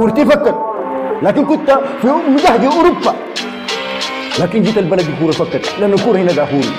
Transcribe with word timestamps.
كورتي 0.00 0.24
فكت 0.24 0.54
لكن 1.22 1.46
كنت 1.46 1.70
في 2.02 2.06
مجهد 2.06 2.64
أوروبا. 2.64 3.16
لكن 4.38 4.62
جيت 4.62 4.78
البلد 4.78 5.08
الكوره 5.08 5.32
فكت 5.32 5.78
لأن 5.78 5.92
الكورة 5.92 6.18
هنا 6.18 6.32
دافوري. 6.32 6.72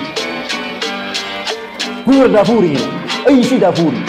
كورة 2.04 2.26
دافوري 2.26 2.76
هنا 2.76 3.06
أي 3.28 3.44
شيء 3.44 3.58
دافوري. 3.58 4.04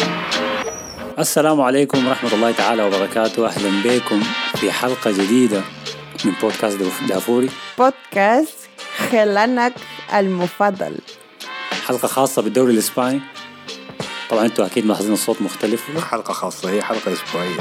السلام 1.20 1.61
عليكم 1.61 2.07
ورحمة 2.07 2.34
الله 2.34 2.52
تعالى 2.52 2.84
وبركاته. 2.84 3.47
أهلا 3.47 3.70
بكم 3.85 4.23
في 4.55 4.71
حلقة 4.71 5.11
جديدة 5.11 5.61
من 6.25 6.31
بودكاست 6.41 6.77
دافوري. 7.09 7.49
بودكاست 7.77 8.57
خلانك 9.11 9.73
المفضل. 10.16 10.95
حلقة 11.88 12.07
خاصة 12.07 12.41
بالدوري 12.41 12.73
الإسباني. 12.73 13.21
طبعا 14.30 14.45
أنتوا 14.45 14.66
أكيد 14.66 14.85
ملاحظين 14.85 15.13
الصوت 15.13 15.41
مختلف. 15.41 15.84
حلقة 16.11 16.34
خاصة 16.34 16.70
هي 16.70 16.81
حلقة 16.81 17.13
أسبوعية. 17.13 17.59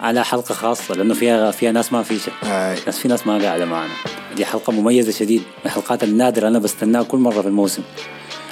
على 0.00 0.24
حلقة 0.24 0.54
خاصة 0.54 0.94
لأنه 0.94 1.14
فيها 1.14 1.50
فيها 1.50 1.72
ناس 1.72 1.92
ما 1.92 2.02
في 2.02 2.18
شيء. 2.18 2.34
آي. 2.42 2.76
ناس 2.86 2.98
في 2.98 3.08
ناس 3.08 3.26
ما 3.26 3.38
قاعدة 3.38 3.64
معنا. 3.64 3.92
دي 4.36 4.44
حلقة 4.44 4.72
مميزة 4.72 5.12
شديد 5.12 5.40
من 5.40 5.66
الحلقات 5.66 6.04
النادرة 6.04 6.48
أنا 6.48 6.58
بستناها 6.58 7.02
كل 7.02 7.18
مرة 7.18 7.42
في 7.42 7.48
الموسم. 7.48 7.82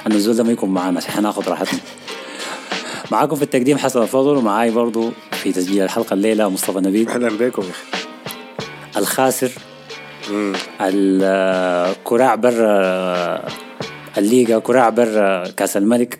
أنه 0.07 0.15
الزول 0.15 0.35
ده 0.35 0.43
ما 0.43 0.51
يكون 0.51 0.69
معنا 0.69 0.97
عشان 0.97 1.11
حناخد 1.11 1.49
راحتنا. 1.49 1.79
معاكم 3.11 3.35
في 3.35 3.41
التقديم 3.43 3.77
حسن 3.77 4.01
الفضل 4.01 4.37
ومعاي 4.37 4.71
برضو 4.71 5.11
في 5.31 5.51
تسجيل 5.51 5.83
الحلقة 5.83 6.13
الليلة 6.13 6.49
مصطفى 6.49 6.79
نبيل. 6.79 7.09
أهلا 7.09 7.29
بكم 7.29 7.61
يا 7.63 7.69
أخي. 7.69 8.03
الخاسر. 8.97 9.51
الكراع 10.81 12.35
برا 12.35 13.45
الليغا 14.17 14.59
كراع 14.59 14.89
برا 14.89 15.47
كأس 15.47 15.77
الملك. 15.77 16.19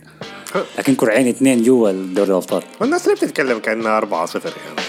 لكن 0.78 0.95
كرعين 0.95 1.28
اثنين 1.28 1.64
جوا 1.64 1.91
دوري 1.91 2.30
الأبطال. 2.30 2.64
والناس 2.81 3.08
ليه 3.08 3.16
بتتكلم 3.16 3.59
كأنها 3.59 3.97
4 3.97 4.25
0 4.25 4.50
يعني. 4.50 4.88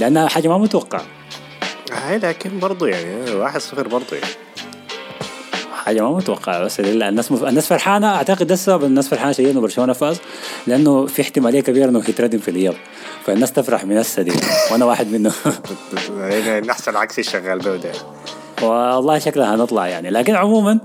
لأنها 0.00 0.28
حاجة 0.28 0.48
ما 0.48 0.58
متوقعة. 0.58 1.02
هاي 1.92 2.18
لكن 2.18 2.58
برضو 2.58 2.86
يعني 2.86 3.34
1 3.34 3.58
0 3.60 3.88
برضو 3.88 4.14
يعني. 4.14 4.34
حاجة 5.84 6.02
ما 6.02 6.16
متوقعة 6.16 6.64
بس 6.64 6.80
الناس 6.80 7.32
مف... 7.32 7.44
الناس 7.44 7.66
فرحانة. 7.66 8.14
أعتقد 8.14 8.46
ده 8.46 8.54
السبب 8.54 8.84
الناس 8.84 9.08
فرحانة 9.08 9.32
شديد 9.32 9.48
إنه 9.48 9.60
برشلونة 9.60 9.92
فاز 9.92 10.20
لأنه 10.66 11.06
في 11.06 11.22
احتمالية 11.22 11.60
كبيرة 11.60 11.88
إنه 11.88 11.98
يتردم 11.98 12.38
في 12.38 12.50
الاياب 12.50 12.74
فالناس 13.26 13.52
تفرح 13.52 13.84
من 13.84 13.96
هسه 13.96 14.22
دي 14.22 14.32
وأنا 14.72 14.84
واحد 14.84 15.12
منهم. 15.12 15.32
يعني 16.18 16.66
نحسن 16.66 16.96
عكسي 16.96 17.22
شغال 17.22 17.58
به 17.58 17.76
ده. 17.76 17.92
والله 18.62 19.18
شكلها 19.18 19.54
هنطلع 19.54 19.86
يعني. 19.86 20.10
لكن 20.10 20.34
عموما 20.34 20.78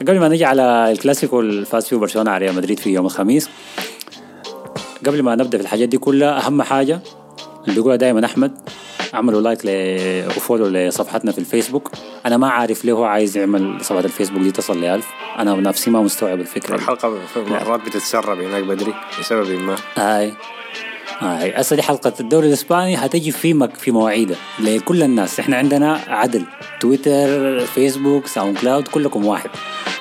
قبل 0.00 0.20
ما 0.20 0.28
نجي 0.28 0.44
على 0.44 0.92
الكلاسيكو 0.92 1.40
اللي 1.40 1.66
فاز 1.66 1.86
فيه 1.86 1.96
برشلونة 1.96 2.30
على 2.30 2.44
ريال 2.44 2.56
مدريد 2.56 2.78
في 2.78 2.90
يوم 2.90 3.06
الخميس 3.06 3.48
قبل 5.06 5.22
ما 5.22 5.34
نبدأ 5.34 5.58
في 5.58 5.64
الحاجات 5.64 5.88
دي 5.88 5.98
كلها 5.98 6.46
أهم 6.46 6.62
حاجة 6.62 7.00
اللي 7.68 7.80
بيقولها 7.80 7.96
دائما 7.96 8.24
أحمد 8.24 8.52
عملوا 9.14 9.40
لايك 9.40 9.66
ل 9.66 9.68
وفولو 10.36 10.66
لصفحتنا 10.66 11.32
في 11.32 11.38
الفيسبوك. 11.38 11.90
أنا 12.26 12.36
ما 12.36 12.48
عارف 12.48 12.84
ليه 12.84 12.92
هو 12.92 13.04
عايز 13.04 13.36
يعمل 13.36 13.78
صفحة 13.80 14.00
الفيسبوك 14.00 14.42
دي 14.42 14.50
تصل 14.50 14.80
ل 14.80 14.84
1000 14.84 15.06
أنا 15.38 15.54
نفسي 15.54 15.90
ما 15.90 16.02
مستوعب 16.02 16.40
الفكرة 16.40 16.76
في 17.34 17.40
مرات 17.40 17.80
بتتسرب 17.80 18.40
هناك 18.40 18.64
بدري 18.64 18.94
لسبب 19.20 19.50
ما. 19.50 19.76
هاي. 19.96 20.32
هاي. 21.18 21.52
هسه 21.56 21.76
دي 21.76 21.82
حلقة 21.82 22.12
الدوري 22.20 22.48
الإسباني. 22.48 22.96
هتجي 22.96 23.32
في 23.32 23.54
مك 23.54 23.76
في 23.76 23.90
مواعيدها 23.90 24.36
لكل 24.58 25.02
الناس. 25.02 25.40
إحنا 25.40 25.56
عندنا 25.56 26.00
عدل. 26.08 26.44
تويتر 26.80 27.60
فيسبوك 27.60 28.26
SoundCloud 28.26 28.88
كلكم 28.88 29.26
واحد. 29.26 29.50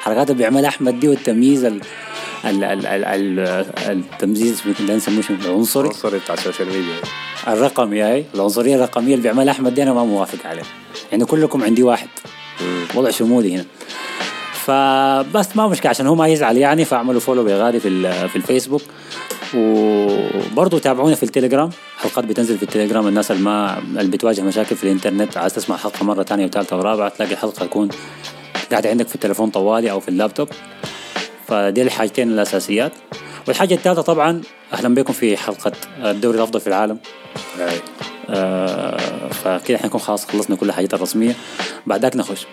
حركات 0.02 0.30
اللي 0.30 0.38
بيعملها 0.38 0.70
أحمد 0.70 1.00
دي 1.00 1.08
والتمييز 1.08 1.66
ال 1.66 1.82
ال 2.46 2.64
ال 2.64 2.86
ال 2.86 3.06
ال 3.06 3.40
التمييز 3.90 4.62
اللي 4.80 4.96
نسموه؟ 4.96 5.24
العنصري. 5.30 5.88
عنصري 5.88 6.20
بتاع 6.20 6.36
ال 6.36 6.40
social 6.40 6.68
media. 6.68 6.96
الرقمي 7.48 8.02
هاي 8.02 8.26
العنصرية 8.36 8.76
الرقمية 8.76 9.14
اللي 9.14 9.24
بيعملها 9.24 9.54
أحمد 9.54 9.74
دي 9.74 9.84
أنا 9.84 9.94
ما 9.94 10.04
موافق 10.04 10.48
عليه. 10.50 10.64
يعني 11.12 11.26
كلكم 11.26 11.64
عندي 11.64 11.84
واحد. 11.84 12.08
وضع 12.96 13.10
شمولي 13.10 13.56
هنا. 13.56 13.66
فبس 14.54 15.56
ما 15.56 15.68
مشكلة 15.68 15.90
عشان 15.90 16.08
هو 16.08 16.16
ما 16.16 16.28
يزعل 16.28 16.58
يعني 16.58 16.86
فاعملوا 16.86 17.20
follow 17.20 17.44
بغادي 17.44 17.80
في 17.80 18.28
في 18.28 18.36
الفيسبوك. 18.36 18.82
وبرضه 19.56 20.80
تابعونا 20.80 21.16
في 21.16 21.24
التليجرام. 21.24 21.70
حلقات 21.98 22.26
بتنزل 22.26 22.58
في 22.58 22.64
التليجرام 22.64 23.08
الناس 23.08 23.32
اللي 23.32 23.44
ما 23.44 23.80
اللي 23.80 24.12
بتواجه 24.12 24.42
مشاكل 24.42 24.76
في 24.76 24.84
الإنترنت 24.84 25.38
عايز 25.38 25.54
تسمع 25.54 25.78
حلقة 25.78 26.06
مرة 26.06 26.24
تانية 26.24 26.46
وثالثة 26.46 26.78
ورابعة 26.78 27.10
تلاقي 27.10 27.32
الحلقة 27.32 27.66
تكون 27.66 27.90
قاعدة 28.72 28.90
عندك 28.90 29.08
في 29.08 29.16
التليفون 29.16 29.50
طوالي 29.50 29.92
أو 29.92 30.00
في 30.00 30.08
اللابتوب. 30.08 30.50
فدي 31.48 31.82
الحاجتين 31.82 32.32
الأساسيات. 32.32 32.92
والحاجة 33.48 33.74
الثالثة 33.74 34.02
طبعا 34.02 34.42
أهلا 34.74 34.96
بكم 34.96 35.14
في 35.14 35.38
حلقة 35.38 35.72
الدوري 36.04 36.38
الأفضل 36.38 36.60
في 36.60 36.68
العالم. 36.68 37.00
هاي 37.60 37.80
آه، 38.30 38.98
فكده 39.30 39.78
حنكون 39.78 40.02
خلاص 40.02 40.26
خلصنا 40.26 40.56
كل 40.56 40.70
الحاجات 40.70 40.94
الرسمية. 40.94 41.36
بعدك 41.86 42.16
نخش. 42.16 42.46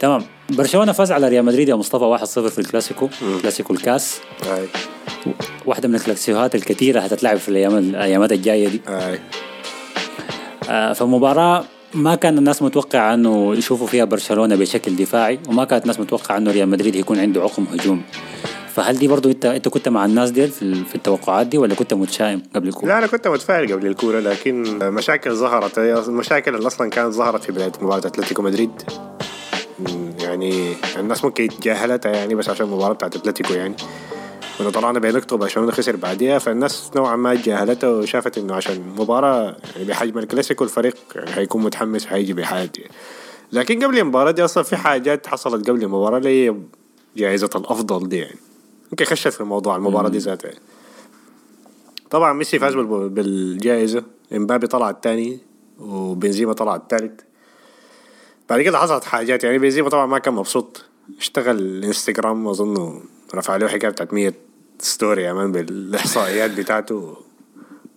تمام. 0.00 0.22
برشلونة 0.50 0.92
فاز 0.92 1.12
على 1.12 1.28
ريال 1.28 1.44
مدريد 1.44 1.68
يا 1.68 1.74
مصطفى 1.74 2.04
1-0 2.04 2.50
في 2.50 2.58
الكلاسيكو. 2.58 3.08
كلاسيكو 3.42 3.72
الكاس. 3.72 4.20
هاي 4.46 4.66
واحدة 5.66 5.88
من 5.88 5.94
الكلاسيكوهات 5.94 6.54
الكثيرة 6.54 7.00
هتتلعب 7.00 7.36
في 7.36 7.48
الأيام 7.48 7.78
الأيامات 7.78 8.32
الجاية 8.32 8.68
دي. 8.68 8.80
هاي 8.88 9.20
آه، 10.70 10.92
فمباراة 10.92 11.64
ما 11.94 12.14
كان 12.14 12.38
الناس 12.38 12.62
متوقعه 12.62 13.14
أنه 13.14 13.54
يشوفوا 13.54 13.86
فيها 13.86 14.04
برشلونة 14.04 14.56
بشكل 14.56 14.96
دفاعي 14.96 15.38
وما 15.48 15.64
كانت 15.64 15.82
الناس 15.82 16.00
متوقعة 16.00 16.36
أنه 16.36 16.50
ريال 16.50 16.68
مدريد 16.68 16.96
يكون 16.96 17.18
عنده 17.18 17.42
عقم 17.42 17.64
هجومي 17.72 18.02
فهل 18.74 18.98
دي 18.98 19.08
برضو 19.08 19.30
انت 19.30 19.44
انت 19.44 19.68
كنت 19.68 19.88
مع 19.88 20.04
الناس 20.04 20.30
دي 20.30 20.46
في 20.48 20.94
التوقعات 20.94 21.46
دي 21.46 21.58
ولا 21.58 21.74
كنت 21.74 21.94
متشائم 21.94 22.42
قبل 22.54 22.68
الكورة؟ 22.68 22.86
لا 22.88 22.98
أنا 22.98 23.06
كنت 23.06 23.28
متفائل 23.28 23.72
قبل 23.72 23.86
الكورة 23.86 24.20
لكن 24.20 24.78
مشاكل 24.78 25.34
ظهرت. 25.34 25.78
المشاكل 25.78 26.54
اللي 26.54 26.66
أصلا 26.66 26.90
كانت 26.90 27.12
ظهرت 27.14 27.44
في 27.44 27.52
بداية 27.52 27.72
مباراة 27.80 27.98
أتلتيكو 27.98 28.42
مدريد. 28.42 28.70
يعني 30.20 30.74
الناس 30.98 31.24
ممكن 31.24 31.48
تجاهلتها 31.48 32.12
يعني 32.12 32.34
بس 32.34 32.48
عشان 32.48 32.66
المباراه 32.66 32.92
بتاعت 32.92 33.16
أتلتيكو 33.16 33.54
يعني. 33.54 33.74
ولو 34.60 34.70
طلعنا 34.70 34.98
بنقطه 34.98 35.36
برشلونه 35.36 35.72
خسر 35.72 35.96
بعديها 35.96 36.38
فالناس 36.38 36.90
نوعا 36.96 37.16
ما 37.16 37.34
تجاهلتها 37.34 37.90
وشافت 37.90 38.38
إنه 38.38 38.54
عشان 38.54 38.94
مباراة 38.98 39.56
يعني 39.76 39.88
بحجم 39.88 40.18
الكلاسيكو 40.18 40.64
الفريق 40.64 40.96
يعني 41.14 41.30
هيكون 41.34 41.62
متحمس 41.62 42.06
وهيجي 42.06 42.32
بحاجة. 42.32 42.70
لكن 43.52 43.84
قبل 43.84 43.98
المباراة 43.98 44.30
دي 44.30 44.44
أصلا 44.44 44.62
في 44.62 44.76
حاجات 44.76 45.26
حصلت 45.26 45.70
قبل 45.70 45.82
المباراة 45.82 46.18
اللي 46.18 46.48
هي 46.48 46.56
جائزة 47.16 47.50
الأفضل 47.54 48.08
دي 48.08 48.18
يعني. 48.18 48.36
يمكن 48.92 49.04
خشت 49.04 49.28
في 49.28 49.40
الموضوع 49.40 49.76
المباراة 49.76 50.08
دي 50.08 50.18
ذاتها. 50.18 50.50
طبعا 52.10 52.32
ميسي 52.32 52.58
فاز 52.58 52.74
بالجائزة 52.74 54.04
إمبابي 54.32 54.66
طلع 54.66 54.90
الثاني 54.90 55.38
وبنزيما 55.78 56.52
طلع 56.52 56.76
الثالث. 56.76 57.20
بعد 58.50 58.60
كده 58.60 58.78
حصلت 58.78 59.04
حاجات 59.04 59.44
يعني 59.44 59.58
بنزيما 59.58 59.88
طبعا 59.88 60.06
ما 60.06 60.18
كان 60.18 60.34
مبسوط. 60.34 60.84
اشتغل 61.18 61.58
الانستغرام 61.58 62.48
أظنه 62.48 63.00
رفع 63.34 63.56
له 63.56 63.68
حكاية 63.68 63.90
بتاعت 63.90 64.12
100 64.12 64.32
story 64.80 65.22
يا 65.22 65.32
man 65.32 65.52
بالإحصائيات 65.52 66.50
بتاعته 66.50 67.16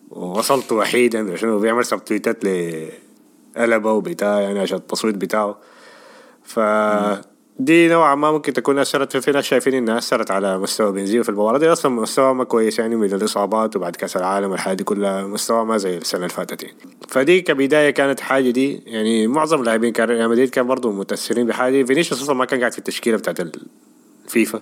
ووصلت 0.09 0.71
وحيدا 0.71 1.33
عشان 1.33 1.59
بيعمل 1.59 1.85
سب 1.85 2.05
تويتات 2.05 2.45
لقلبه 2.45 3.91
وبتاع 3.91 4.41
يعني 4.41 4.59
عشان 4.59 4.77
التصويت 4.77 5.15
بتاعه. 5.15 5.57
ف 6.43 6.59
دي 7.59 7.87
نوعا 7.87 8.15
ما 8.15 8.31
ممكن 8.31 8.53
تكون 8.53 8.79
أثرت 8.79 9.17
في 9.17 9.31
ناس 9.31 9.43
شايفين 9.43 9.73
إنها 9.73 9.97
أثرت 9.97 10.31
على 10.31 10.57
مستوى 10.57 10.91
بنزيما 10.91 11.23
في 11.23 11.29
المباراة 11.29 11.57
دي. 11.57 11.71
أصلا 11.71 11.91
مستوى 11.91 12.33
ما 12.33 12.43
كويس 12.43 12.79
يعني 12.79 12.95
من 12.95 13.13
الإصابات 13.13 13.75
وبعد 13.75 13.95
كأس 13.95 14.17
العالم 14.17 14.51
والحاجات 14.51 14.77
دي 14.77 14.83
كلها 14.83 15.27
مستوى 15.27 15.65
ما 15.65 15.77
زي 15.77 15.97
السنة 15.97 16.21
اللي 16.21 16.33
فاتت 16.33 16.63
يعني 16.63 16.75
فدي 17.07 17.41
كبداية 17.41 17.89
كانت 17.89 18.19
حاجة 18.19 18.49
دي 18.49 18.81
يعني 18.85 19.27
معظم 19.27 19.59
اللاعبين 19.59 19.93
كان 19.93 20.09
ريال 20.09 20.29
مدريد 20.29 20.49
كان 20.49 20.67
برضه 20.67 20.91
متأثرين 20.91 21.47
بحاجة 21.47 21.83
فينيسيوس 21.83 22.21
أصلا 22.21 22.35
ما 22.35 22.45
كان 22.45 22.59
قاعد 22.59 22.71
في 22.71 22.77
التشكيلة 22.77 23.17
بتاعت 23.17 23.37
الفيفا 24.25 24.61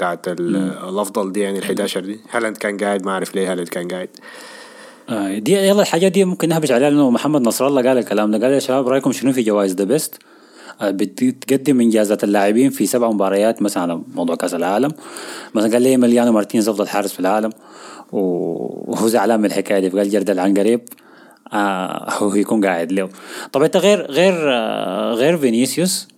بتاعت 0.00 0.28
ال- 0.28 0.56
الأفضل 0.88 1.32
دي 1.32 1.40
يعني 1.40 1.58
ال 1.58 1.62
11 1.64 2.00
دي. 2.00 2.20
هالاند 2.30 2.56
كان 2.56 2.76
قاعد؟ 2.76 3.04
ما 3.06 3.10
أعرف 3.12 3.34
ليه 3.34 3.52
هالاند 3.52 3.68
كان 3.68 3.88
قاعد. 3.88 4.08
آه، 5.08 5.38
دي 5.38 5.52
يلا 5.52 5.82
الحاجات 5.82 6.12
دي 6.12 6.24
ممكن 6.24 6.48
نهبش 6.48 6.70
عليها 6.70 6.90
لأنه 6.90 7.10
محمد 7.10 7.40
نصر 7.48 7.66
الله 7.66 7.82
قال 7.82 7.98
الكلام 7.98 8.30
ده. 8.30 8.38
قال 8.46 8.54
يا 8.54 8.58
شباب 8.58 8.88
رأيكم 8.88 9.12
شنو 9.12 9.32
في 9.32 9.42
جوائز 9.42 9.74
The 9.74 9.84
Best 9.84 10.14
بتقدم 10.82 11.80
إنجازات 11.80 12.24
اللاعبين 12.24 12.70
في 12.70 12.86
سبع 12.86 13.10
مباريات 13.10 13.62
مثلا 13.62 13.82
على 13.82 14.00
موضوع 14.14 14.36
كأس 14.36 14.54
العالم. 14.54 14.90
مثلا 15.54 15.72
قال 15.72 15.82
إيميليانو 15.82 16.32
مارتينيز 16.32 16.68
أفضل 16.68 16.88
حارس 16.88 17.12
في 17.12 17.20
العالم. 17.20 17.50
وهو 18.12 19.08
زعلان 19.08 19.40
من 19.40 19.46
الحكاية 19.46 19.78
دي. 19.80 19.90
فقال 19.90 20.10
جرد 20.10 20.30
العنقريب. 20.30 20.80
آه 21.52 22.06
هو 22.18 22.34
يكون 22.34 22.64
قاعد 22.64 22.92
له. 22.92 23.08
طب 23.52 23.62
أنت 23.62 23.76
غير 23.76 24.10
غير 24.10 24.34
آه 24.54 25.12
غير 25.12 25.36
فينيسيوس؟ 25.38 26.08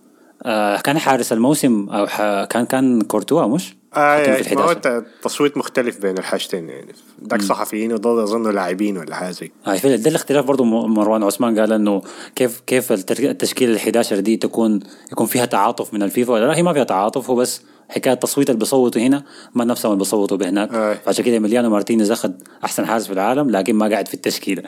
آه 0.45 0.77
كان 0.81 0.97
حارس 0.99 1.33
الموسم 1.33 1.89
أو 1.89 2.07
ح- 2.07 2.43
كان 2.43 2.65
كان 2.65 3.01
كورتوا 3.01 3.45
مش؟ 3.47 3.75
آه 3.95 4.15
يعني 4.15 4.27
ما 4.55 4.61
هو 4.61 4.69
11. 4.71 4.71
الت- 4.71 4.85
التصويت 5.17 5.57
مختلف 5.57 6.01
بين 6.01 6.17
الحاجتين 6.17 6.69
يعني 6.69 6.93
داك 7.19 7.41
صحفيين 7.41 7.93
وده 7.93 8.23
اظن 8.23 8.51
لاعبين 8.51 8.97
ولا 8.97 9.15
حاجة 9.15 9.31
زي 9.31 9.51
في 9.79 9.97
ده 9.97 10.09
الاختلاف 10.09 10.45
برضه 10.45 10.63
مروان 10.63 11.23
عثمان 11.23 11.59
قال 11.59 11.73
إنه 11.73 12.01
كيف 12.35 12.59
كيف 12.67 12.91
التشكيلة 12.91 13.71
ال 13.73 13.77
11 13.77 14.19
دي 14.19 14.37
تكون 14.37 14.79
يكون 15.11 15.25
فيها 15.27 15.45
تعاطف 15.45 15.93
من 15.93 16.03
الفيفا 16.03 16.33
ولا 16.33 16.45
لا 16.45 16.55
هي 16.57 16.63
ما 16.63 16.73
فيها 16.73 16.83
تعاطف 16.83 17.29
هو 17.29 17.35
بس 17.35 17.61
حكاية 17.93 18.13
التصويت 18.13 18.49
اللي 18.49 18.59
بيصوتوا 18.59 19.01
هنا 19.01 19.23
ما 19.55 19.65
نفسهم 19.65 19.91
اللي 19.91 19.99
بيصوتوا 20.03 20.37
بهناك. 20.37 20.73
أي. 20.73 20.97
عشان 21.07 21.25
كده 21.25 21.39
إيميليانو 21.39 21.69
مارتينيز 21.69 22.11
أخذ 22.11 22.31
أحسن 22.63 22.85
حارس 22.85 23.07
في 23.07 23.13
العالم 23.13 23.49
لكن 23.49 23.75
ما 23.75 23.87
قاعد 23.89 24.07
في 24.07 24.13
التشكيلة. 24.13 24.63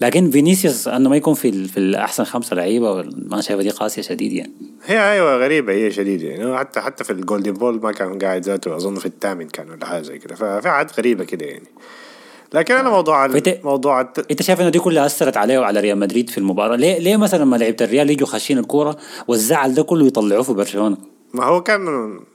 لكن 0.00 0.30
فينيسيوس 0.30 0.88
أنه 0.88 1.08
ما 1.10 1.16
يكون 1.16 1.34
في 1.34 1.64
في 1.68 1.76
الأحسن 1.76 2.24
خمسة 2.24 2.56
لعيبة 2.56 3.02
ما 3.28 3.40
شايفه 3.40 3.62
دي 3.62 3.70
قاسية 3.70 4.02
شديد 4.02 4.32
يعني. 4.32 4.52
هي 4.86 5.12
أيوه 5.12 5.36
غريبة 5.36 5.72
هي 5.72 5.90
شديدة 5.90 6.28
يعني. 6.28 6.58
حتى 6.58 6.80
حتى 6.80 7.04
في 7.04 7.12
ال 7.12 7.18
Golden 7.18 7.52
Ball 7.52 7.80
ما 7.82 7.92
كان 7.92 8.18
قاعد 8.18 8.42
ذاته 8.42 8.76
أظن 8.76 8.94
في 8.94 9.06
الثامن 9.06 9.48
كان 9.48 9.70
ولا 9.70 9.86
حاجة 9.86 10.02
زي 10.02 10.18
كده. 10.18 10.34
ففي 10.34 10.68
عاد 10.68 10.90
غريبة 10.98 11.24
كده 11.24 11.46
يعني. 11.46 11.64
لكن 12.54 12.74
أنا 12.74 12.90
موضوع 12.90 13.28
فت- 13.28 13.60
موضوع 13.64 14.00
الت- 14.00 14.30
إنت 14.30 14.42
شايف 14.42 14.60
إنه 14.60 14.68
دي 14.68 14.78
كلها 14.78 15.06
أثرت 15.06 15.36
عليه 15.36 15.58
وعلى 15.58 15.80
ريال 15.80 15.98
مدريد 15.98 16.30
في 16.30 16.38
المباراة؟ 16.38 16.76
ليه 16.76 16.98
ليه 16.98 17.16
مثلا 17.16 17.42
لما 17.42 17.56
لعيبه 17.56 17.84
الريال 17.84 18.10
يجوا 18.10 18.26
خاشين 18.26 18.58
الكورة 18.58 18.96
والزعل 19.28 19.74
ده 19.74 19.82
كله 19.82 20.06
يطلعوه 20.06 20.42
في 20.42 20.52
برشلونة؟ 20.52 20.96
ما 21.34 21.44
هو 21.44 21.62
كان 21.62 21.80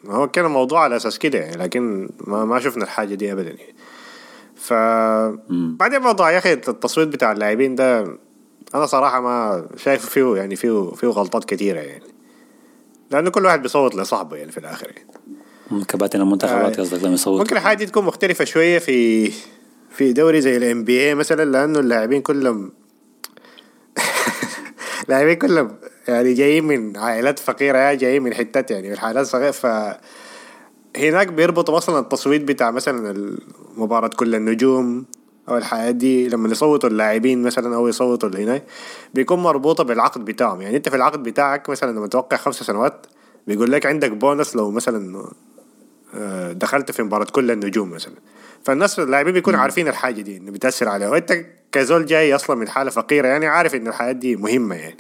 ما 0.04 0.16
هو 0.16 0.28
كان 0.28 0.46
الموضوع 0.46 0.84
على 0.84 0.96
أساس 0.96 1.20
كده 1.20 1.40
يعني 1.40 1.64
لكن 1.64 2.10
ما, 2.28 2.46
ما 2.46 2.60
شفنا 2.60 2.84
الحاجة 2.84 3.16
دي 3.16 3.32
ابدا. 3.32 3.50
يعني 3.50 3.76
ف 4.56 4.74
بعدين 5.50 6.02
موضوع 6.02 6.32
يا 6.32 6.38
أخي 6.38 6.54
التصويت 6.54 7.08
بتاع 7.08 7.32
اللاعبين 7.32 7.76
ده 7.76 8.18
أنا 8.76 8.86
صراحة 8.86 9.22
ما 9.22 9.68
شايف 9.78 10.06
فيه 10.06 10.36
يعني 10.36 10.56
فيه 10.56 10.92
فيه 10.92 11.08
غلطات 11.08 11.46
كثيره 11.46 11.80
يعني. 11.80 12.04
لأنه 13.12 13.30
كل 13.30 13.46
واحد 13.46 13.62
بيصوت 13.62 13.96
لصاحبه 13.96 14.38
يعني 14.38 14.52
في 14.52 14.58
الآخر 14.58 14.88
يعني. 14.88 15.86
كباتن 15.86 16.22
المنتخبات 16.22 16.80
آه. 16.80 16.84
قصدك 16.84 17.04
لما 17.04 17.14
يصوتوا 17.14 17.40
ممكن 17.40 17.58
الحاجة 17.58 17.78
دي 17.78 17.86
تكون 17.86 18.06
مختلفة 18.06 18.46
شوية 18.46 18.80
في 18.80 19.32
في 19.90 20.14
دوري 20.14 20.42
زي 20.42 20.58
الام 20.58 20.84
بي 20.84 21.08
اي 21.08 21.16
مثلا 21.16 21.46
لأنه 21.46 21.80
اللاعبين 21.80 22.22
كلهم 22.22 22.72
اللاعبين 25.04 25.36
كلهم 25.36 25.76
يعني 26.08 26.34
جايين 26.34 26.64
من 26.64 26.98
عائلات 26.98 27.40
فقيرة 27.40 27.78
يا 27.78 27.94
جايين 27.94 28.24
من 28.24 28.34
حتات 28.34 28.72
يعني 28.72 28.90
من 28.90 28.98
حالات 28.98 29.26
صغيره 29.26 29.52
ف 29.52 29.66
هناك 30.98 31.28
بيربطوا 31.28 31.76
مثلا 31.76 32.00
التصويت 32.00 32.42
بتاع 32.42 32.72
مثلا 32.72 33.38
مباراة 33.78 34.08
كل 34.08 34.36
النجوم 34.36 35.06
أو 35.50 35.58
الحاجات 35.58 35.96
دي 35.96 36.30
لما 36.30 36.50
يصوتوا 36.50 36.90
اللاعبين 36.90 37.44
مثلا 37.44 37.76
أو 37.76 37.88
يصوتوا 37.88 38.30
هناك 38.30 38.64
بيكون 39.14 39.40
مربوطة 39.40 39.84
بالعقد 39.84 40.26
بتاعهم. 40.26 40.62
يعني 40.62 40.78
أنت 40.78 40.90
في 40.90 40.96
العقد 40.96 41.24
بتاعك 41.24 41.70
مثلا 41.70 41.92
لما 41.92 42.08
توقع 42.08 42.38
خمسة 42.38 42.66
سنوات 42.66 43.06
بيقول 43.48 43.72
لك 43.72 43.86
عندك 43.86 44.12
بونص 44.12 44.56
لو 44.56 44.72
مثلا 44.72 45.26
آه، 46.16 46.52
دخلت 46.52 46.92
في 46.92 47.04
مباراة 47.04 47.26
كل 47.26 47.52
النجوم 47.52 47.90
مثلا. 47.90 48.14
فالناس 48.64 49.00
اللاعبين 49.00 49.34
بيكونوا 49.34 49.60
عارفين 49.60 49.88
الحاجة 49.88 50.22
دي 50.22 50.38
إنه 50.38 50.52
بتأثر 50.52 50.90
عليه 50.90 51.08
وأنت 51.08 51.46
كزول 51.72 52.06
جاي 52.06 52.36
أصلا 52.36 52.56
من 52.56 52.68
حالة 52.70 52.90
فقيرة 52.90 53.28
يعني 53.28 53.48
عارف 53.48 53.76
إن 53.76 53.88
الحاجات 53.88 54.16
دي 54.16 54.36
مهمة 54.36 54.76
يعني. 54.76 54.98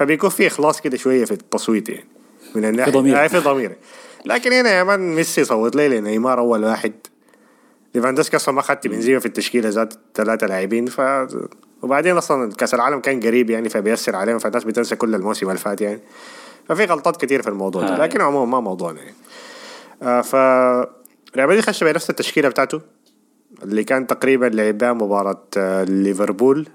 فبيكون 0.00 0.30
في 0.30 0.46
إخلاص 0.46 0.80
كده 0.80 0.96
شوية 0.96 1.24
في 1.24 1.30
التصويت 1.30 1.88
يعني 1.88 2.08
من 2.54 2.64
الناحية 2.64 2.92
ضمير. 2.92 3.24
آه، 3.24 3.26
في 3.26 3.38
ضمير. 3.38 3.76
لكن 4.24 4.52
هنا 4.52 4.70
يا 4.70 4.82
man 4.82 5.14
ميسي 5.14 5.44
صوت 5.44 5.76
لي 5.76 5.88
لنيمار 5.88 6.38
أول 6.38 6.64
واحد. 6.64 6.92
ليفاندوسكي 7.94 8.36
أصلا 8.36 8.54
ما 8.54 8.62
خدت 8.62 8.86
بنزيما 8.86 9.20
في 9.20 9.26
التشكيلة 9.26 9.68
ذات 9.68 9.94
ثلاثة 10.14 10.46
لاعبين 10.46 10.86
ف 10.86 11.00
وبعدين 11.82 12.16
أصلا 12.16 12.52
كأس 12.52 12.74
العالم 12.74 13.00
كان 13.00 13.20
قريب 13.20 13.50
يعني 13.50 13.68
فبيأثر 13.68 14.16
عليهم 14.16 14.38
فالناس 14.38 14.64
بتنسى 14.64 14.96
كل 14.96 15.14
الموسم 15.14 15.46
اللي 15.46 15.58
فات 15.58 15.80
يعني. 15.80 16.00
ففي 16.68 16.84
غلطات 16.84 17.24
كتير 17.24 17.42
في 17.42 17.48
الموضوع 17.48 17.82
ده 17.82 17.94
آه. 17.94 17.98
لكن 17.98 18.20
عموما 18.20 18.50
ما 18.52 18.60
موضوعنا 18.60 19.00
يعني. 19.00 19.14
آه 20.02 20.20
ف 20.20 20.34
ريال 21.36 21.48
مدريد 21.48 21.60
خش 21.60 21.84
بنفس 21.84 22.10
التشكيلة 22.10 22.48
بتاعته 22.48 22.80
اللي 23.62 23.84
كان 23.84 24.06
تقريبا 24.06 24.46
لعب 24.46 24.78
بها 24.78 24.92
مباراة 24.92 25.46
ليفربول. 25.84 26.68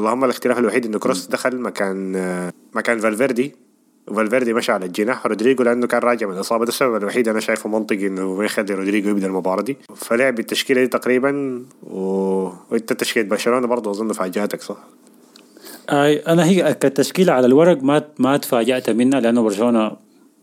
اللهم 0.00 0.24
الاختلاف 0.24 0.58
الوحيد 0.58 0.86
انه 0.86 0.98
كروس 0.98 1.26
دخل 1.26 1.56
مكان 1.56 2.12
مكان 2.74 2.98
فالفيردي. 2.98 3.54
وفالفيردي 4.08 4.52
مشى 4.52 4.72
على 4.72 4.86
الجناح. 4.86 5.26
رودريجو 5.26 5.62
لأنه 5.62 5.86
كان 5.86 6.00
راجع 6.00 6.26
من 6.26 6.34
الاصابه 6.34 6.64
ده 6.64 6.68
السبب 6.68 6.96
الوحيد. 6.96 7.28
أنا 7.28 7.40
شايفه 7.40 7.68
منطقي 7.68 8.06
إنه 8.06 8.34
ما 8.34 8.44
يخلي 8.44 8.74
رودريجو 8.74 9.10
يبدأ 9.10 9.26
المباراة 9.26 9.62
دي. 9.62 9.76
فلعب 9.96 10.34
بالتشكيله 10.34 10.80
دي 10.80 10.86
تقريبا 10.86 11.62
و... 11.82 12.00
وإنت 12.70 12.92
تشكيلة 12.92 13.28
برشلونة 13.28 13.66
برضه 13.66 13.90
أظن 13.90 14.12
فاجأتك 14.12 14.62
صح؟ 14.62 14.76
آي 15.90 16.18
أنا 16.18 16.44
هي 16.44 16.74
كتشكيلة 16.74 17.32
على 17.32 17.46
الورق 17.46 17.82
ما 17.82 18.04
ما 18.18 18.36
تفاجأت 18.36 18.90
منها 18.90 19.20
لأنه 19.20 19.42
برشلونة 19.42 19.96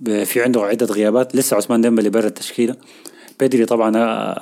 في 0.06 0.42
عنده 0.42 0.62
عدة 0.62 0.86
غيابات. 0.86 1.36
لسه 1.36 1.58
عثمان 1.58 1.82
ديمبلي 1.82 2.10
برا 2.10 2.28
التشكيلة. 2.28 2.76
بيدري 3.40 3.66
طبعا 3.66 3.92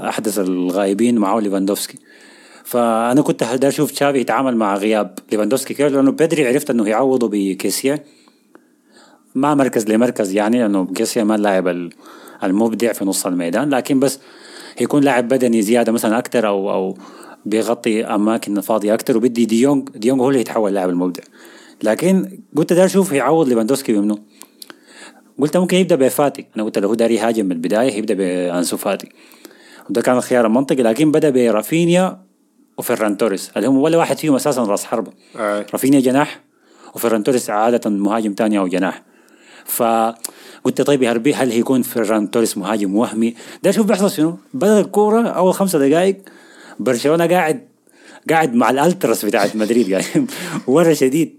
أحدث 0.09 0.39
الغايبين 0.39 1.17
معه 1.17 1.39
ليفاندوفسكي. 1.39 1.97
فأنا 2.65 3.21
كنت 3.21 3.43
داير 3.43 3.67
أشوف 3.67 3.91
تشافي 3.91 4.19
يتعامل 4.19 4.57
مع 4.57 4.75
غياب 4.75 5.19
ليفاندوفسكي 5.31 5.73
كيف 5.73 5.91
لأنه 5.93 6.11
بيدري 6.11 6.47
عرفت 6.47 6.69
إنه 6.69 6.89
يعوضه 6.89 7.29
بكيسيا. 7.31 8.03
ما 9.35 9.55
مركز 9.55 9.87
لمركز 9.87 10.33
يعني 10.33 10.59
لأنه 10.59 10.85
كيسيا 10.85 11.23
ما 11.23 11.35
اللاعب 11.35 11.67
ال- 11.67 11.89
المبدع 12.43 12.93
في 12.93 13.05
نص 13.05 13.25
الميدان 13.25 13.69
لكن 13.69 13.99
بس 13.99 14.19
يكون 14.81 15.03
لاعب 15.03 15.27
بدني 15.27 15.61
زيادة 15.61 15.91
مثلا 15.91 16.17
أكثر 16.17 16.47
أو 16.47 16.71
أو 16.71 16.97
بيغطي 17.45 18.05
أماكن 18.05 18.61
فاضية 18.61 18.93
أكثر 18.93 19.17
وبدي 19.17 19.45
ديونج 19.45 19.89
ديونج 19.89 20.21
هو 20.21 20.29
اللي 20.29 20.39
يتحول 20.39 20.73
لاعب 20.73 20.89
المبدع. 20.89 21.23
لكن 21.83 22.39
قلت 22.55 22.73
داير 22.73 22.85
أشوف 22.85 23.11
يعوض 23.11 23.47
ليفاندوسكي 23.47 23.93
بمنو؟ 23.93 24.19
قلت 25.39 25.57
ممكن 25.57 25.77
يبدأ 25.77 25.95
بفاتي 25.95 26.45
أنا 26.55 26.63
قلت 26.63 26.77
لو 26.79 26.87
هو 26.87 26.93
داير 26.93 27.11
يهاجم 27.11 27.45
من 27.45 27.51
البداية 27.51 27.93
يبدأ 27.97 28.13
بأنسو 28.13 28.77
فاتي. 28.77 29.09
وده 29.89 30.01
كان 30.01 30.17
الخيار 30.17 30.45
المنطقي 30.45 30.83
لكن 30.83 31.11
بدأ 31.11 31.29
برافينيا 31.29 32.24
وفيران 32.77 33.17
توريس. 33.17 33.51
اللي 33.57 33.67
هم 33.67 33.77
ولا 33.77 33.97
واحد 33.97 34.17
فيهم 34.17 34.35
أساسا 34.35 34.63
راس 34.63 34.85
حربه 34.85 35.11
آه. 35.35 35.65
رافينيا 35.73 35.99
جناح 35.99 36.39
وفيران 36.95 37.23
توريس 37.23 37.49
عادة 37.49 37.89
مهاجم 37.89 38.33
تاني 38.33 38.59
أو 38.59 38.67
جناح. 38.67 39.01
فقلت 39.65 40.81
طيب 40.81 41.03
يا 41.03 41.11
ربي 41.11 41.33
هل 41.33 41.51
هيكون 41.51 41.81
فيران 41.81 42.31
توريس 42.31 42.57
مهاجم 42.57 42.95
وهمي؟ 42.95 43.35
ده 43.63 43.71
شوف 43.71 43.85
بيحصل 43.85 44.11
شنو؟ 44.11 44.37
بدأ 44.53 44.79
الكورة 44.79 45.27
أول 45.27 45.53
خمسة 45.53 45.79
دقائق 45.79 46.17
برشلونة 46.79 47.27
قاعد 47.27 47.67
قاعد 48.29 48.53
مع 48.53 48.69
الالترس 48.69 49.25
بتاعت 49.25 49.55
مدريد 49.55 49.91
قاعد. 49.93 50.29
ورا 50.67 50.93
شديد. 50.93 51.35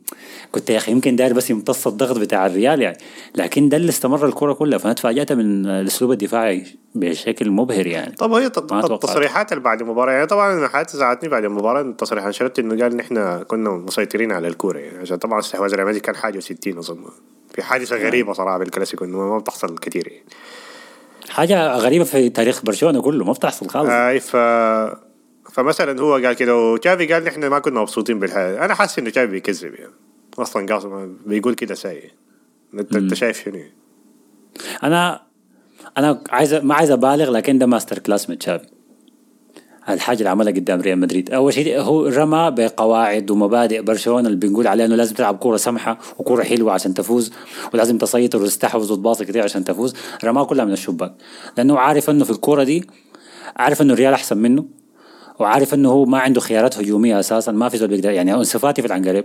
كنت 0.53 0.71
يا 0.71 0.77
أخي 0.77 0.93
يمكن 0.93 1.17
داير 1.17 1.33
بس 1.33 1.51
يمتص 1.51 1.87
الضغط 1.87 2.19
بتاع 2.19 2.47
الريال 2.47 2.83
يعني. 2.83 2.99
لكن 3.35 3.69
ده 3.69 3.77
اللي 3.77 3.89
استمر 3.89 4.27
الكوره 4.27 4.53
كلها. 4.53 4.79
فأنا 4.79 4.93
تفاجأت 4.93 5.33
من 5.33 5.67
الأسلوب 5.67 6.13
الدفاعي 6.13 6.67
بشكل 6.95 7.51
مبهر 7.51 7.87
يعني. 7.87 8.15
طب 8.15 8.33
هي. 8.33 8.47
التصريحات 8.47 9.53
اللي 9.53 9.65
بعد 9.65 9.81
المباراة 9.81 10.13
يعني 10.13 10.27
طبعا 10.27 10.53
أنا 10.53 10.85
زعلتني 10.91 11.29
بعد 11.29 11.45
المباراة 11.45 11.81
التصريح 11.81 12.25
أنشيلوتي 12.25 12.61
إنه 12.61 12.83
قال 12.83 12.93
ان 12.93 13.01
إحنا 13.01 13.43
كنا 13.43 13.71
مسيطرين 13.71 14.33
على 14.33 14.49
الكورة 14.49 14.79
يعني. 14.79 14.99
عشان 14.99 15.17
طبعا 15.17 15.39
استحواذ 15.39 15.75
ريال 15.75 15.87
مدريد 15.87 16.03
كان 16.03 16.17
حاجة 16.17 16.41
و60 16.41 16.79
أظن. 16.79 17.05
في 17.55 17.63
حادثة 17.63 17.97
غريبة 17.97 18.33
صراحة 18.33 18.59
بالكلاسيكو 18.59 19.05
إنه 19.05 19.19
ما 19.19 19.39
بتحصل 19.39 19.79
كثير 19.79 20.09
يعني. 20.09 20.25
حاجة 21.29 21.77
غريبة 21.77 22.05
في 22.05 22.29
تاريخ 22.29 22.63
برشلونة 22.65 23.03
كله 23.03 23.25
ما 23.25 23.33
بتحصل 23.33 23.69
خالص. 23.69 23.91
اي 23.91 24.21
ف 24.21 24.37
فمثلا 25.53 26.01
هو 26.01 26.13
قال 26.13 26.33
كده 26.33 26.57
وتشافي 26.57 27.13
قال 27.13 27.25
نحن 27.25 27.47
ما 27.47 27.59
كنا 27.59 27.81
مبسوطين 27.81 28.19
بالحياة 28.19 28.65
أنا 28.65 28.75
حاسس 28.75 28.99
إنه 28.99 29.11
تشافي 29.11 29.27
بيكذب 29.27 29.75
يعني. 29.75 29.93
أصلا 30.39 30.75
قاصد 30.75 31.17
بيقول 31.27 31.55
كده 31.55 31.75
ساي 31.75 32.11
انت 32.75 32.97
أنت 32.97 33.15
شايف 33.15 33.45
شنو؟ 33.45 33.61
أنا 34.83 35.23
أنا 35.99 36.23
عايز 36.31 36.55
ما 36.55 36.75
عايز 36.75 36.91
أبالغ 36.91 37.31
لكن 37.31 37.59
ده 37.59 37.67
masterclass 37.67 38.31
من 38.31 38.39
تشافي 38.39 38.67
الحاجة 39.89 40.19
اللي 40.19 40.29
عملها 40.29 40.53
قدام 40.53 40.81
ريال 40.81 40.99
مدريد. 40.99 41.31
أول 41.31 41.53
شيء 41.53 41.81
هو 41.81 42.07
رمى 42.07 42.51
بقواعد 42.51 43.31
ومبادئ 43.31 43.83
برشلونة 43.83 44.29
اللي 44.29 44.39
بنقول 44.39 44.67
عليها 44.67 44.87
إنه 44.87 44.95
لازم 44.95 45.15
تلعب 45.15 45.37
كوره 45.37 45.57
سمحة 45.57 45.99
وكوره 46.19 46.43
حلوة 46.43 46.73
عشان 46.73 46.95
تفوز 46.95 47.33
ولازم 47.75 47.99
تسيطر 47.99 48.43
وتستحوذ 48.43 48.93
وتباصي 48.93 49.25
كتير 49.25 49.43
عشان 49.43 49.65
تفوز. 49.65 49.95
رماها 50.25 50.45
كلها 50.45 50.65
من 50.65 50.73
الشباك. 50.73 51.15
لأنه 51.57 51.79
عارف 51.79 52.11
إنه 52.11 52.25
في 52.25 52.31
الكوره 52.31 52.65
دي 52.65 52.87
عارف 53.57 53.83
إنه 53.83 53.93
الريال 53.93 54.13
أحسن 54.13 54.39
منه. 54.39 54.65
وعارف 55.39 55.75
إنه 55.75 55.89
هو 55.89 56.05
ما 56.05 56.19
عنده 56.19 56.41
خيارات 56.41 56.79
هجومية 56.79 57.21
أساسا 57.21 57.53
ما 57.53 57.69
في 57.69 57.77
زول 57.79 57.89
بيقدر 57.89 58.11
يعني 58.11 58.35
انسو 58.35 58.59
فاتي 58.59 58.83
في 58.83 58.89
العنقريب. 58.89 59.25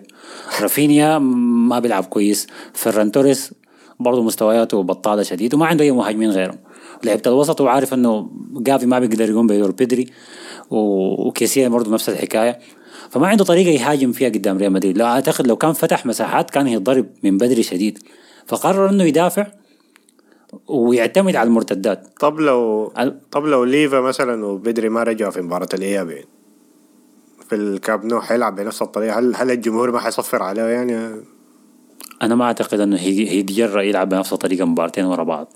رافينيا 0.62 1.20
ما 1.20 1.80
بيلعب 1.80 2.04
كويس 2.04 2.48
فيران 2.74 3.12
توريس 3.12 3.54
برضه 4.00 4.24
مستوياته 4.24 4.84
بطالة 4.84 5.24
شديد 5.24 5.54
وما 5.54 5.66
عنده 5.66 5.84
أي 5.84 5.92
مهاجمين 5.92 6.30
غيرهم. 6.30 6.58
لعبة 7.04 7.22
الوسط 7.28 7.62
وعارف 7.62 7.94
إنه 7.94 8.30
جافي 8.54 8.86
ما 8.86 9.00
بيقدر 9.00 9.30
يقوم 9.30 9.48
بدور 9.48 9.72
بيدري 9.72 10.08
وكيسيا 10.70 11.68
برضه 11.68 11.92
نفس 11.92 12.10
الحكاية. 12.10 12.60
فما 13.10 13.28
عنده 13.28 13.44
طريقة 13.44 13.70
يهاجم 13.70 14.12
فيها 14.12 14.30
قدام 14.30 14.58
ريال 14.58 14.72
مدريد. 14.72 14.98
لو 14.98 15.06
أعتقد 15.06 15.48
لو 15.48 15.56
كان 15.56 15.74
فتح 15.74 16.06
مساحات 16.06 16.50
كان 16.50 16.68
هيتضرب 16.68 17.06
من 17.24 17.38
بدري 17.38 17.64
شديد. 17.64 18.00
فقرر 18.46 18.90
إنه 18.90 19.04
يدافع 19.04 19.48
ويعتمد 20.68 21.36
على 21.36 21.48
المرتدات. 21.48 22.08
طب 22.20 22.40
لو 22.40 22.92
ال- 23.00 23.30
طب 23.32 23.46
لو 23.46 23.64
ليفا 23.64 24.00
مثلا 24.02 24.46
وبدري 24.46 24.90
ما 24.90 25.04
رجعوا 25.04 25.32
في 25.32 25.42
مباراة 25.42 25.70
الإياب 25.74 26.10
يعني 26.10 26.26
في 27.50 27.56
الكامب 27.56 28.06
نو 28.06 28.22
حيلعب 28.22 28.56
بنفس 28.56 28.82
الطريقة 28.82 29.20
هل 29.20 29.36
هل 29.36 29.52
الجمهور 29.52 29.92
ما 29.92 30.00
حيصفر 30.00 30.44
عليه 30.44 30.62
يعني؟ 30.64 31.22
أنا 32.22 32.36
ما 32.36 32.46
أعتقد 32.46 32.80
إنه 32.80 32.98
هي- 32.98 33.30
هيتجرأ 33.30 33.82
يلعب 33.82 34.10
بنفس 34.10 34.34
الطريقة 34.34 34.66
مباراتين 34.66 35.06
ورا 35.06 35.24
بعض. 35.24 35.54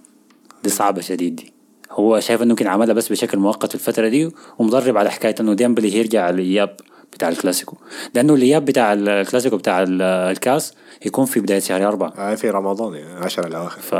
دي 0.64 0.70
صعبة 0.70 1.02
شديد 1.02 1.36
دي. 1.36 1.54
هو 1.92 2.20
شايف 2.20 2.42
إنه 2.42 2.50
يمكن 2.50 2.68
عملها 2.68 2.94
بس 2.94 3.12
بشكل 3.12 3.38
مؤقت 3.38 3.70
في 3.70 3.76
الفترة 3.76 4.08
دي 4.08 4.32
ومضرب 4.60 4.98
على 4.98 5.12
حكاية 5.12 5.36
إنه 5.40 5.54
ديمبلي 5.54 5.96
هيرجع 5.96 6.30
الإياب 6.30 6.76
بتاع 7.14 7.30
الكلاسيكو. 7.30 7.78
لأنه 8.14 8.34
الإياب 8.34 8.66
بتاع 8.66 8.94
الكلاسيكو 8.94 9.58
بتاع 9.58 9.84
ال- 9.84 10.02
الكاس 10.02 10.74
يكون 11.06 11.26
في 11.26 11.40
بداية 11.40 11.60
شهر 11.60 11.88
أربعة. 11.88 12.14
آه 12.18 12.36
في 12.36 12.50
رمضان 12.50 12.94
يعني 12.94 13.26
10 13.26 13.48
الأواخر. 13.48 13.82
ف... 13.82 13.96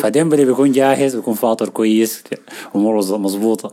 فديمبلي 0.00 0.44
بيكون 0.44 0.72
جاهز 0.72 1.16
بيكون 1.16 1.34
فاطر 1.34 1.68
كويس 1.68 2.24
أموره 2.76 3.18
مظبوطة. 3.18 3.70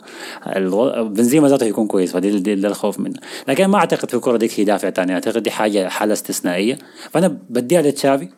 بنزيما 1.03 1.47
ذاته 1.47 1.65
يكون 1.65 1.87
كويس 1.87 2.11
فدي 2.13 2.39
دي, 2.39 2.55
دي 2.55 2.67
الخوف 2.67 2.99
منه. 2.99 3.19
لكن 3.47 3.65
ما 3.65 3.77
أعتقد 3.77 4.09
في 4.09 4.15
الكره 4.15 4.37
ديك 4.37 4.59
هي 4.59 4.63
دافع 4.63 4.89
تاني 4.89 5.13
أعتقد 5.13 5.43
دي 5.43 5.51
حاجة 5.51 5.87
حالة 5.87 6.13
استثنائية. 6.13 6.77
فأنا 7.11 7.37
بديها 7.49 7.81
لتشافي 7.81 8.29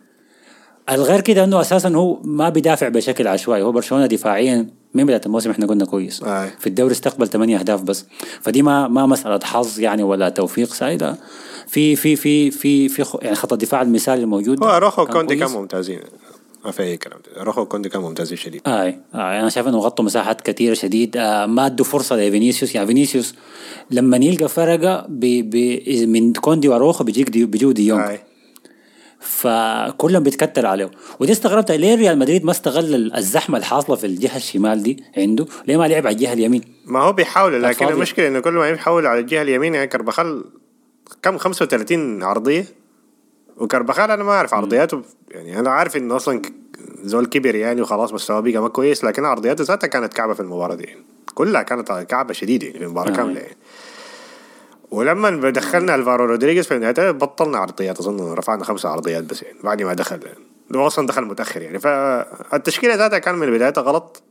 الغير 0.91 1.21
كده 1.21 1.43
إنه 1.43 1.61
أساسا 1.61 1.89
هو 1.89 2.19
ما 2.23 2.49
بيدافع 2.49 2.87
بشكل 2.87 3.27
عشوائي. 3.27 3.61
هو 3.63 3.71
برشلونة 3.71 4.05
دفاعيا 4.05 4.67
من 4.93 5.05
بداية 5.05 5.21
الموسم 5.25 5.51
إحنا 5.51 5.65
قلنا 5.65 5.85
كويس. 5.85 6.23
آي. 6.23 6.49
في 6.59 6.67
الدوري 6.67 6.91
استقبل 6.91 7.27
8 7.27 7.59
أهداف 7.59 7.81
بس. 7.81 8.05
فدي 8.41 8.61
ما 8.61 8.87
ما 8.87 9.05
مسألة 9.05 9.39
حظ 9.43 9.79
يعني 9.79 10.03
ولا 10.03 10.29
توفيق 10.29 10.73
سعيده 10.73 11.15
في 11.69 11.95
في 11.95 12.15
في 12.15 12.51
في 12.51 12.89
في 12.89 13.05
يعني 13.21 13.35
خط 13.35 13.53
الدفاع 13.53 13.81
المثالي 13.81 14.21
الموجود؟ 14.21 14.63
هو 14.63 14.77
روخو 14.77 15.05
كوندي. 15.05 15.35
كان 15.35 15.51
ممتازين. 15.51 15.99
ما 16.65 16.71
في 16.71 16.83
أي 16.83 16.97
كلام. 16.97 17.19
روخو 17.37 17.65
كوندي 17.65 17.89
كان 17.89 18.01
ممتازين 18.01 18.37
شديد. 18.37 18.61
اي 18.67 18.87
اي 19.15 19.39
أنا 19.39 19.49
شايف 19.49 19.67
إنه 19.67 19.77
غطوا 19.77 20.05
مساحات 20.05 20.41
كثيره 20.41 20.73
شديد. 20.73 21.17
آه 21.17 21.45
ما 21.45 21.65
ادوا 21.65 21.85
فرصة 21.85 22.15
لفينيسيوس. 22.15 22.75
يعني 22.75 22.87
فينيسيوس 22.87 23.35
لما 23.91 24.17
يلقى 24.17 24.49
فرقة 24.49 25.05
بي 25.09 25.41
بي 25.41 26.05
من 26.05 26.33
كوندي 26.33 26.69
وأروخو 26.69 27.03
بيجيك 27.03 27.29
دي 27.29 27.45
بيجو 27.45 27.71
دي 27.71 27.87
يونغ. 27.87 28.09
آي. 28.09 28.19
فكلهم 29.19 30.23
بيتكتل 30.23 30.65
عليه 30.65 30.91
ودي 31.19 31.31
استغربت 31.31 31.71
ليه 31.71 31.95
ريال 31.95 32.19
مدريد 32.19 32.45
ما 32.45 32.51
استغل 32.51 33.11
الزحمة 33.15 33.57
الحاصلة 33.57 33.95
في 33.95 34.05
الجهة 34.05 34.35
الشمال 34.37 34.83
دي 34.83 35.03
عنده؟ 35.17 35.45
ليه 35.67 35.77
ما 35.77 35.87
لعب 35.87 36.07
على 36.07 36.13
الجهة 36.13 36.33
اليمين؟ 36.33 36.61
ما 36.85 36.99
هو 36.99 37.13
بيحاول 37.13 37.63
لكن. 37.63 37.87
المشكلة 37.87 38.27
إنه 38.27 38.39
كل 38.39 38.51
ما 38.51 38.69
يحاول 38.69 39.05
على 39.05 39.19
الجهة 39.19 39.41
اليمين 39.41 39.75
يعني 39.75 39.87
كربخال 39.87 40.43
كم 41.21 41.37
35 41.37 42.23
عرضية 42.23 42.65
وكربخال 43.57 44.11
أنا 44.11 44.23
ما 44.23 44.31
أعرف 44.31 44.53
عرضياته 44.53 45.01
يعني 45.31 45.59
أنا 45.59 45.69
عارف 45.69 45.97
انه 45.97 46.15
أصلا 46.15 46.41
زول 47.03 47.25
كبر 47.25 47.55
يعني 47.55 47.81
وخلاص 47.81 48.13
مستواه 48.13 48.39
بقى 48.39 48.57
ما 48.57 48.67
كويس 48.67 49.03
لكن 49.03 49.25
عرضياته 49.25 49.63
ذاتها 49.63 49.87
كانت 49.87 50.13
كعبة 50.13 50.33
في 50.33 50.39
المباراة 50.39 50.75
دي 50.75 50.83
يعني. 50.83 51.05
كلها 51.33 51.61
كانت 51.61 51.91
كعبة 51.91 52.33
شديدة 52.33 52.67
يعني 52.67 52.79
في 52.79 52.85
المباراه 52.85 53.11
آه. 53.11 53.15
كاملة 53.15 53.39
يعني 53.39 53.57
ولما 54.91 55.49
دخلنا 55.49 55.95
ألفارو 55.95 56.25
رودريغيز 56.25 56.67
في 56.67 56.75
النهاية 56.75 57.11
بطلنا 57.11 57.57
عرضيات 57.57 57.99
أظن 57.99 58.33
رفعنا 58.33 58.63
خمسة 58.63 58.89
عرضيات 58.89 59.23
بس 59.23 59.43
يعني 59.43 59.57
بعد 59.63 59.81
ما 59.81 59.93
دخل 59.93 60.19
يعني. 60.25 60.39
هو 60.75 60.87
أصلا 60.87 61.07
دخل 61.07 61.25
متأخر 61.25 61.61
يعني 61.61 61.79
فالتشكيلة 61.79 62.95
ذاتها 62.95 63.19
كان 63.19 63.35
من 63.35 63.51
بدايتها 63.51 63.81
غلط 63.81 64.23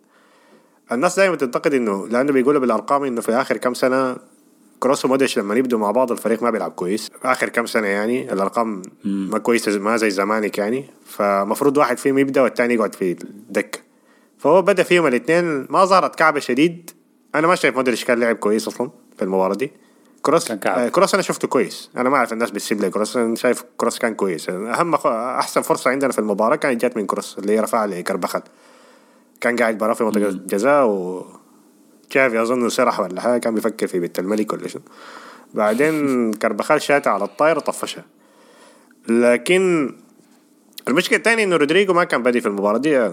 الناس 0.92 1.16
دائما 1.16 1.36
تنتقد 1.36 1.74
إنه 1.74 2.08
لأنه 2.08 2.32
بيقولوا 2.32 2.60
بالأرقام 2.60 3.04
إنه 3.04 3.20
في 3.20 3.32
آخر 3.32 3.56
كم 3.56 3.74
سنة 3.74 4.16
كروس 4.80 5.04
ومودريتش 5.04 5.38
لما 5.38 5.54
يبدوا 5.54 5.78
مع 5.78 5.90
بعض 5.90 6.12
الفريق 6.12 6.42
ما 6.42 6.50
بيلعب 6.50 6.70
كويس. 6.70 7.10
آخر 7.24 7.48
كم 7.48 7.66
سنة 7.66 7.86
يعني 7.86 8.32
الأرقام 8.32 8.82
ما 9.04 9.38
كويسة 9.38 9.78
ما 9.78 9.96
زي 9.96 10.10
زمانك 10.10 10.58
يعني. 10.58 10.84
فمفروض 11.06 11.76
واحد 11.76 11.98
فيهم 11.98 12.18
يبدأ 12.18 12.42
والثاني 12.42 12.74
يقعد 12.74 12.94
في 12.94 13.12
الدكة. 13.12 13.78
فهو 14.38 14.62
بدأ 14.62 14.82
فيهم 14.82 15.06
الاثنين 15.06 15.66
ما 15.70 15.84
ظهرت 15.84 16.14
كعبه 16.16 16.40
شديد. 16.40 16.90
أنا 17.34 17.46
ما 17.46 17.54
شايف 17.54 17.76
مودريتش 17.76 18.04
كان 18.04 18.20
لعب 18.20 18.36
كويس 18.36 18.68
أصلا 18.68 18.90
في 19.16 19.22
المباراة 19.24 19.54
دي. 19.54 19.72
كروس. 20.22 20.50
آه، 20.50 20.88
كروس 20.88 21.14
أنا 21.14 21.22
شفته 21.22 21.48
كويس. 21.48 21.90
أنا 21.96 22.08
ما 22.08 22.16
أعرف 22.16 22.32
الناس 22.32 22.50
بتسيب 22.50 22.80
لي 22.80 22.90
كروس. 22.90 23.16
أنا 23.16 23.34
شايف 23.34 23.64
كروس 23.76 23.98
كان 23.98 24.14
كويس. 24.14 24.48
أهم 24.48 24.96
خ- 24.96 25.06
أحسن 25.06 25.60
فرصة 25.60 25.90
عندنا 25.90 26.12
في 26.12 26.18
المباراة 26.18 26.56
كانت 26.56 26.80
جات 26.82 26.96
من 26.96 27.06
كروس 27.06 27.38
اللي 27.38 27.52
هي 27.52 27.60
رفعها 27.60 27.86
لكارباخال 27.86 28.40
كان 29.40 29.56
قاعد 29.56 29.78
برا 29.78 29.94
في 29.94 30.04
منطقة 30.04 30.28
الجزاء 30.28 30.86
و 30.86 31.26
تشافي 32.10 32.42
أظن 32.42 32.68
سرح 32.68 33.00
ولا 33.00 33.20
حاجة 33.20 33.40
كان 33.40 33.54
بيفكر 33.54 33.86
في 33.86 33.98
بنت 34.00 34.18
الملك 34.18 34.52
ولا 34.52 34.68
شنو. 34.68 34.82
بعدين 35.54 35.94
كربخال 36.42 36.82
شاتها 36.82 37.10
على 37.10 37.24
الطاير 37.24 37.56
وطفشها 37.56 38.04
لكن 39.08 39.94
المشكلة 40.88 41.18
الثانية 41.18 41.44
إنه 41.44 41.56
رودريجو 41.56 41.92
ما 41.92 42.04
كان 42.04 42.22
بادي 42.22 42.40
في 42.40 42.46
المباراة 42.46 42.78
دي. 42.78 43.10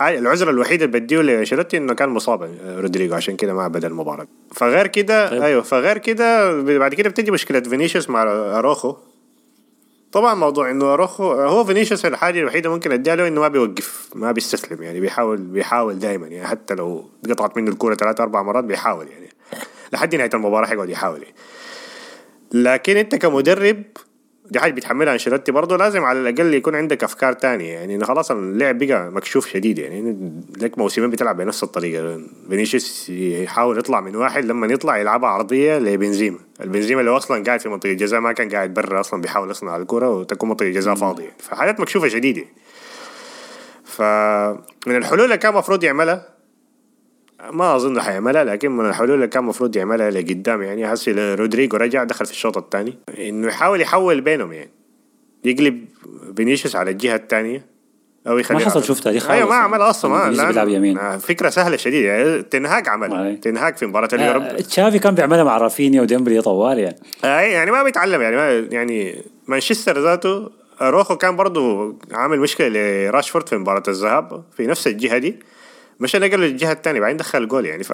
العذر 0.00 0.50
الوحيد 0.50 0.82
اللي 0.82 1.00
بديه 1.00 1.20
لأنشيلوتي 1.20 1.76
إنه 1.76 1.94
كان 1.94 2.08
مصاب 2.08 2.50
رودريجو 2.66 3.14
عشان 3.14 3.36
كده 3.36 3.54
ما 3.54 3.68
بدأ 3.68 3.88
المباراة. 3.88 4.26
فغير 4.52 4.86
كده 4.86 5.30
طيب. 5.30 5.42
أيوه 5.42 5.62
فغير 5.62 5.98
كده 5.98 6.62
بعد 6.78 6.94
كده 6.94 7.08
بتجي 7.10 7.30
مشكلة 7.30 7.60
فينيسيوس 7.60 8.10
مع 8.10 8.22
اروخو 8.58 8.96
طبعا 10.12 10.34
موضوع 10.34 10.70
إنه 10.70 10.92
اروخو 10.92 11.32
هو 11.32 11.64
فينيسيوس 11.64 12.06
الحاجة 12.06 12.40
الوحيدة 12.40 12.70
ممكن 12.70 12.92
أديها 12.92 13.16
له 13.16 13.28
إنه 13.28 13.40
ما 13.40 13.48
بيوقف 13.48 14.08
ما 14.14 14.32
بيستسلم 14.32 14.82
يعني 14.82 15.00
بيحاول 15.00 15.36
بيحاول 15.36 15.98
دائما 15.98 16.26
يعني 16.26 16.46
حتى 16.46 16.74
لو 16.74 17.10
قطعت 17.30 17.56
منه 17.56 17.70
الكورة 17.70 17.94
ثلاث 17.94 18.20
أربع 18.20 18.42
مرات 18.42 18.64
بيحاول 18.64 19.08
يعني 19.08 19.28
لحد 19.92 20.14
نهاية 20.14 20.30
المباراة 20.34 20.66
حيقعد 20.66 20.90
يحاول 20.90 21.22
يعني. 21.22 21.34
لكن 22.52 22.96
أنت 22.96 23.14
كمدرب 23.14 23.82
دي 24.50 24.60
حاجة 24.60 24.72
بيتحملها 24.72 25.12
أنشيلوتي 25.12 25.52
برضه 25.52 25.76
لازم 25.76 26.04
على 26.04 26.20
الأقل 26.20 26.54
يكون 26.54 26.74
عندك 26.74 27.04
أفكار 27.04 27.32
تانية. 27.32 27.72
يعني 27.72 28.04
خلاص 28.04 28.30
اللعب 28.30 28.78
بقى 28.78 29.10
مكشوف 29.10 29.48
شديد 29.48 29.78
يعني 29.78 30.32
لك 30.60 30.78
موسمين 30.78 31.10
بتلعب 31.10 31.36
بنفس 31.36 31.62
الطريقة. 31.62 32.20
فينيسيوس 32.48 33.10
يحاول 33.10 33.78
يطلع 33.78 34.00
من 34.00 34.16
واحد 34.16 34.44
لما 34.44 34.66
يطلع 34.66 34.96
يلعبها 34.96 35.28
عرضية 35.28 35.78
لبنزيما. 35.78 36.38
البنزيما 36.60 37.00
اللي 37.00 37.10
هو 37.10 37.16
أصلا 37.16 37.44
قاعد 37.44 37.60
في 37.60 37.68
منطقة 37.68 37.92
الجزاء 37.92 38.20
ما 38.20 38.32
كان 38.32 38.48
قاعد 38.48 38.74
برا 38.74 39.00
أصلا 39.00 39.20
بيحاول 39.22 39.50
يصنع 39.50 39.76
الكرة 39.76 40.10
وتكون 40.10 40.48
منطقة 40.48 40.66
الجزاء 40.66 40.94
فاضية. 40.94 41.32
فحاجات 41.38 41.80
مكشوفة 41.80 42.08
شديدة. 42.08 42.44
فمن 43.84 44.96
الحلول 44.96 45.24
اللي 45.24 45.38
كان 45.38 45.52
المفروض 45.52 45.84
يعملها 45.84 46.31
ما 47.50 47.76
أظن 47.76 48.00
حيعملها 48.00 48.44
لكن 48.44 48.70
من 48.70 48.88
الحلول 48.88 49.14
اللي 49.14 49.26
كان 49.26 49.42
المفروض 49.42 49.76
يعملها 49.76 50.10
لقدام 50.10 50.62
يعني 50.62 50.92
هسه 50.92 51.34
رودريجو 51.34 51.76
رجع 51.76 52.04
دخل 52.04 52.26
في 52.26 52.32
الشوط 52.32 52.56
الثاني. 52.56 52.98
إنه 53.18 53.48
يحاول 53.48 53.80
يحول 53.80 54.20
بينهم 54.20 54.52
يعني. 54.52 54.70
يقلب 55.44 55.84
فينيسيوس 56.36 56.76
على 56.76 56.90
الجهة 56.90 57.16
الثانية. 57.16 57.72
أو 58.26 58.38
يخليه 58.38 58.58
ما 58.58 58.64
حصل 58.64 58.84
شفتها 58.84 59.12
دي 59.12 59.20
خالص 59.20 59.32
أيوه 59.32 59.48
ما. 59.48 59.54
عملها 59.54 59.90
أصلا 59.90 60.30
ما 60.30 60.48
بيلعب 60.48 60.68
يمين. 60.68 60.98
آه، 60.98 61.16
فكرة 61.16 61.48
سهلة 61.48 61.76
شديدة. 61.76 62.08
يعني 62.08 62.42
تين 62.42 62.68
هاغ 62.68 62.86
أي. 62.88 62.92
عملها 62.92 63.34
تين 63.34 63.59
هاغ 63.59 63.76
في 63.76 63.86
مباراة 63.86 64.08
اليوروب. 64.12 64.42
آه 64.42 64.60
تشافي 64.60 64.98
كان 64.98 65.14
بيعملها 65.14 65.44
مع 65.44 65.58
رافينيا 65.58 66.02
وديمبلي 66.02 66.42
طوال 66.42 66.78
يعني. 66.78 66.96
أي 67.24 67.52
يعني 67.52 67.70
ما 67.70 67.82
بيتعلم 67.82 68.20
يعني 68.20 68.36
ما 68.36 68.50
يعني 68.70 69.22
مانشستر 69.46 69.98
ذاته 69.98 70.50
روخو 70.82 71.16
كان 71.16 71.36
برضو 71.36 71.94
عامل 72.12 72.40
مشكلة 72.40 72.68
لراشفورد 72.68 73.48
في 73.48 73.56
مباراة 73.56 73.82
الذهاب 73.88 74.44
في 74.56 74.66
نفس 74.66 74.86
الجهة 74.86 75.18
دي. 75.18 75.36
مش 76.02 76.16
نقل 76.16 76.40
للجهه 76.40 76.72
الثانية 76.72 77.00
بعدين 77.00 77.16
دخل 77.16 77.42
الجول 77.42 77.66
يعني. 77.66 77.84
ف 77.84 77.92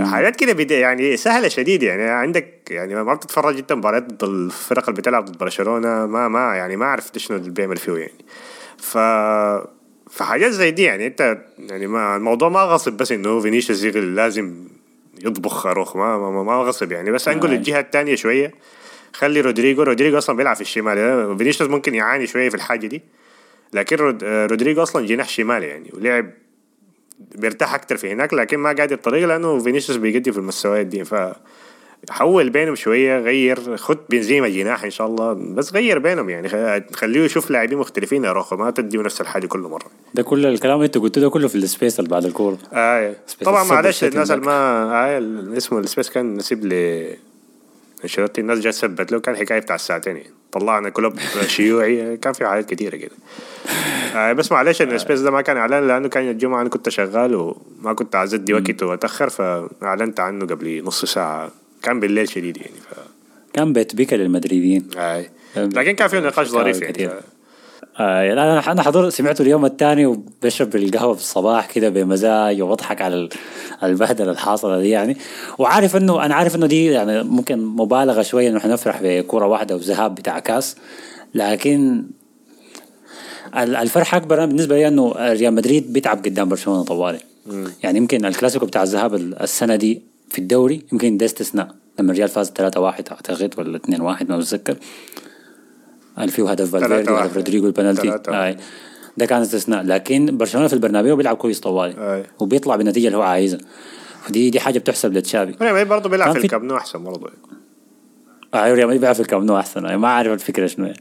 حاجات 0.00 0.36
كده 0.36 0.52
بدا 0.52 0.78
يعني 0.78 1.16
سهلة 1.16 1.48
شديد 1.48 1.82
يعني. 1.82 2.02
عندك 2.02 2.70
يعني 2.70 2.94
ما 2.94 3.14
بتتفرج 3.14 3.58
انت 3.58 3.72
مباريات 3.72 4.02
ضد 4.12 4.24
الفرق 4.24 4.88
اللي 4.88 5.00
بتلعب 5.00 5.24
ضد 5.24 5.38
برشلونة 5.38 6.06
ما 6.06 6.28
ما 6.28 6.56
يعني 6.56 6.76
ما 6.76 6.84
اعرف 6.84 7.10
شنو 7.16 7.36
اللي 7.36 7.50
بيعمل 7.50 7.76
فيه 7.76 7.92
يعني. 7.92 8.24
ف 8.78 8.98
فحاجات 10.10 10.50
زي 10.50 10.70
دي 10.70 10.82
يعني 10.82 11.06
انت 11.06 11.38
يعني 11.58 11.86
ما 11.86 12.16
الموضوع 12.16 12.48
ما 12.48 12.60
غصب 12.60 12.92
بس 12.92 13.12
انه 13.12 13.40
فينيسيوس 13.40 13.84
لازم 13.96 14.54
يطبخ 15.24 15.66
اروخو. 15.66 15.96
ما 15.96 16.18
ما, 16.18 16.30
ما, 16.30 16.42
ما 16.42 16.52
غصب 16.52 16.92
يعني. 16.92 17.10
بس 17.10 17.28
أنقل 17.28 17.50
آه. 17.50 17.54
الجهة 17.56 17.80
الثانية 17.80 18.14
شوية. 18.14 18.54
خلي 19.12 19.40
رودريجو 19.40 19.82
رودريجو 19.82 20.18
أصلا 20.18 20.36
بيلعب 20.36 20.54
في 20.56 20.60
الشمال. 20.62 21.38
فينيسيوس 21.38 21.70
ممكن 21.70 21.94
يعاني 21.94 22.26
شوية 22.26 22.48
في 22.48 22.54
الحاجة 22.54 22.86
دي. 22.86 23.02
لكن 23.72 23.96
رود- 23.96 24.24
رودريجو 24.24 24.82
أصلا 24.82 25.06
جناح 25.06 25.28
شمالي 25.28 25.66
يعني 25.66 25.90
ولعب 25.94 26.30
بيرتاح 27.34 27.74
أكتر 27.74 27.96
في 27.96 28.12
هناك 28.12 28.34
لكن 28.34 28.58
ما 28.58 28.68
قادر 28.72 28.94
الطريقة 28.94 29.26
لأنه 29.26 29.58
فينيسيوس 29.58 29.98
بيقدم 29.98 30.32
في 30.32 30.38
المستويات 30.38 30.86
دي. 30.86 31.04
ف 31.04 31.14
حول 32.10 32.50
بينهم 32.50 32.74
شوية 32.74 33.18
غير 33.18 33.76
خت 33.76 33.98
بنزيما 34.10 34.48
جناح 34.48 34.84
إن 34.84 34.90
شاء 34.90 35.06
الله 35.06 35.32
بس 35.32 35.72
غير 35.72 35.98
بينهم 35.98 36.30
يعني. 36.30 36.48
خليه 36.92 37.20
يشوف 37.20 37.50
لاعبين 37.50 37.78
مختلفين 37.78 38.24
يا 38.24 38.32
روخو 38.32 38.56
ما 38.56 38.70
تديه 38.70 38.98
نفس 38.98 39.20
الحاجة 39.20 39.46
كل 39.46 39.58
مرة. 39.58 39.86
ده 40.14 40.22
كل 40.22 40.46
الكلام 40.46 40.74
اللي 40.74 40.86
انت 40.86 40.98
قلته 40.98 41.20
ده 41.20 41.30
كله 41.30 41.48
في 41.48 41.54
ال 41.54 41.61
space 41.61 41.98
اللي 41.98 42.10
بعد 42.10 42.24
الكورة. 42.24 42.58
آه 42.72 43.14
space 43.26 43.48
طبعا 43.48 43.64
معلش 43.64 44.04
الناس 44.04 44.30
اللي. 44.30 44.46
ما 44.46 44.52
آه 44.52 45.22
اسمه 45.56 45.78
ال 45.78 45.83
space 45.83 46.10
كان 46.10 46.34
نسيب 46.34 46.64
ل 46.64 47.06
انشيلوتي 48.04 48.40
الناس 48.40 48.58
جات 48.58 48.74
سبت 48.74 49.12
له 49.12 49.20
كان 49.20 49.36
حكاية 49.36 49.58
بتاع 49.58 49.74
الساعتين 49.74 50.16
يعني. 50.16 50.30
طلعنا 50.52 50.88
كلوب 50.88 51.18
شيوعي 51.46 52.16
كان 52.16 52.32
في 52.32 52.46
حاجات 52.46 52.70
كثيره 52.74 52.96
كده. 52.96 53.10
آه 54.14 54.32
بس 54.32 54.52
معلش 54.52 54.82
إن 54.82 54.92
السبيس 54.92 55.20
ده 55.20 55.30
ما 55.30 55.40
كان 55.40 55.56
إعلان 55.56 55.88
لأنه 55.88 56.08
كان 56.08 56.30
الجمعة 56.30 56.60
أنا 56.60 56.68
كنت 56.68 56.88
شغال 56.88 57.34
وما 57.34 57.92
كنت 57.92 58.16
عايز 58.16 58.34
ادي 58.34 58.54
وقت 58.54 58.82
وأتأخر 58.82 59.28
فإعلنت 59.28 60.20
عنه 60.20 60.46
قبل 60.46 60.84
نص 60.84 61.04
ساعة. 61.04 61.50
كان 61.82 62.00
بالليل 62.00 62.28
شديد 62.28 62.56
يعني 62.56 62.72
ف 62.90 62.94
كان 63.52 63.72
بيت 63.72 63.94
بيكا 63.94 64.16
للمدريديين. 64.16 64.88
آه. 64.96 65.24
لكن 65.56 65.92
كان 65.92 66.08
فيه 66.08 66.18
نقاش 66.18 66.48
ظريف 66.48 66.82
يعني 66.82 67.10
آه 67.98 68.32
أنا 68.32 68.72
أنا 68.72 68.82
حضر 68.82 69.10
سمعته 69.10 69.42
اليوم 69.42 69.64
الثاني 69.64 70.06
وبشرب 70.06 70.76
القهوة 70.76 71.14
في 71.14 71.20
الصباح 71.20 71.66
كده 71.66 71.88
بمزاج 71.88 72.60
وبضحك 72.62 73.02
على 73.02 73.14
ال- 73.14 73.28
البهدلة 73.82 74.30
الحاصلة 74.32 74.80
دي 74.80 74.88
يعني. 74.88 75.16
وعارف 75.58 75.96
انه 75.96 76.24
أنا 76.24 76.34
عارف 76.34 76.56
إنه 76.56 76.66
دي 76.66 76.86
يعني 76.86 77.22
ممكن 77.22 77.58
مبالغة 77.64 78.22
شوية 78.22 78.48
إنه 78.50 78.58
حنفرح 78.60 79.00
بكره 79.02 79.46
واحدة 79.46 79.74
وذهاب 79.76 80.14
بتاع 80.14 80.38
كاس. 80.38 80.76
لكن 81.34 82.04
ال- 83.56 83.76
الفرحة 83.76 84.16
أكبر 84.16 84.46
بالنسبة 84.46 84.76
لي 84.76 84.88
إنه 84.88 85.14
ريال 85.18 85.54
مدريد 85.54 85.92
بيتعب 85.92 86.18
قدام 86.24 86.48
برشلونة 86.48 86.82
طوالي. 86.84 87.18
يعني 87.82 87.98
يمكن 87.98 88.24
الكلاسيكو 88.24 88.66
بتاع 88.66 88.82
الذهاب 88.82 89.14
ال- 89.14 89.42
السنة 89.42 89.76
دي 89.76 90.02
في 90.28 90.38
الدوري 90.38 90.82
يمكن 90.92 91.16
ده 91.16 91.26
استثناء. 91.26 91.68
لما 91.98 92.12
الريال 92.12 92.28
فاز 92.28 92.50
3-1 92.50 93.10
أعتقد 93.12 93.54
ولا 93.58 93.78
2-1 93.78 94.30
ما 94.30 94.38
بتذكر. 94.38 94.76
اللي 96.24 96.32
فيه 96.32 96.50
هدف 96.50 96.70
فالفيردي. 96.72 97.10
وهدف 97.12 97.36
رودريجو 97.36 97.66
البنالتي. 97.66 98.18
ده 99.16 99.26
كان 99.26 99.40
استثناء. 99.42 99.82
لكن 99.82 100.36
برشلونة 100.36 100.66
في 100.66 100.72
البرنابيو 100.72 101.16
بيلعب 101.16 101.36
كويس 101.36 101.60
طوالي. 101.60 102.24
وبيطلع 102.40 102.76
بالنتيجه 102.76 103.06
اللي 103.06 103.16
هو 103.18 103.22
عايزها. 103.22 103.60
ودي 104.28 104.50
دي 104.50 104.60
حاجة 104.60 104.78
بتحسب 104.78 105.12
لتشافي. 105.12 105.54
ريال 105.62 105.84
برضه 105.84 106.08
بيلعب 106.10 106.26
كان 106.26 106.34
في 106.34 106.40
في- 106.40 106.46
الكامب 106.46 106.64
نو 106.64 106.76
أحسن 106.76 107.04
برضه. 107.04 107.30
أيوه 108.54 108.76
ريال 108.76 108.86
مدريد 108.86 109.00
بيلعب 109.00 109.14
في 109.14 109.20
الكامب 109.20 109.44
نو 109.44 109.58
أحسن. 109.58 109.94
ما 109.94 110.08
عارف 110.08 110.32
الفكرة 110.32 110.66
شنو 110.66 110.86
يعني. 110.86 111.00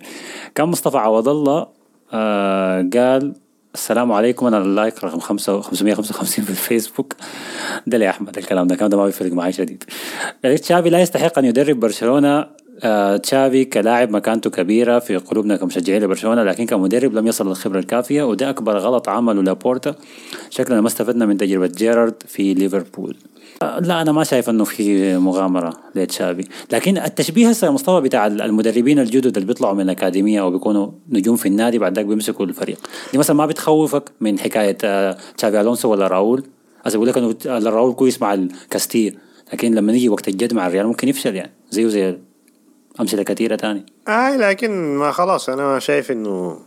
كان 0.55 0.67
مصطفى 0.67 0.97
عوض 0.97 1.29
الله 1.29 1.67
آه 2.13 2.89
قال 2.93 3.33
السلام 3.73 4.11
عليكم 4.11 4.45
أنا 4.45 4.57
ال 4.57 4.66
like 4.66 5.03
رقم 5.03 5.19
خمسة 5.19 5.61
555 5.61 6.43
في 6.45 6.49
الفيسبوك. 6.49 7.13
ده 7.87 7.97
لي 7.97 8.05
يا 8.05 8.09
أحمد؟ 8.09 8.37
الكلام 8.37 8.67
ده 8.67 8.73
الكلام 8.73 8.89
ده 8.89 8.97
ما 8.97 9.05
بيفرق 9.05 9.31
معي 9.31 9.51
شديد. 9.51 9.83
تشافي 10.61 10.89
لا 10.89 10.99
يستحق 11.01 11.37
أن 11.39 11.45
يدرب 11.45 11.79
برشلونة 11.79 12.47
آه 12.83 13.17
تشافي 13.17 13.65
كلاعب 13.65 14.11
مكانته 14.11 14.49
كبيرة 14.49 14.99
في 14.99 15.17
قلوبنا 15.17 15.55
كمشجعين 15.57 16.03
لبرشلونة 16.03 16.43
لكن 16.43 16.65
كمدرب 16.65 17.13
لم 17.13 17.27
يصل 17.27 17.47
للخبرة 17.47 17.79
الكافية 17.79 18.23
وده 18.23 18.49
أكبر 18.49 18.77
غلط 18.77 19.09
عمله 19.09 19.43
لابورتا. 19.43 19.95
شكلنا 20.49 20.81
ما 20.81 20.87
استفدنا 20.87 21.25
من 21.25 21.37
تجربة 21.37 21.67
جيرارد 21.67 22.23
في 22.27 22.53
ليفربول. 22.53 23.17
آه، 23.61 23.79
لا 23.79 24.01
أنا 24.01 24.11
ما 24.11 24.23
شايف 24.23 24.49
إنه 24.49 24.63
في 24.63 25.17
مغامرة 25.17 25.73
لتشافي. 25.95 26.43
لكن 26.71 26.97
التشبيه 26.97 27.49
هسه 27.49 27.71
مصطفى 27.71 28.01
بتاع 28.01 28.27
المدربين 28.27 28.99
الجدد 28.99 29.37
اللي 29.37 29.47
بيطلعوا 29.47 29.73
من 29.73 29.81
الأكاديمية 29.81 30.41
أو 30.41 30.51
بيكونوا 30.51 30.91
نجوم 31.09 31.35
في 31.35 31.45
النادي 31.45 31.79
بعد 31.79 31.95
ذاك 31.95 32.05
بيمسكوا 32.05 32.45
الفريق. 32.45 32.77
دي 33.11 33.17
مثلا 33.17 33.35
ما 33.35 33.45
بتخوفك 33.45 34.11
من 34.21 34.39
حكاية 34.39 34.77
آه، 34.83 35.17
تشافي 35.37 35.61
ألونسو 35.61 35.91
ولا 35.91 36.07
راؤول؟ 36.07 36.43
هسه 36.85 36.97
بقول 36.97 37.09
لك 37.09 37.17
إنه 37.17 37.35
آه، 37.47 37.59
راؤول 37.59 37.93
كويس 37.93 38.21
مع 38.21 38.33
الكاستيا 38.33 39.17
لكن 39.53 39.75
لما 39.75 39.91
نيجي 39.91 40.09
وقت 40.09 40.27
الجد 40.27 40.53
مع 40.53 40.67
الريال 40.67 40.87
ممكن 40.87 41.07
يفشل 41.07 41.35
يعني 41.35 41.51
زيه 41.69 41.87
زي 41.87 42.17
أمثلة 42.99 43.23
كثيرة 43.23 43.55
تاني. 43.55 43.85
اي 44.07 44.37
لكن 44.37 44.95
ما 44.95 45.11
خلاص 45.11 45.49
أنا 45.49 45.79
شايف 45.79 46.11
إنه 46.11 46.59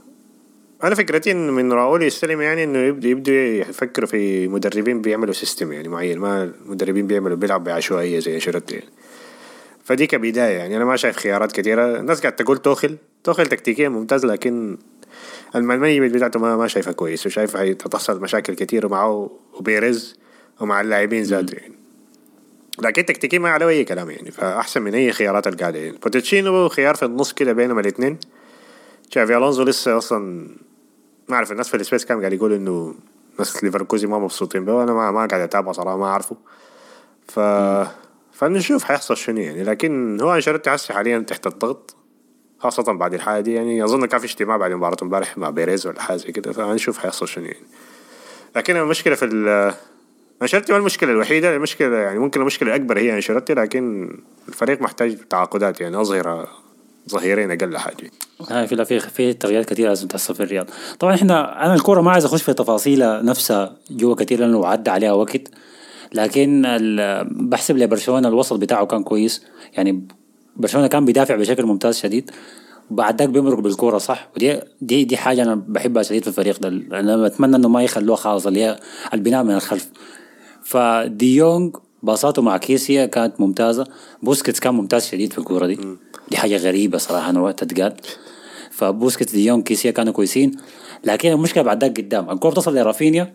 أنا 0.84 0.94
فكرتي 0.94 1.30
انه 1.30 1.52
من 1.52 1.72
راؤول 1.72 2.02
يستلم 2.02 2.40
يعني 2.40 2.64
إنه 2.64 2.78
يبدا 2.78 3.08
يبدوا 3.08 3.34
يفكروا 3.34 4.08
في 4.08 4.48
مدربين 4.48 5.00
بيعملوا 5.00 5.32
system 5.32 5.72
يعني 5.72 5.88
معين 5.88 6.18
ما 6.18 6.42
المدربين 6.42 7.06
بيعملوا 7.06 7.36
بيلعب 7.36 7.64
بعشوائية 7.64 8.18
زي 8.18 8.34
أنشيلوتي 8.34 8.74
يعني. 8.74 8.90
فدي 9.84 10.06
كبداية 10.06 10.58
يعني. 10.58 10.76
أنا 10.76 10.84
ما 10.84 10.96
شايف 10.96 11.16
خيارات 11.16 11.52
كثيرة. 11.52 12.00
الناس 12.00 12.20
قاعد 12.20 12.36
تقول 12.36 12.58
توخل 12.58 12.96
توخل 13.24 13.46
تكتيكيا 13.46 13.88
ممتاز 13.88 14.26
لكن 14.26 14.78
ال 15.54 15.60
management 15.60 16.14
بتاعته 16.14 16.40
ما 16.40 16.56
ما 16.56 16.68
شايفها 16.68 16.92
كويس 16.92 17.26
وشايف 17.26 17.56
حتحصل 17.56 18.20
مشاكل 18.20 18.54
كثيره 18.54 18.88
معه 18.88 19.30
وبيريز 19.54 20.18
ومع 20.60 20.80
اللاعبين 20.80 21.22
ذاته 21.22 21.54
يعني. 21.54 21.79
لكن 22.82 23.04
تكتيكيا 23.04 23.38
ما 23.38 23.50
عليه 23.50 23.68
أي 23.68 23.84
كلام 23.84 24.10
يعني 24.10 24.30
فأحسن 24.30 24.82
من 24.82 24.94
أي 24.94 25.12
خيارات 25.12 25.46
القاعدة 25.46 25.78
يعني. 25.78 25.98
بوتشيتينو 25.98 26.68
خيار 26.68 26.94
في 26.94 27.04
النص 27.04 27.32
كده 27.32 27.52
بينهم 27.52 27.78
الاثنين. 27.78 28.18
تشافي 29.10 29.36
ألونزو 29.36 29.62
لسه 29.62 29.98
أصلا 29.98 30.48
ما 31.28 31.36
أعرف 31.36 31.52
الناس 31.52 31.68
في 31.68 31.76
ال 31.76 31.81
space 31.81 32.04
كان 32.04 32.20
قاعد 32.20 32.32
يقولوا 32.32 32.56
إنه 32.56 32.94
ناس 33.38 33.64
ليفركوزي 33.64 34.06
ما 34.06 34.18
مبسوطين 34.18 34.64
به 34.64 34.82
أنا 34.82 34.92
ما 34.92 35.10
ما 35.10 35.26
قاعد 35.26 35.40
اتابع 35.40 35.72
صراحة 35.72 35.96
ما 35.96 36.06
أعرفه. 36.06 36.36
ف 37.28 37.40
فنشوف 38.32 38.84
حيحصل 38.84 39.16
شنو 39.16 39.40
يعني. 39.40 39.64
لكن 39.64 40.20
هو 40.20 40.34
أنشيلوتي 40.34 40.70
حسي 40.70 40.92
حاليا 40.92 41.18
تحت 41.18 41.46
الضغط 41.46 41.96
خاصة 42.58 42.92
بعد 42.92 43.14
الحاجة 43.14 43.40
دي 43.40 43.54
يعني. 43.54 43.84
أظن 43.84 44.06
كان 44.06 44.20
في 44.20 44.26
اجتماع 44.26 44.56
بعد 44.56 44.72
مباراة 44.72 44.96
امبارح 45.02 45.38
مع 45.38 45.50
بيريز 45.50 45.86
ولا 45.86 46.02
حاجة 46.02 46.16
زي 46.16 46.32
كده 46.32 46.52
فهنشوف 46.52 46.98
حيحصل 46.98 47.28
شنو 47.28 47.44
يعني. 47.44 47.66
لكن 48.56 48.76
المشكلة 48.76 49.14
في 49.14 49.74
انشيلوتي 50.42 50.72
ما 50.72 50.78
المشكلة 50.78 51.10
الوحيدة 51.10 51.56
المشكلة 51.56 51.96
يعني 51.96 52.18
ممكن 52.18 52.40
المشكلة 52.40 52.68
الأكبر 52.68 52.98
هي 52.98 53.14
انشيلوتي 53.14 53.54
لكن 53.54 54.16
الفريق 54.48 54.82
محتاج 54.82 55.16
تعاقدات 55.30 55.80
يعني 55.80 56.00
أظهرة 56.00 56.48
ظهيرين 57.10 57.50
أقل 57.50 57.78
حاجة. 57.78 58.10
هاي 58.50 58.66
في 58.66 58.84
في 58.84 59.00
في 59.00 59.32
تغييرات 59.32 59.68
كثيرة 59.68 59.88
لازم 59.88 60.08
تحصل 60.08 60.34
في 60.34 60.42
الرياض. 60.42 60.66
طبعا 60.98 61.14
إحنا 61.14 61.64
أنا 61.64 61.74
الكورة 61.74 62.00
ما 62.00 62.10
عايز 62.10 62.24
أخش 62.24 62.42
في 62.42 62.54
تفاصيلها 62.54 63.22
نفسها 63.22 63.76
جوا 63.90 64.14
كثير 64.14 64.40
لأنه 64.40 64.66
عدى 64.66 64.90
عليها 64.90 65.12
وقت 65.12 65.42
لكن 66.12 66.62
بحسب 67.30 67.76
لبرشلونه 67.76 68.28
الوسط 68.28 68.56
بتاعه 68.56 68.86
كان 68.86 69.02
كويس. 69.02 69.42
يعني 69.72 70.08
برشلونة 70.56 70.86
كان 70.86 71.04
بيدافع 71.04 71.36
بشكل 71.36 71.66
ممتاز 71.66 71.98
شديد 71.98 72.30
وبعد 72.90 73.18
ذاك 73.18 73.28
بيمرق 73.28 73.58
بالكورة 73.58 73.98
صح؟ 73.98 74.28
ودي 74.36 74.60
دي 74.80 75.04
دي 75.04 75.16
حاجة 75.16 75.42
أنا 75.42 75.54
بحبها 75.54 76.02
شديد 76.02 76.22
في 76.22 76.28
الفريق 76.28 76.58
ده 76.58 76.68
أنا 77.00 77.16
بتمنى 77.16 77.56
إنه 77.56 77.68
ما 77.68 77.82
يخلوها 77.82 78.16
خالص 78.16 78.46
اللي 78.46 78.64
هي 78.64 78.78
البناء 79.14 79.44
من 79.44 79.54
الخلف. 79.54 79.88
فدي 80.70 81.36
يونغ 81.36 81.70
باصاته 82.02 82.42
مع 82.42 82.56
كيسيا 82.56 83.06
كانت 83.06 83.40
ممتازة. 83.40 83.86
بوسكيتس 84.22 84.60
كان 84.60 84.74
ممتاز 84.74 85.06
شديد 85.06 85.32
في 85.32 85.38
الكورة 85.38 85.66
دي. 85.66 85.78
دي 86.30 86.36
حاجة 86.36 86.56
غريبة 86.56 86.98
صراحة 86.98 87.30
أنا 87.30 87.40
وقتها 87.40 87.66
تقال. 87.66 87.94
فبوسكيتس 88.70 89.32
دي 89.32 89.46
يونغ 89.46 89.62
كيسيا 89.62 89.90
كانوا 89.90 90.12
كويسين. 90.12 90.56
لكن 91.04 91.32
المشكلة 91.32 91.62
بعد 91.62 91.84
ذاك 91.84 92.00
قدام. 92.00 92.30
الكورة 92.30 92.50
بتصل 92.52 92.74
لرافينيا 92.76 93.34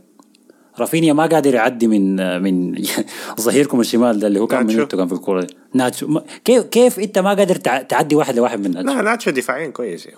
رافينيا. 0.80 1.14
ما 1.14 1.26
قادر 1.26 1.56
يعدي 1.56 1.88
من 1.88 2.16
من 2.44 2.76
ظهيركم 3.42 3.80
الشمال 3.80 4.20
ده 4.20 4.28
اللي 4.28 4.40
هو 4.40 4.48
كان 4.48 4.86
كان 4.86 5.08
في 5.08 5.14
الكورة 5.14 5.42
دي. 5.42 5.56
ناتشو. 5.74 6.20
كيف 6.46 6.64
كيف 6.64 7.00
أنت 7.00 7.20
ما 7.20 7.30
قادر 7.34 7.56
تع- 7.56 7.82
تعدي 7.82 8.16
واحد 8.16 8.36
لواحد 8.36 8.60
من 8.60 8.72
ناتشو؟ 8.72 8.94
لا 8.94 9.02
ناتشو 9.02 9.32
دفاعيا 9.32 9.68
كويس 9.68 10.06
يعني. 10.06 10.18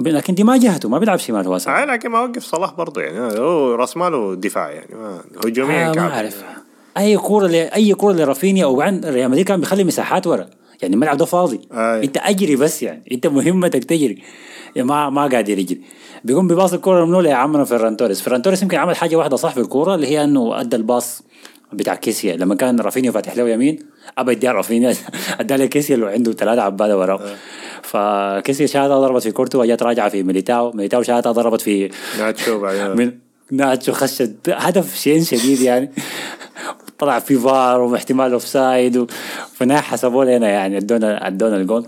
لكن 0.00 0.34
دي 0.34 0.44
ما 0.44 0.56
جهته 0.56 0.88
ما 0.88 0.98
بيلعب 0.98 1.18
شمال 1.18 1.46
هو 1.46 1.56
أصلاً. 1.56 1.82
آه 1.82 1.84
لكن 1.84 2.08
ما 2.08 2.20
وقف 2.20 2.44
صلاح 2.44 2.74
برضه 2.74 3.00
يعني 3.02 3.38
هو 3.38 3.74
راس 3.74 3.96
ماله 3.96 4.34
دفاع 4.34 4.70
يعني 4.70 5.20
هجوميا 5.44 5.90
آه 5.90 5.92
ما. 5.92 6.14
أعرف 6.14 6.44
أي 6.98 7.16
كورة. 7.16 7.48
أي 7.48 7.94
كورة 7.94 8.12
لرافينيا 8.12 8.66
وبعدين 8.66 9.04
ريال 9.04 9.30
مدريد 9.30 9.46
كان 9.46 9.60
بيخلي 9.60 9.84
مساحات 9.84 10.26
ورا 10.26 10.46
يعني 10.82 10.94
الملعب 10.94 11.16
ده 11.16 11.24
فاضي 11.24 11.60
أي. 11.72 12.04
أنت 12.04 12.16
أجري 12.16 12.56
بس 12.56 12.82
يعني 12.82 13.02
أنت 13.12 13.26
مهمتك 13.26 13.84
تجري 13.84 14.22
يعني 14.76 14.88
ما 14.88 15.10
ما 15.10 15.26
قادر 15.26 15.58
يجري 15.58 15.80
بيقوم 16.24 16.48
ب 16.48 16.53
pass 16.53 16.72
الكورة 16.72 17.04
منو 17.04 17.20
يا 17.20 17.34
عمنا 17.34 17.64
فيران 17.64 17.96
توريس 17.96 18.20
فيران 18.20 18.42
توريس 18.42 18.62
يمكن 18.62 18.76
عمل 18.76 18.96
حاجة 18.96 19.16
واحدة 19.16 19.36
صح 19.36 19.54
في 19.54 19.60
الكوره 19.60 19.94
اللي 19.94 20.06
هي 20.06 20.24
إنه 20.24 20.60
أدى 20.60 20.76
ال 20.76 20.85
pass 20.85 21.22
بتاع 21.72 21.94
كيسيا 21.94 22.36
لما 22.36 22.54
كان 22.54 22.80
رافينيا 22.80 23.10
فاتح 23.10 23.36
له 23.36 23.48
يمين 23.48 23.78
ابى 24.18 24.32
يديها 24.32 24.52
رافينيا 24.52 24.94
ادى 25.40 25.56
له 25.56 25.66
كيسيا 25.66 25.94
اللي 25.94 26.06
عنده 26.06 26.32
ثلاثة 26.32 26.62
عباده 26.62 26.98
وراه 26.98 27.20
فكيسيا 27.82 28.66
شاتها 28.66 29.00
ضربت 29.00 29.22
في 29.22 29.30
كورتوا 29.30 29.60
وجات 29.60 29.82
راجعة 29.82 30.08
في 30.08 30.22
ميليتاو. 30.22 30.72
ميليتاو 30.72 31.02
شاتها 31.02 31.32
ضربت 31.32 31.60
في 31.60 31.90
ناتشو 32.18 32.60
بعدين. 32.60 33.20
ناتشو 33.50 33.92
خشت 33.92 34.36
هدف 34.48 34.96
شين 34.96 35.24
شديد 35.24 35.60
يعني. 35.60 35.90
طلع 36.98 37.18
في 37.18 37.36
فار 37.36 37.80
واحتمال 37.80 38.32
offside 38.32 39.06
النهايه 39.62 39.80
حسبوه 39.80 40.24
لنا 40.24 40.48
يعني 40.48 40.76
ادونا 40.76 41.26
ادونا 41.26 41.56
الجول. 41.56 41.86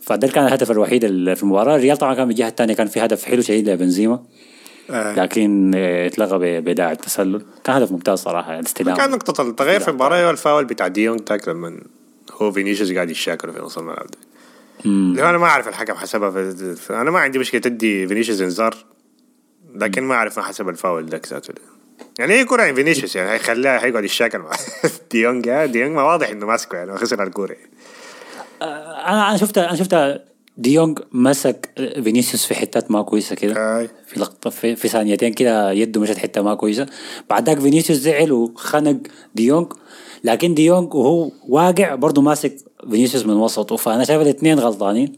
فده 0.00 0.28
كان 0.28 0.46
الهدف 0.46 0.70
الوحيد 0.70 1.06
في 1.34 1.42
المباراة. 1.42 1.76
الريال 1.76 1.96
طبعا 1.96 2.14
كان 2.14 2.24
من 2.24 2.30
الجهة 2.30 2.48
الثانية 2.48 2.74
كان 2.74 2.86
في 2.86 3.00
هدف 3.00 3.24
حلو 3.24 3.42
شديد 3.42 3.68
لبنزيما. 3.68 4.22
لكن 4.88 5.72
آه، 5.74 6.06
اتلغى 6.06 6.60
بداعي 6.60 6.92
التسلل. 6.92 7.42
كان 7.64 7.76
هدف 7.76 7.92
ممتاز 7.92 8.18
صراحة 8.18 8.58
الاستلام 8.58 8.96
كان 8.96 9.10
نقطة 9.10 9.42
التغيير 9.48 9.80
في 9.80 9.88
المباراة 9.88 10.26
هو 10.26 10.30
الفاول 10.30 10.64
بتاع 10.64 10.88
ديونج 10.88 11.20
تاك 11.20 11.48
لما 11.48 11.80
هو 12.32 12.52
فينيسيوس 12.52 12.92
قاعد 12.92 13.10
يشاكل 13.10 13.52
في 13.52 13.60
نص 13.60 13.78
الملعب 13.78 14.06
ده. 14.06 14.18
أنا 15.30 15.38
ما 15.38 15.46
أعرف 15.46 15.68
الحكم 15.68 15.94
حسبها 15.94 16.30
في 16.30 16.76
أنا 16.90 17.10
ما 17.10 17.18
عندي 17.18 17.38
مشكلة 17.38 17.60
تدي 17.60 18.08
فينيسيوس 18.08 18.40
إنذار 18.40 18.76
لكن 19.74 20.02
ما 20.02 20.14
أعرف 20.14 20.38
ما 20.38 20.44
حسب 20.44 20.68
الفاول 20.68 21.06
ذاك 21.06 21.26
ذاته. 21.28 21.54
يعني 22.18 22.32
هي 22.34 22.44
كرة 22.44 22.62
عن 22.62 22.74
فينيسيوس 22.74 23.16
يعني 23.16 23.30
هيخليها 23.30 23.84
هيقعد 23.84 24.04
يشاكل 24.04 24.38
مع 24.38 24.50
ديونج 25.12 25.48
آه، 25.48 25.66
ديونج 25.66 25.92
ما 25.92 26.02
واضح 26.02 26.30
إنه 26.30 26.46
ماسكه 26.46 26.76
يعني 26.76 26.96
خسر 26.96 27.22
الكورة. 27.22 27.56
أنا 28.62 29.28
أنا 29.28 29.36
شفت 29.36 29.58
أنا 29.58 29.76
شفت 29.76 30.22
ديونج 30.58 30.98
مسك 31.12 31.70
فينيسيوس 31.76 32.46
في 32.46 32.54
حتات 32.54 32.90
ما 32.90 33.02
كويسة 33.02 33.34
كده. 33.36 33.54
في 34.06 34.20
لقطة 34.20 34.50
في, 34.50 34.76
في 34.76 34.88
ثانيتين 34.88 35.32
كده 35.32 35.72
يده 35.72 36.00
مشت 36.00 36.18
حتة 36.18 36.42
ما 36.42 36.54
كويسة. 36.54 36.86
بعد 37.30 37.46
ذاك 37.46 37.58
فينيسيوس 37.58 37.98
زعل 37.98 38.32
وخنق 38.32 38.96
ديونج 39.34 39.72
لكن 40.24 40.54
ديونج 40.54 40.94
وهو 40.94 41.30
واقع 41.48 41.94
برضه 41.94 42.22
ماسك 42.22 42.56
فينيسيوس 42.90 43.26
من 43.26 43.34
وسطه. 43.34 43.76
فأنا 43.76 44.04
شايف 44.04 44.22
الاثنين 44.22 44.58
غلطانين. 44.58 45.12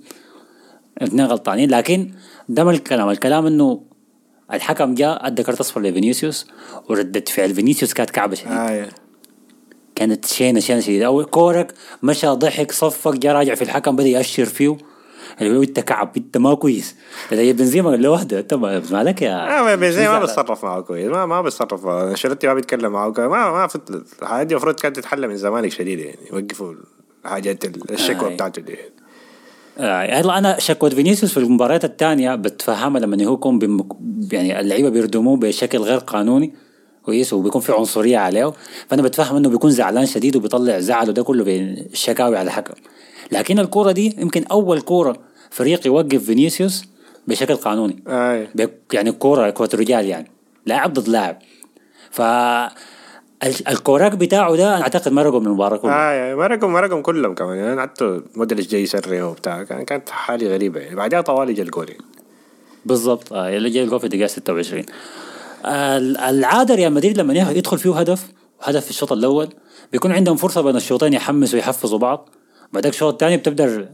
الاثنين 1.02 1.26
غلطانين. 1.26 1.70
لكن 1.70 2.10
ده 2.48 2.64
ما 2.64 2.70
الكلام 2.70 3.10
الكلام 3.10 3.46
إنه 3.46 3.80
الحكم 4.52 4.94
جاء 4.94 5.26
أدى 5.26 5.42
كارت 5.42 5.60
أصفر 5.60 5.80
لفينيسيوس 5.80 6.46
وردة 6.90 7.24
فعل 7.28 7.54
فينيسيوس 7.54 7.94
كانت 7.94 8.10
كعبة 8.10 8.34
شديد 8.34 8.52
هاي 8.52 8.86
كانت 9.94 10.24
شينة 10.24 10.60
شينة 10.60 10.80
شديدة. 10.80 11.06
أو 11.06 11.24
كورك 11.24 11.74
مشى 12.02 12.26
ضحك 12.26 12.72
صفق 12.72 13.14
جا 13.14 13.32
راجع 13.32 13.54
في 13.54 13.62
الحكم 13.62 13.96
بدأ 13.96 14.08
يأشر 14.08 14.44
فيه. 14.44 14.76
انت 15.40 15.80
كعب 15.80 16.12
انت 16.16 16.36
ما 16.36 16.54
كويس. 16.54 16.94
زي 17.32 17.52
بنزيما 17.52 17.96
لوحده 17.96 18.38
انت 18.38 18.54
ما- 18.54 18.82
مالك 18.90 19.22
يا 19.22 19.60
آه 19.60 19.74
بنزيما 19.74 20.06
ما 20.06 20.12
زعل. 20.12 20.20
بيتصرف 20.20 20.64
معه 20.64 20.80
كويس. 20.80 21.06
ما 21.10 21.26
ما 21.26 21.42
بيتصرف 21.42 21.86
انشيلوتي 21.86 22.46
ما 22.46 22.54
بيتكلم 22.54 22.92
معه 22.92 23.12
كويس. 23.12 23.28
ما 23.30 23.50
ما 23.52 23.66
في 23.66 23.78
الحاجات 24.22 24.46
دي 24.46 24.54
المفروض 24.54 24.74
كانت 24.74 24.96
تتحل 24.96 25.28
من 25.28 25.36
زمانك 25.36 25.70
شديد 25.72 25.98
يعني. 25.98 26.18
يوقفوا 26.32 26.74
الحاجات 27.24 27.64
الشكوى 27.90 28.30
آه. 28.30 28.34
بتاعته 28.34 28.62
دي. 28.62 28.76
آه 29.78 30.20
هلا 30.20 30.38
أنا 30.38 30.58
شكوى 30.58 30.90
فينيسيوس 30.90 31.32
في 31.32 31.36
المباريات 31.40 31.84
الثانية 31.84 32.34
بتفهمها 32.34 33.00
لما 33.00 33.24
هو 33.24 33.34
يكون 33.34 33.58
بم... 33.58 33.88
يعني 34.32 34.60
اللعيبة 34.60 34.88
بيردموه 34.88 35.36
بشكل 35.36 35.78
غير 35.78 35.98
قانوني 35.98 36.54
كويس 37.02 37.32
وبيكون 37.32 37.60
في 37.60 37.72
عنصرية 37.72 38.18
عليه 38.18 38.52
فأنا 38.88 39.02
بتفهم 39.02 39.36
إنه 39.36 39.48
بيكون 39.48 39.70
زعلان 39.70 40.06
شديد 40.06 40.36
وبيطلع 40.36 40.78
زعله 40.78 41.12
ده 41.12 41.22
كله 41.22 41.44
بالشكاوي 41.44 42.36
على 42.36 42.46
الحكم 42.46 42.74
لكن 43.32 43.58
الكورة 43.58 43.92
دي 43.92 44.16
يمكن 44.18 44.44
أول 44.44 44.80
كورة 44.80 45.16
فريق 45.50 45.86
يوقف 45.86 46.24
فينيسيوس 46.24 46.84
بشكل 47.28 47.54
قانوني. 47.56 48.02
بيك- 48.54 48.80
يعني 48.92 49.12
كورة 49.12 49.50
كوره 49.50 49.68
رجال 49.74 50.04
يعني 50.04 50.30
لاعب 50.66 50.92
ضد 50.92 51.08
لاعب. 51.08 51.38
ف 52.10 52.20
ال- 52.20 53.68
الكوراك 53.68 54.12
بتاعه 54.12 54.56
ده 54.56 54.74
أنا 54.76 54.82
اعتقد 54.82 55.12
رقم 55.22 55.40
من 55.40 55.46
المباراه 55.46 55.76
كلها 55.76 56.28
أي 56.28 56.34
ما 56.34 56.80
رقم 56.80 57.02
كلهم 57.02 57.34
كمان. 57.34 57.56
يعني 57.58 57.80
حتى 57.80 58.20
مدرج 58.36 58.66
جاي 58.68 58.82
يسري 58.82 59.22
وبتاع 59.22 59.62
كان- 59.62 59.84
كانت 59.84 60.08
حالة 60.10 60.46
غريبة. 60.48 60.80
يعني 60.80 60.96
بعدها 60.96 61.20
طوالي 61.20 61.52
جا 61.52 61.62
الجول 61.62 61.88
يعني. 61.90 62.04
بالضبط. 62.86 63.32
آه 63.32 63.56
اللي 63.56 63.70
جاي 63.70 63.84
الجول 63.84 63.98
في 64.00 64.04
الدقيقة 64.04 64.26
26 64.26 64.84
ال- 65.66 66.16
العادة 66.16 66.74
ريال 66.74 66.92
مدريد 66.92 67.18
لما 67.18 67.34
يدخل 67.34 67.78
فيه 67.78 67.98
هدف 68.00 68.26
هدف 68.62 68.84
في 68.84 68.90
الشوط 68.90 69.12
الأول 69.12 69.48
بيكون 69.92 70.12
عندهم 70.12 70.36
فرصة 70.36 70.60
بين 70.60 70.76
الشوطين 70.76 71.12
يحمسوا 71.12 71.58
ويحفزوا 71.58 71.98
بعض. 71.98 72.28
بعدك 72.74 72.90
الشوط 72.90 73.12
الثاني 73.12 73.36
بتبدأ 73.36 73.88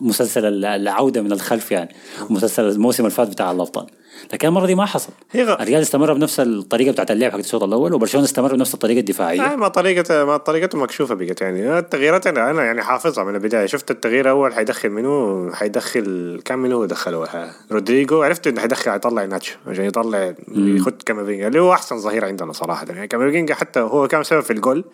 مسلسل 0.00 0.44
ال- 0.44 0.64
العودة 0.64 1.22
من 1.22 1.32
الخلف 1.32 1.72
يعني. 1.72 1.94
مسلسل 2.30 2.68
الموسم 2.68 3.02
اللي 3.04 3.14
فات 3.14 3.28
بتاع 3.28 3.50
الابطال 3.50 3.86
لكن 4.32 4.48
المرة 4.48 4.66
دي 4.66 4.74
ما 4.74 4.84
حصل. 4.86 5.12
هي 5.30 5.42
الريال 5.42 5.82
استمر 5.82 6.12
بنفس 6.12 6.40
الطريقة 6.40 6.92
بتاعت 6.92 7.10
اللعب 7.10 7.32
حق 7.32 7.38
الشوط 7.38 7.62
الأول 7.62 7.94
وبرشلونة 7.94 8.26
استمر 8.26 8.54
بنفس 8.54 8.74
الطريقة 8.74 8.98
الدفاعية. 9.00 9.52
آه 9.52 9.56
ما 9.56 9.68
طريقة 9.68 10.24
ما 10.24 10.36
طريقته 10.36 10.78
مكشوفة 10.78 11.14
بقت 11.14 11.40
يعني. 11.40 11.78
التغييرات 11.78 12.26
أنا 12.26 12.50
أنا 12.50 12.64
يعني 12.64 12.82
حافظها 12.82 13.24
من 13.24 13.34
البداية. 13.34 13.66
شفت 13.66 13.90
التغيير 13.90 14.30
أول 14.30 14.54
حيدخل 14.54 14.88
منو؟ 14.90 15.50
حيدخل 15.52 16.40
كم 16.44 16.58
منو 16.58 16.84
دخله 16.84 17.26
حاجة 17.26 17.50
رودريجو. 17.72 18.22
عرفت 18.22 18.46
إنه 18.46 18.60
حيدخل 18.60 18.90
حيطلع 18.90 19.24
ناتشو. 19.24 19.56
عشان 19.66 19.84
يطلع 19.84 20.34
يخد 20.48 21.02
كامافينجا 21.02 21.46
اللي 21.48 21.60
هو 21.60 21.72
أحسن 21.72 21.98
ظهير 21.98 22.24
عندنا 22.24 22.52
صراحة 22.52 22.86
يعني. 22.88 23.06
كامافينجا 23.08 23.54
حتى 23.54 23.80
هو 23.80 24.08
كان 24.08 24.22
سبب 24.22 24.40
في 24.40 24.52
الجول. 24.52 24.84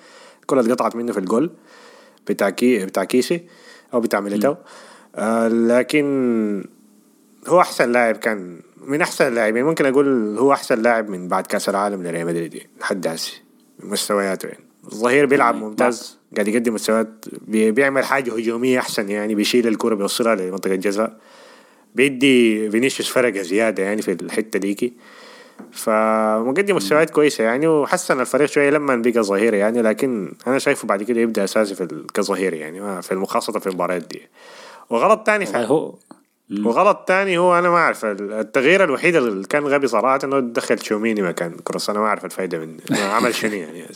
الكرة 0.41 0.61
اتقطعت 0.61 0.97
منه 0.97 1.13
في 1.13 1.19
الجول. 1.19 1.51
بتاع 2.29 2.51
كي 2.51 2.87
بتاع 2.87 3.05
كيسي 3.05 3.41
أو 3.95 4.01
بتاع 4.01 4.21
ميليتاو 4.21 4.57
آه 5.17 5.49
لكن 5.49 6.65
هو 7.49 7.61
أحسن 7.61 7.93
لاعب 7.93 8.17
كان 8.17 8.61
من 8.87 9.01
أحسن 9.01 9.29
اللاعبين. 9.29 9.65
ممكن 9.65 9.87
أقول 9.87 10.39
هو 10.39 10.53
أحسن 10.53 10.83
لاعب 10.83 11.09
من 11.09 11.29
بعد 11.29 11.47
كأس 11.47 11.69
العالم 11.69 12.03
لريال 12.03 12.27
مدريد 12.27 12.55
يعني، 12.55 12.71
لحد 12.81 13.07
هسه. 13.07 13.33
مستوياته 13.81 14.47
يعني. 14.47 14.65
الظهير 14.85 15.27
بيلعب 15.27 15.55
ممتاز. 15.55 16.19
قاعد 16.35 16.49
يقدم 16.49 16.75
مستويات. 16.75 17.25
بي- 17.49 17.71
بيعمل 17.71 18.05
حاجة 18.05 18.35
هجومية 18.37 18.79
أحسن 18.79 19.09
يعني. 19.09 19.35
بيشيل 19.35 19.69
الكرة 19.69 19.95
بيوصلها 19.95 20.35
لمنطقة 20.35 20.75
الجزاء. 20.75 21.19
بيدي 21.95 22.71
فينيسيوس 22.71 23.09
فرقة 23.11 23.43
زيادة 23.43 23.83
يعني 23.83 24.03
في 24.03 24.13
الحتة 24.13 24.59
ديكي. 24.59 24.93
فمقدم 25.73 26.77
مستويات 26.77 27.11
كويسة 27.11 27.45
يعني 27.45 27.67
وحسن 27.67 28.21
الفريق 28.21 28.49
شوية 28.49 28.71
لما 28.71 28.97
بقى 28.97 29.23
ظهير 29.23 29.55
يعني 29.55 29.83
لكن 29.83 30.33
أنا 30.47 30.59
شايفه 30.59 30.89
بعد 30.89 31.03
كده 31.03 31.21
يبدأ 31.21 31.45
أساسي 31.45 31.75
في 31.75 32.05
كظهير 32.15 32.55
يعني 32.55 33.03
في 33.03 33.13
المخاصه 33.13 33.59
في 33.59 33.67
المباريات 33.67 34.03
دي. 34.03 34.29
وغلط 34.91 35.27
تاني 35.27 35.47
في 35.47 35.57
هو 35.57 35.95
وغلط 36.65 36.99
تاني 37.07 37.39
هو 37.39 37.59
أنا 37.59 37.71
ما 37.71 37.77
أعرف 37.77 38.05
التغيير 38.05 38.85
الوحيد 38.85 39.17
اللي 39.17 39.47
كان 39.47 39.67
غبي 39.67 39.87
صراحة 39.87 40.19
إنه 40.25 40.41
دخل 40.41 40.79
تشواميني 40.79 41.23
مكان 41.23 41.57
كروس 41.65 41.91
أنا 41.91 42.01
ما 42.01 42.07
أعرف 42.07 42.25
الفايدة 42.25 42.59
من 42.59 42.77
عمل 42.91 43.35
شنو 43.35 43.53
يعني. 43.53 43.87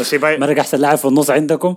بس 0.00 0.02
يا 0.02 0.38
مرق 0.38 0.58
أحسن 0.58 0.78
لاعب 0.78 0.98
في 0.98 1.04
النص 1.04 1.30
عندكم 1.30 1.76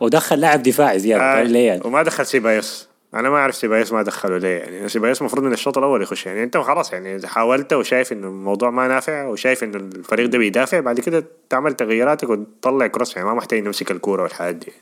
ودخل 0.00 0.40
لاعب 0.40 0.62
دفاعي 0.62 0.98
زيادة 0.98 1.22
آه 1.22 1.42
ليه 1.42 1.66
يعني؟ 1.66 1.82
وما 1.84 2.02
دخل 2.02 2.26
سيبايوس. 2.26 2.88
أنا 3.14 3.30
ما 3.30 3.36
أعرف 3.36 3.56
سيبايوس 3.56 3.92
ما 3.92 4.02
دخله 4.02 4.38
ليه 4.38 4.48
يعني 4.58 4.88
سيبايوس 4.88 5.20
المفروض 5.20 5.44
من 5.44 5.52
الشوط 5.52 5.78
الأول 5.78 6.02
يخش 6.02 6.26
يعني 6.26 6.42
أنت 6.42 6.56
خلاص 6.56 6.92
يعني 6.92 7.16
إذا 7.16 7.28
حاولت 7.28 7.72
وشايف 7.72 8.12
إنه 8.12 8.28
الموضوع 8.28 8.70
ما 8.70 8.88
نافع 8.88 9.26
وشايف 9.26 9.64
إنه 9.64 9.76
الفريق 9.76 10.26
ده 10.26 10.38
بيدافع 10.38 10.80
بعد 10.80 11.00
كده 11.00 11.24
تعمل 11.50 11.72
تغييراتك 11.74 12.28
وتطلع 12.30 12.86
كروس 12.86 13.16
يعني 13.16 13.28
ما 13.28 13.34
محتاج 13.34 13.58
نمسك 13.62 13.90
الكورة 13.90 14.22
والحاجات 14.22 14.54
دي 14.54 14.72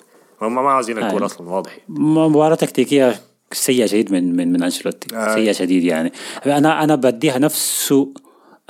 هم 0.42 0.54
ما 0.54 0.70
عاوزين 0.70 0.98
الكورة 0.98 1.22
آه. 1.22 1.26
أصلا 1.26 1.48
واضح 1.50 1.78
مباراة 1.88 2.54
تكتيكية 2.54 3.14
سيئة 3.52 3.86
شديد 3.86 4.12
من 4.12 4.36
من 4.36 4.52
من 4.52 4.62
أنشيلوتي 4.62 5.16
آه. 5.16 5.34
سيئة 5.34 5.52
شديد 5.52 5.84
يعني 5.84 6.12
أنا 6.46 6.84
أنا 6.84 6.94
بديها 6.94 7.38
نفس 7.38 7.86
سوء 7.88 8.12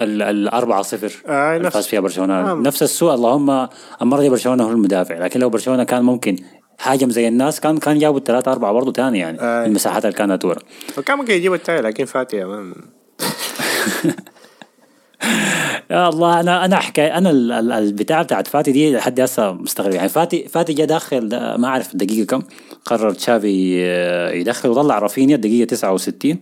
ال 0.00 0.22
ال 0.22 0.48
4 0.48 0.82
0 0.82 1.22
آه، 1.26 1.58
نفس- 1.58 1.74
فاز 1.74 1.86
فيها 1.86 2.00
برشلونة 2.00 2.52
آه. 2.52 2.54
نفس 2.54 2.82
السوء 2.82 3.14
اللهم 3.14 3.68
المرة 4.02 4.20
دي 4.20 4.28
برشلونة 4.28 4.64
هو 4.64 4.70
المدافع 4.70 5.18
لكن 5.18 5.40
لو 5.40 5.48
برشلونة 5.50 5.84
كان 5.84 6.02
ممكن 6.02 6.36
هاجم 6.82 7.10
زي 7.10 7.28
الناس 7.28 7.60
كان 7.60 7.78
كان 7.78 7.98
جابوا 7.98 8.18
الثلاثة 8.18 8.52
أربعة 8.52 8.72
برضه 8.72 8.92
تاني 8.92 9.18
يعني 9.18 9.40
آه. 9.40 9.66
المساحات 9.66 10.04
اللي 10.04 10.16
كانت 10.16 10.44
ورا. 10.44 10.58
وكان 10.98 11.18
ممكن 11.18 11.34
يجيب 11.34 11.54
التاني 11.54 11.80
لكن 11.80 12.04
فاتي 12.04 12.36
يا 12.36 12.46
مان 12.46 12.74
يا 15.90 16.08
الله 16.08 16.40
أنا 16.40 16.64
أنا 16.64 16.76
حكايه 16.76 17.18
أنا 17.18 17.30
ال- 17.30 17.52
ال- 17.52 17.72
البتاع 17.72 18.22
بتاعت 18.22 18.46
فاتي 18.46 18.72
دي 18.72 18.96
لحد 18.96 19.20
هسه 19.20 19.52
مستغرب. 19.52 19.94
يعني 19.94 20.08
فاتي 20.08 20.48
فاتي 20.48 20.72
جا 20.72 20.84
داخل 20.84 21.28
ده 21.28 21.56
ما 21.56 21.68
أعرف 21.68 21.92
الدقيقه 21.92 22.26
كم 22.26 22.42
قرر 22.84 23.12
تشافي 23.12 23.76
آه، 23.84 24.30
يدخل 24.30 24.68
وطلع 24.68 24.98
رافينيا 24.98 25.34
الدقيقه 25.36 25.66
69 25.66 26.38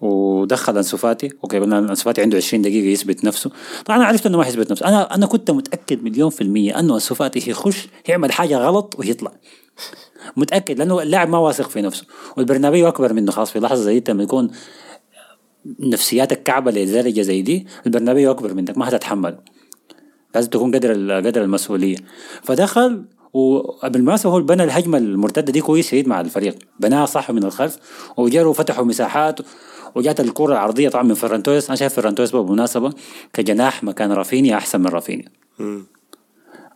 ودخل 0.00 0.76
انسو 0.76 0.96
فاتي 0.96 1.30
okay 1.44 1.58
قلنا 1.58 1.78
انسو 1.78 2.04
فاتي 2.04 2.22
عنده 2.22 2.36
20 2.36 2.62
دقيقة 2.62 2.86
يثبت 2.86 3.24
نفسه. 3.24 3.50
طبعا 3.84 3.98
أنا 3.98 4.06
عرفت 4.06 4.26
إنه 4.26 4.38
ما 4.38 4.44
حيثبت 4.44 4.70
نفسه. 4.70 4.88
أنا 4.88 5.14
أنا 5.14 5.26
كنت 5.26 5.50
متأكد 5.50 6.04
مليون 6.04 6.30
في 6.30 6.40
المية 6.40 6.78
إنه 6.78 6.94
انسو 6.94 7.14
فاتي 7.14 7.50
يخش 7.50 7.88
يعمل 8.08 8.32
حاجة 8.32 8.58
غلط 8.58 8.94
ويطلع 8.98 9.32
متأكد 10.36 10.78
لأنه 10.78 11.02
اللاعب 11.02 11.28
ما 11.28 11.38
واثق 11.38 11.68
في 11.68 11.82
نفسه. 11.82 12.04
والبرنابيو 12.36 12.88
أكبر 12.88 13.12
منه 13.12 13.32
خلاص 13.32 13.50
في 13.50 13.60
لحظة 13.60 13.82
زي 13.82 14.02
لما 14.08 14.22
يكون 14.22 14.50
نفسياتك 15.80 16.42
كعبه 16.42 16.70
لدرجه 16.70 17.20
زي 17.20 17.42
دي 17.42 17.66
البرنابيو 17.86 18.30
أكبر 18.30 18.54
منك 18.54 18.78
ما 18.78 18.88
هتتحمل 18.88 19.38
لازم 20.34 20.50
تكون 20.50 20.74
قدر 20.74 21.20
قدر 21.26 21.42
المسؤولية. 21.42 21.96
فدخل 22.42 23.04
وبالمناسبه 23.32 24.32
هو 24.32 24.40
بنى 24.40 24.64
الهجمة 24.64 24.98
المرتدة 24.98 25.52
دي 25.52 25.60
كويس 25.60 25.88
شديد 25.88 26.08
مع 26.08 26.20
الفريق. 26.20 26.58
بناها 26.80 27.06
صح 27.06 27.30
من 27.30 27.44
الخلف 27.44 27.78
وجروا 28.16 28.52
فتحوا 28.52 28.84
مساحات. 28.84 29.40
وجات 29.96 30.20
الكرة 30.20 30.52
العرضية 30.52 30.88
طبعا 30.88 31.02
من 31.02 31.14
فيران 31.14 31.35
توريس. 31.35 31.66
أنا 31.66 31.76
شايف 31.76 31.94
فيران 31.94 32.10
توريس 32.10 32.30
بالمناسبه 32.30 32.92
كجناح 33.32 33.84
مكان 33.84 34.12
رافينيا 34.12 34.56
أحسن 34.56 34.80
من 34.80 34.86
رافينيا. 34.86 35.28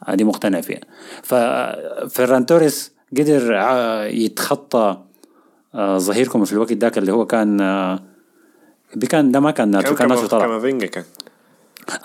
هذه 0.06 0.24
مقتنع 0.24 0.60
فيها. 0.60 0.80
ففيران 1.22 2.46
توريس 2.46 2.92
قدر 3.18 3.52
يتخطى 4.10 4.98
آه، 5.74 5.98
ظهيركم 5.98 6.44
في 6.44 6.52
الوقت 6.52 6.72
ذاك 6.72 6.98
اللي 6.98 7.12
هو 7.12 7.26
كان 7.26 7.60
آه، 7.60 7.98
كان 9.08 9.32
ده 9.32 9.40
ما 9.40 9.50
كان 9.50 9.70
ناتشو 9.70 9.94
كان 9.94 10.08
ناتشو 10.08 10.26
طلع. 10.26 10.40
كامافينجا 10.40 10.86
كان. 10.86 11.04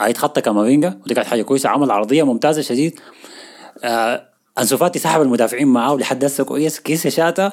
آه، 0.01 0.07
يتخطى 0.07 0.41
كامافينجا 0.41 0.99
ودي 1.03 1.13
كانت 1.13 1.27
حاجة 1.27 1.41
كويسة. 1.41 1.69
عمل 1.69 1.91
عرضية 1.91 2.23
ممتازة 2.23 2.61
شديد. 2.61 2.99
آه 3.83 4.29
أنسو 4.59 4.77
فاتي 4.77 4.99
سحب 4.99 5.21
المدافعين 5.21 5.67
معاه 5.67 5.95
لحد 5.95 6.25
هسه 6.25 6.43
كويس. 6.43 6.79
كيس 6.79 7.07
شاتا 7.07 7.51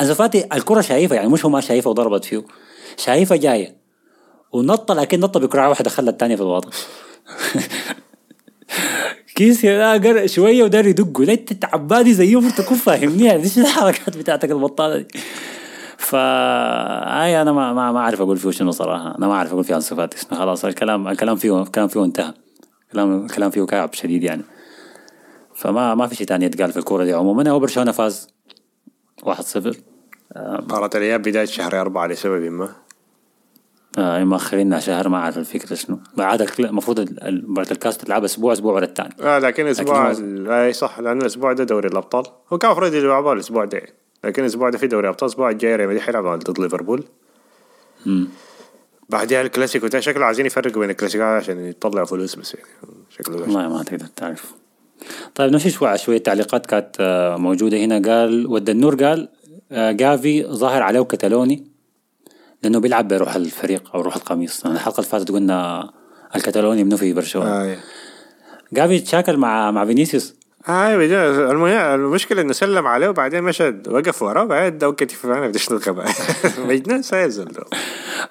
أنسو 0.00 0.14
فاتي 0.14 0.44
الكرة 0.52 0.80
شايفها 0.80 1.16
يعني 1.16 1.28
مش 1.28 1.44
هو 1.44 1.50
ما 1.50 1.60
شايفها 1.60 1.90
وضربت 1.90 2.24
فيه. 2.24 2.44
شايفها 2.98 3.36
جاية. 3.36 3.78
ونط 4.52 4.92
لكن 4.92 5.20
نط 5.20 5.38
بكرة 5.38 5.68
واحدة 5.68 5.90
خلى 5.90 6.10
الثانية 6.10 6.36
في 6.36 6.42
الوسط 6.42 6.68
كيس 9.36 9.64
يا 9.64 10.26
شوية 10.26 10.64
ودار 10.64 10.86
يدقوا 10.86 11.24
لا 11.24 11.32
أنت 11.32 11.64
عبادي 11.64 12.14
زيه 12.14 12.50
تكون 12.50 12.76
فاهمني 12.76 13.24
يعني 13.24 13.42
إيش 13.42 13.58
الحركات 13.58 14.16
بتاعتك 14.16 14.50
البطالة 14.50 14.98
دي؟ 14.98 15.06
فا 15.96 16.18
هاي 17.22 17.42
أنا 17.42 17.52
ما 17.52 17.72
ما 17.72 17.92
ما 17.92 17.98
أعرف 17.98 18.20
أقول 18.20 18.36
فيه 18.36 18.50
شنو 18.50 18.70
صراحة. 18.70 19.18
أنا 19.18 19.26
ما 19.26 19.32
أعرف 19.32 19.52
أقول 19.52 19.64
فيه 19.64 19.74
عن 19.74 19.80
صفات. 19.80 20.14
اسمه 20.14 20.38
خلاص 20.38 20.64
الكلام 20.64 21.08
الكلام 21.08 21.36
فيه 21.36 21.62
الكلام 21.62 21.88
فيه 21.88 22.04
انتهى. 22.04 22.32
الكلام 22.86 23.24
الكلام 23.24 23.50
فيه 23.50 23.62
كعب 23.62 23.94
شديد 23.94 24.22
يعني. 24.22 24.42
فما 25.54 25.94
ما 25.94 26.06
في 26.06 26.14
شيء 26.14 26.26
ثاني 26.26 26.44
يتقال 26.44 26.72
في 26.72 26.78
الكورة 26.78 27.04
دي 27.04 27.12
عموما. 27.12 27.50
هو 27.50 27.58
برشلونه 27.58 27.92
فاز 27.92 28.28
1-0 29.22 29.76
مباراة 30.36 30.90
الإياب 30.94 31.22
بداية 31.22 31.44
شهر 31.44 31.80
أربعة 31.80 32.06
لسبب 32.06 32.42
ما. 32.42 32.87
آه 33.98 34.24
مأخرينها 34.24 34.80
شهر 34.80 35.08
ما 35.08 35.16
اعرف 35.16 35.38
الفكرة 35.38 35.74
شنو؟ 35.74 35.98
بعد 36.16 36.48
المفروض 36.60 36.98
الكاس 37.72 37.98
تلعب 37.98 38.24
أسبوع 38.24 38.52
أسبوع 38.52 38.72
ورا 38.74 38.84
الثاني. 38.84 39.14
آه 39.20 39.38
لكن 39.38 39.66
ال- 39.66 40.50
إي 40.50 40.72
صح 40.72 41.00
لأن 41.00 41.20
الأسبوع 41.20 41.52
ده 41.52 41.64
دوري 41.64 41.88
الأبطال. 41.88 42.24
هو 42.52 42.58
كان 42.58 42.70
المفروض 42.70 42.94
يلعبوا 42.94 43.32
الأسبوع 43.32 43.64
ده. 43.64 43.82
لكن 44.24 44.42
الأسبوع 44.42 44.70
ده 44.70 44.78
في 44.78 44.86
دوري 44.86 45.06
الأبطال 45.06 45.26
الأسبوع 45.28 45.50
الجاي 45.50 45.76
ريال 45.76 45.88
مدريد 45.88 46.02
حيلعب 46.02 46.38
ضد 46.38 46.60
ليفربول. 46.60 47.04
بعدها 49.08 49.42
الكلاسيكو 49.42 49.86
ده 49.86 50.00
شكله 50.00 50.24
عايزين 50.24 50.46
يفرقوا 50.46 50.80
بين 50.80 50.90
الكلاسيكوات 50.90 51.42
عشان 51.42 51.66
يطلعوا 51.66 52.06
فلوس 52.06 52.34
بس 52.34 52.54
يعني. 52.54 52.66
شكله 53.10 53.36
والله 53.40 53.68
ما 53.68 53.82
تقدر 53.82 54.06
تعرف. 54.16 54.52
طيب 55.34 55.52
نمشي 55.52 55.70
شوي 55.70 55.98
شوية 55.98 56.18
تعليقات 56.18 56.66
كانت 56.66 56.96
آه، 57.00 57.36
موجودة 57.36 57.76
هنا. 57.84 57.94
قال 58.12 58.46
ود 58.46 58.70
النور 58.70 59.04
قال 59.04 59.28
آه، 59.72 59.92
جافي 59.92 60.44
ظاهر 60.44 60.82
عليه 60.82 61.00
كتالوني 61.00 61.64
لأنه 62.62 62.80
بيلعب 62.80 63.08
بروح 63.08 63.34
الفريق 63.34 63.90
أو 63.94 64.00
روح 64.00 64.16
القميص. 64.16 64.66
الحلقة 64.66 64.98
اللي 64.98 65.10
فاتت 65.10 65.30
قلنا 65.32 65.90
الكتالوني 66.36 66.84
منو 66.84 66.96
في 66.96 67.12
برشلونة. 67.12 67.50
آه 67.50 67.76
جافي 68.72 68.98
تشاكل 69.00 69.36
مع 69.36 69.70
مع 69.70 69.84
فينيسيوس. 69.84 70.34
بجد- 70.68 71.12
المهم 71.50 71.70
المشكلة 72.00 72.42
إنه 72.42 72.52
سلم 72.52 72.86
عليه 72.86 73.08
وبعدين 73.08 73.42
مشى 73.42 73.74
وقف 73.88 74.22
وراه 74.22 74.44
بعدين 74.44 74.78
دو 74.78 74.92
كتف 74.92 75.26
أنا 75.26 75.46
بديش 75.48 75.72
نلقى 75.72 75.94
مجنون 76.68 77.02
سايزل. 77.02 77.48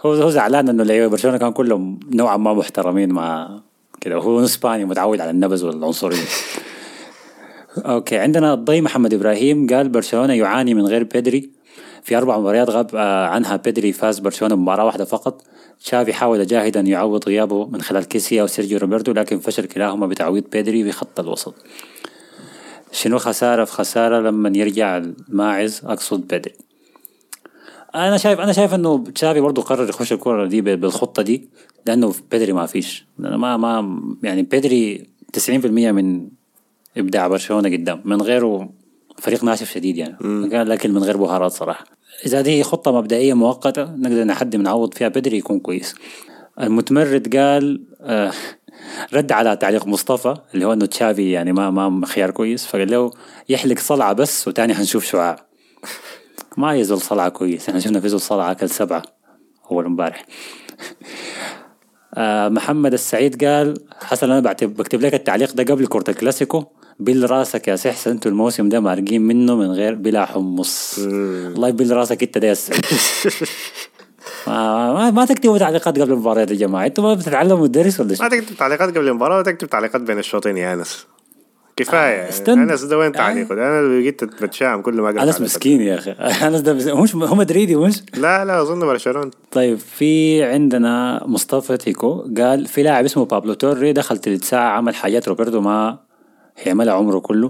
هو 0.05 0.13
هو 0.13 0.29
زعلان 0.29 0.69
إنه 0.69 0.83
لعيبة 0.83 1.07
برشلونة 1.07 1.37
كانوا 1.37 1.53
كلهم 1.53 1.99
نوعا 2.13 2.37
ما 2.37 2.53
محترمين 2.53 3.09
مع 3.13 3.59
كده. 4.01 4.17
وهو 4.17 4.43
اسباني 4.43 4.85
متعود 4.85 5.21
على 5.21 5.29
النبز 5.31 5.63
والعنصرية. 5.63 6.17
okay 7.77 8.17
عندنا 8.17 8.53
الضي 8.53 8.81
محمد 8.81 9.13
إبراهيم 9.13 9.67
قال 9.67 9.89
برشلونة 9.89 10.33
يعاني 10.33 10.73
من 10.73 10.85
غير 10.85 11.03
بيدري. 11.03 11.57
في 12.08 12.17
أربع 12.17 12.39
مباريات 12.39 12.70
غاب 12.70 12.96
آه، 12.96 13.26
عنها 13.26 13.56
بيدري 13.56 13.91
فاز 13.91 14.20
برشلونة 14.20 14.56
بمباراة 14.56 14.86
واحدة 14.86 15.06
فقط. 15.06 15.43
تشافي 15.80 16.13
حاول 16.13 16.48
جاهدا 16.48 16.80
يعوض 16.80 17.28
غيابه 17.28 17.65
من 17.65 17.82
خلال 17.82 18.06
كيسيا 18.06 18.43
وسيرجيو 18.43 18.78
روبرتو 18.78 19.12
لكن 19.12 19.39
فشل 19.39 19.65
كلاهما 19.65 20.08
بتعويض 20.08 20.43
بيدري 20.52 20.84
في 20.84 20.91
خط 20.91 21.20
الوسط. 21.20 21.56
شنو 22.91 23.17
خسارة 23.17 23.65
في 23.65 23.72
خسارة 23.72 24.20
لما 24.20 24.58
يرجع 24.58 24.98
الماعز؟ 24.98 25.82
أقصد 25.86 26.28
بيدري. 26.28 26.54
أنا 27.96 28.17
شايف 28.17 28.39
أنا 28.39 28.54
شايف 28.54 28.74
إنه 28.74 29.04
تشافي 29.15 29.39
برضه 29.39 29.62
قرر 29.62 29.89
يخش 29.89 30.13
الكرة 30.13 30.46
دي 30.46 30.62
بالخطة 30.62 31.22
دي 31.22 31.50
لأنه 31.86 32.13
بدري 32.32 32.54
ما 32.54 32.65
فيش. 32.65 33.06
ما 33.17 33.58
ما 33.58 34.02
يعني 34.24 34.41
بدري 34.41 35.10
90% 35.38 35.65
من 35.65 36.28
إبداع 36.98 37.28
برشلونة 37.28 37.70
قدام 37.70 38.02
من 38.06 38.22
غيره 38.22 38.70
فريق 39.17 39.43
ناشف 39.43 39.72
شديد 39.72 39.98
يعني. 39.98 40.17
كان 40.50 40.67
لكن 40.67 40.93
من 40.93 41.04
غير 41.04 41.17
بهارات 41.17 41.52
صراحة. 41.52 41.96
إذا 42.25 42.41
دي 42.41 42.63
خطة 42.63 42.91
مبدئية 42.91 43.34
مؤقتة 43.34 43.84
نقدر 43.84 44.23
نحدي 44.23 44.58
نعوض 44.58 44.93
فيها 44.93 45.08
بدري 45.08 45.38
يكون 45.38 45.60
كويس. 45.60 45.95
المتمرد 46.60 47.36
قال 47.36 47.84
آه 48.01 48.32
رد 49.13 49.32
على 49.32 49.56
تعليق 49.56 49.88
مصطفى 49.88 50.38
اللي 50.53 50.65
هو 50.65 50.73
إنه 50.73 50.86
تشافي 50.86 51.32
يعني 51.32 51.53
ما 51.53 51.89
ما 51.89 52.06
خيار 52.06 52.32
كويس. 52.32 52.65
فقال 52.65 52.91
له 52.91 53.12
يحلق 53.49 53.80
صلعة 53.80 54.13
بس 54.13 54.47
وتاني 54.47 54.75
حنشوف 54.75 55.06
شعاع 55.06 55.47
ما 56.58 56.75
يزول 56.75 57.01
صلعة 57.01 57.30
كويس. 57.30 57.69
إحنا 57.69 57.80
شفنا 57.80 57.99
فيزول 57.99 58.21
صلعة 58.21 58.51
أكل 58.51 58.69
سبعة 58.69 59.03
أول 59.71 59.86
امبارح. 59.86 60.25
آه 62.15 62.49
محمد 62.49 62.93
السعيد 62.93 63.45
قال 63.45 63.73
حسن 64.01 64.32
أنا 64.32 64.39
بكتب, 64.39 65.01
لك 65.01 65.13
التعليق 65.13 65.53
ده 65.53 65.63
قبل 65.63 65.88
كرة 65.88 66.10
الكلاسيكو. 66.10 66.65
بل 66.99 67.29
راسك 67.29 67.67
يا 67.67 67.75
سحس 67.75 68.07
أنتوا 68.07 68.31
الموسم 68.31 68.69
ده 68.69 68.79
مارقين 68.79 69.21
منه 69.21 69.55
من 69.55 69.71
غير 69.71 69.95
بلا 69.95 70.25
حمص. 70.25 70.95
الله 70.99 71.67
يبل 71.67 71.91
راسك 71.91 72.23
أنت 72.23 72.38
ده 72.38 72.55
ما, 74.47 74.93
ما, 74.93 75.12
ما 75.12 75.25
تكتبوا 75.25 75.57
تعليقات 75.57 75.99
قبل 75.99 76.12
المباريات 76.12 76.51
يا 76.51 76.55
جماعة. 76.55 76.86
أنتوا 76.86 77.03
ما 77.03 77.13
بتتعلموا 77.13 77.65
الدرس 77.65 77.99
ولا 77.99 78.10
ما 78.10 78.15
شيء 78.15 78.27
تكتب 78.29 78.55
تعليقات 78.57 78.97
قبل 78.97 79.07
المباراة 79.07 79.39
وتكتب 79.39 79.69
تعليقات 79.69 80.01
بين 80.01 80.19
الشوطين 80.19 80.57
يا 80.57 80.73
أنس. 80.73 81.05
كفاية. 81.75 81.99
آه، 82.25 82.29
استنى. 82.29 82.63
أنس 82.71 82.83
ده 82.83 82.97
وين 82.97 83.07
آه. 83.15 83.17
تعليقه؟ 83.17 83.55
ده 83.55 83.62
أنا 83.67 83.79
اللي 83.79 84.01
بقيت 84.01 84.23
بتشائم 84.23 84.81
كل 84.81 84.93
ما 84.93 85.07
قلت 85.07 85.17
أنس. 85.19 85.41
مسكين 85.41 85.81
يا 85.81 85.95
أخي. 85.97 86.12
أنس 86.47 86.62
ده 86.62 86.73
مس- 86.73 86.86
مش 86.88 87.15
هو 87.15 87.36
مدريدي 87.36 87.75
مش؟ 87.75 88.03
لا 88.13 88.45
لا 88.45 88.62
أظن 88.62 88.79
برشلونه 88.79 89.31
طيب 89.51 89.77
في 89.77 90.43
عندنا 90.43 91.23
مصطفى 91.27 91.77
تيكو 91.77 92.25
قال 92.38 92.65
في 92.65 92.83
لاعب 92.83 93.05
اسمه 93.05 93.25
بابلو 93.25 93.53
توري 93.53 93.93
دخل 93.93 94.17
تلت 94.17 94.43
ساعة 94.43 94.69
عمل 94.69 94.95
حاجات 94.95 95.27
روبرتو 95.27 95.62
ما 95.62 96.07
هيعملها 96.58 96.93
عمره 96.93 97.20
كله. 97.20 97.48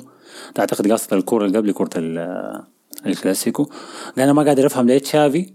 تعتقد 0.56 0.92
قصد 0.92 1.14
الكورة 1.14 1.46
اللي 1.46 1.58
قبل 1.58 1.74
ال- 1.98 2.64
الكلاسيكو. 3.06 3.64
قال 3.64 3.74
أنا 4.20 4.34
ما 4.34 4.44
قادر 4.44 4.66
أفهم 4.66 4.88
ليه 4.88 4.98
تشافي 4.98 5.54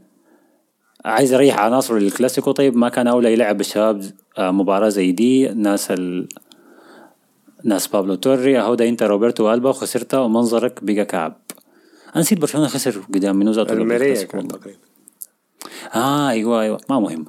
عايز 1.05 1.33
يريح 1.33 1.59
عناصره 1.59 1.99
للكلاسيكو 1.99 2.53
طيب 2.53 2.77
ما 2.77 2.89
كان 2.89 3.07
أولى 3.07 3.33
يلعب 3.33 3.61
الشباب 3.61 4.05
آه، 4.39 4.51
مباراة 4.51 4.89
زي 4.89 5.13
دي. 5.13 5.49
ناس 5.49 5.91
ال... 5.91 6.29
ناس 7.65 7.87
بابلو 7.87 8.15
توري 8.15 8.59
اهو 8.61 8.75
ده 8.75 8.89
انت 8.89 9.03
روبرتو 9.03 9.53
ألبا 9.55 9.73
خسرت 9.73 10.15
ومنظرك 10.15 10.85
بقى 10.85 11.05
كعب. 11.05 11.37
أنا 12.15 12.21
نسيت 12.21 12.39
برشلونة 12.41 12.67
خسر 12.69 12.99
قدام 13.15 13.37
منو 13.37 13.51
ذاته 13.51 13.73
الميريا 13.73 14.23
كان. 14.25 14.49
تقريبا. 14.49 14.79
آه 15.95 16.29
أيوه 16.31 16.61
أيوه. 16.63 16.81
ما 16.91 17.01
مهم. 17.01 17.27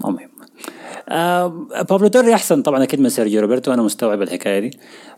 ما 0.00 0.10
مهم. 0.10 0.28
آه 1.08 1.46
بابلو 1.90 2.08
توري 2.08 2.34
أحسن 2.34 2.62
طبعا 2.62 2.82
أكيد 2.82 3.00
من 3.00 3.08
سيرجيو 3.08 3.40
روبرتو 3.40 3.72
أنا 3.72 3.82
مستوعب 3.82 4.22
الحكاية 4.22 4.58
دي. 4.58 4.70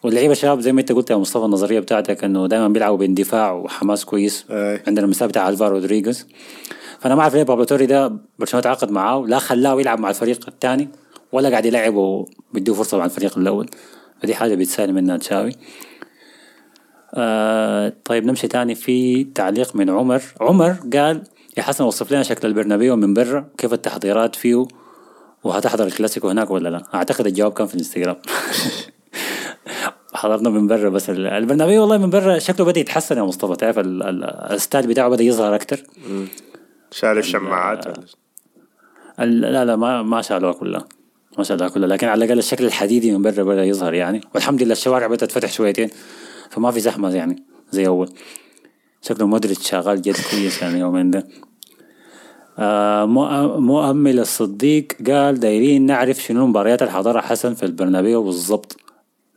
واللعيبة 0.02 0.32
الشباب 0.32 0.60
زي 0.60 0.72
ما 0.72 0.80
أنت 0.80 0.92
قلت 0.92 1.10
يا 1.10 1.16
مصطفى 1.16 1.44
النظرية 1.44 1.80
بتاعتك 1.80 2.24
إنه 2.24 2.46
دائما 2.46 2.68
بيلعبوا 2.68 2.96
باندفاع 2.96 3.52
وحماس 3.52 4.04
كويس 4.04 4.46
أي. 4.50 4.82
عندنا 4.86 5.04
المثال 5.04 5.28
بتاع 5.28 5.48
الفارو 5.48 5.74
رودريغيز. 5.74 6.26
فأنا 6.98 7.14
ما 7.14 7.22
أعرف 7.22 7.34
ليه 7.34 7.42
بابلو 7.42 7.64
توري 7.64 7.86
ده 7.86 8.12
برشلونة 8.38 8.62
تعاقد 8.62 8.90
معاه 8.90 9.24
لا 9.26 9.38
خلاه 9.38 9.80
يلعب 9.80 10.00
مع 10.00 10.10
الفريق 10.10 10.48
الثاني 10.48 10.88
ولا 11.32 11.48
قاعد 11.48 11.66
يلعبه 11.66 12.26
بيديه 12.52 12.72
فرصة 12.72 12.98
مع 12.98 13.04
الفريق 13.04 13.38
الأول. 13.38 13.70
فدي 14.22 14.34
حاجة 14.34 14.54
بيتسأل 14.54 14.94
منها 14.94 15.16
تشافي. 15.16 15.52
آه 17.14 17.92
طيب 18.04 18.26
نمشي 18.26 18.48
تاني 18.48 18.74
في 18.74 19.24
تعليق 19.24 19.76
من 19.76 19.90
عمر. 19.90 20.22
عمر 20.40 20.76
قال 20.92 21.22
يا 21.56 21.62
حسن 21.62 21.84
وصف 21.84 22.12
لنا 22.12 22.22
شكل 22.22 22.48
البرنابيو 22.48 22.96
من 22.96 23.14
برا 23.14 23.48
كيف 23.58 23.72
التحضيرات 23.72 24.36
فيه؟ 24.36 24.64
وهتحضر 25.44 25.86
الكلاسيكو 25.86 26.28
هناك 26.28 26.50
ولا 26.50 26.68
لا؟ 26.68 26.82
أعتقد 26.94 27.26
الجواب 27.26 27.52
كان 27.52 27.66
في 27.66 27.74
الانستغرام. 27.74 28.16
حضرنا 30.14 30.50
من 30.50 30.66
برا 30.66 30.88
بس 30.88 31.10
ال- 31.10 31.26
البرنابيو 31.26 31.80
والله 31.80 31.98
من 31.98 32.10
برا 32.10 32.38
شكله 32.38 32.66
بدأ 32.66 32.80
يتحسن 32.80 33.16
يا 33.16 33.22
مصطفى. 33.22 33.56
تعرف 33.56 33.78
ال- 33.78 34.02
ال- 34.02 34.24
ال 34.52 34.58
style 34.58 34.86
بتاعه 34.86 35.08
بدأ 35.08 35.22
يظهر 35.24 35.54
أكتر. 35.54 35.80
شال 36.90 37.18
الشماعات 37.18 37.84
لا 39.18 39.64
لا 39.64 39.76
ما 39.76 40.02
ما 40.02 40.22
شالوها 40.22 40.52
كلها. 40.52 40.84
ما 41.38 41.44
شالوها 41.44 41.68
كلها. 41.68 41.88
لكن 41.88 42.08
على 42.08 42.24
الأقل 42.24 42.38
الشكل 42.38 42.64
الحديدي 42.64 43.12
من 43.16 43.22
برا 43.22 43.42
بدأ 43.42 43.64
يظهر 43.64 43.94
يعني. 43.94 44.20
والحمد 44.34 44.62
لله 44.62 44.72
الشوارع 44.72 45.06
بدأت 45.06 45.30
تفتح 45.30 45.52
شويتين. 45.52 45.90
فما 46.50 46.70
في 46.70 46.80
زحمة 46.80 47.14
يعني 47.14 47.42
زي 47.70 47.86
أول. 47.86 48.08
شكله 49.02 49.26
مودريتش 49.26 49.70
شغال 49.70 50.02
جد 50.02 50.16
كويس 50.30 50.62
يعني 50.62 50.80
يومين 50.80 51.10
ده. 51.10 51.26
مؤمل 52.58 54.18
الصديق 54.20 54.86
قال 55.06 55.40
دايرين 55.40 55.86
نعرف 55.86 56.22
شنو 56.22 56.44
المباريات 56.44 56.82
اللي 56.82 56.92
حضرها 56.92 57.20
حسن 57.20 57.54
في 57.54 57.62
البرنابيو 57.62 58.22
بالضبط. 58.22 58.76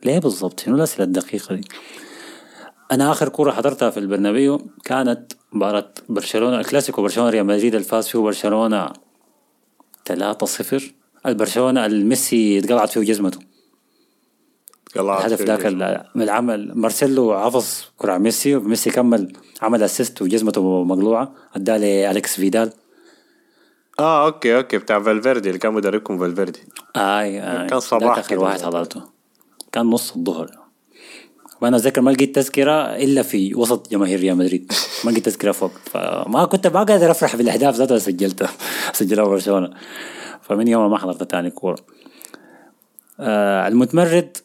ليه 0.04 0.18
بالضبط؟ 0.18 0.60
شنو 0.60 0.76
الأسئلة 0.76 1.04
الدقيقة 1.04 1.54
دي؟ 1.54 1.68
أنا 2.92 3.10
آخر 3.12 3.28
كورة 3.28 3.52
حضرتها 3.52 3.90
في 3.90 4.00
البرنابيو 4.00 4.60
كانت 4.84 5.32
مباراة 5.52 5.92
برشلونة 6.08 6.60
الكلاسيكو 6.60 7.02
برشلونة 7.02 7.30
ريال 7.30 7.46
مدريد 7.46 7.74
الفاز 7.74 8.08
فيه 8.08 8.18
برشلونة 8.18 8.92
3-0 10.12 10.82
البرشلونة 11.26 11.86
الميسي 11.86 12.58
اتقلعت 12.58 12.90
فيه 12.90 13.00
جزمته 13.00 13.38
الهدف 14.96 15.42
ذاك 15.42 15.66
من 16.14 16.22
العمل. 16.22 16.72
مارسيلو 16.74 17.32
عفص 17.32 17.92
كرة 17.96 18.18
ميسي 18.18 18.56
وميسي 18.56 18.90
كمل 18.90 19.32
عمل 19.62 19.82
assist 19.82 20.22
وجزمته 20.22 20.84
مقلوعة 20.84 21.32
أداه 21.54 21.76
لالكس 21.76 22.36
فيدال. 22.36 22.72
آه 24.00 24.26
okay 24.26 24.56
okay 24.56 24.78
بتاع 24.78 25.00
فالفيردي 25.00 25.48
اللي 25.48 25.58
كان 25.58 25.72
مدربكم 25.72 26.18
فالفيردي. 26.18 26.60
آي 26.96 27.40
آي 27.40 27.66
كان 27.66 27.80
صباح 27.80 28.18
آخر. 28.18 28.38
واحد 28.38 28.62
حضرته. 28.62 29.02
كان 29.72 29.86
نص 29.86 30.16
الظهر. 30.16 30.50
وأنا 31.60 31.76
أتذكر 31.76 32.00
ما 32.00 32.10
لقيت 32.10 32.34
تذكرة 32.34 32.72
إلا 32.72 33.22
في 33.22 33.54
وسط 33.54 33.90
جماهير 33.90 34.20
ريال 34.20 34.36
مدريد. 34.36 34.72
ما 35.04 35.10
لقيت 35.10 35.24
تذكرة 35.24 35.52
فوق. 35.52 35.70
فما 35.84 36.44
كنت 36.44 36.66
ما 36.66 36.82
قادر 36.82 37.10
افرح 37.10 37.36
بالأهداف 37.36 37.74
ذاتها 37.74 37.94
اللي 37.94 38.00
سجلتها. 38.00 38.48
سجلها 38.92 39.24
برشلونة. 39.24 39.70
فمن 40.42 40.68
يوم 40.68 40.90
ما 40.90 40.98
حضرت 40.98 41.30
تاني 41.30 41.50
كورة. 41.50 41.78
آه 43.20 43.68
المتمرد 43.68 44.36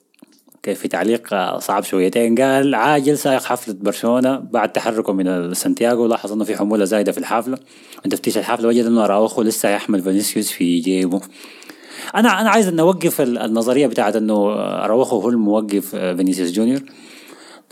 في 0.73 0.88
تعليق 0.88 1.34
آه، 1.34 1.60
صعب 1.60 1.84
شويتين. 1.84 2.36
قال 2.36 2.75
عاجل 2.75 3.17
سائق 3.17 3.43
حافلة 3.43 3.76
برشلونة 3.82 4.36
بعد 4.38 4.71
تحركه 4.73 5.13
من 5.13 5.53
سانتياغو. 5.53 6.06
لاحظ 6.08 6.32
إنه 6.32 6.43
في 6.43 6.58
حمولة 6.58 6.86
زايدة 6.86 7.12
في 7.12 7.17
الحافلة 7.17 7.58
من 8.06 8.12
تفتيش 8.12 8.38
الحافلة 8.38 8.67
وجد 8.67 8.86
إنه 8.86 9.03
أراوخو 9.06 9.41
لسه 9.41 9.69
يحمل 9.69 10.01
فينيسيوس 10.01 10.51
في 10.51 10.80
جيبه. 10.80 11.21
أنا 12.15 12.41
أنا 12.41 12.49
عايز 12.49 12.69
نوقف 12.69 13.21
ال- 13.21 13.38
النظرية 13.38 13.88
بتاعت 13.88 14.15
إنه 14.15 14.53
أراوخو 14.56 15.19
هو 15.19 15.30
الموقف 15.30 15.95
آه، 15.95 16.13
فينيسيوس 16.13 16.51
جونيور. 16.51 16.82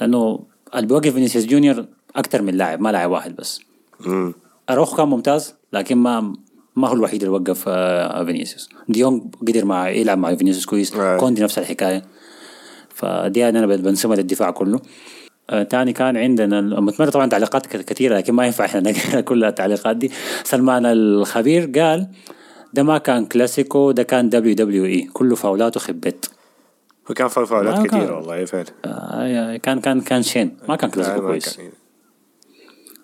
لأنه 0.01 0.39
اللي 0.75 0.87
بيوقف 0.87 1.13
فينيسيوس 1.13 1.45
جونيور 1.45 1.85
أكتر 2.15 2.41
من 2.41 2.53
لاعب 2.53 2.81
ما 2.81 2.91
لاعب 2.91 3.11
واحد 3.11 3.35
بس. 3.35 3.59
مم. 3.99 4.33
اروخو 4.69 4.97
كان 4.97 5.07
ممتاز 5.07 5.53
لكن 5.73 5.97
ما 5.97 6.33
ما 6.75 6.87
هو 6.89 6.93
الوحيد 6.93 7.23
اللي 7.23 7.33
وقف 7.35 7.63
آه، 7.67 8.23
فينيسيوس. 8.23 8.69
ديونج 8.89 9.35
قدر 9.47 9.65
مع 9.65 9.89
يلعب 9.89 10.17
مع 10.17 10.35
فينيسيوس 10.35 10.65
كويس. 10.65 10.95
أي. 10.95 11.17
كوندي 11.17 11.43
نفس 11.43 11.59
الحكاية. 11.59 12.03
فدي 12.95 13.49
أنا 13.49 13.65
بنسمها 13.65 14.15
للدفاع 14.15 14.51
كله. 14.51 14.79
آه 15.49 15.63
تاني 15.63 15.93
كان 15.93 16.17
عندنا 16.17 16.59
المتمرد 16.59 17.11
طبعا 17.11 17.29
تعليقات 17.29 17.65
ك- 17.67 17.85
كثيرة 17.85 18.17
لكن 18.17 18.33
ما 18.33 18.45
ينفع 18.45 18.65
إحنا 18.65 18.81
نقرأ 18.91 19.21
كل 19.29 19.43
التعليقات 19.45 19.95
دي. 19.97 20.11
سلمان 20.43 20.85
الخبير 20.85 21.71
قال 21.79 22.07
ده 22.73 22.83
ما 22.83 22.97
كان 22.97 23.25
كلاسيكو 23.25 23.91
ده 23.91 24.03
كان 24.03 24.29
WWE 24.29 25.01
كله 25.13 25.35
فاولات 25.35 25.77
وخبط. 25.77 26.29
وكان 27.09 27.27
في 27.27 27.45
فاولات 27.45 27.87
كثيرة 27.87 28.15
والله 28.15 28.45
فعلا 28.45 28.65
آه 28.85 29.57
كان 29.57 29.79
كان 29.81 30.01
كان 30.01 30.23
شين. 30.23 30.57
ما 30.69 30.75
كان 30.75 30.89
كلاسيكو 30.89 31.17
آه، 31.17 31.21
ما 31.21 31.27
كويس. 31.27 31.57
كان- 31.57 31.69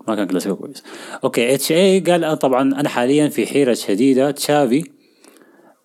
ما 0.08 0.16
كان 0.16 0.28
كلاسيكو 0.28 0.56
كويس. 0.56 0.84
okay 1.24 1.54
إتش 1.56 1.72
اي 1.72 2.00
قال 2.00 2.24
أنا 2.24 2.34
طبعا 2.34 2.62
أنا 2.62 2.90
حاليا 2.90 3.28
في 3.30 3.48
حيرة 3.48 3.74
شديدة. 3.74 4.32
تشافي 4.32 4.84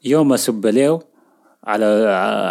يوم 0.04 0.32
اسب 0.32 0.66
له 0.66 1.00
على 1.66 1.84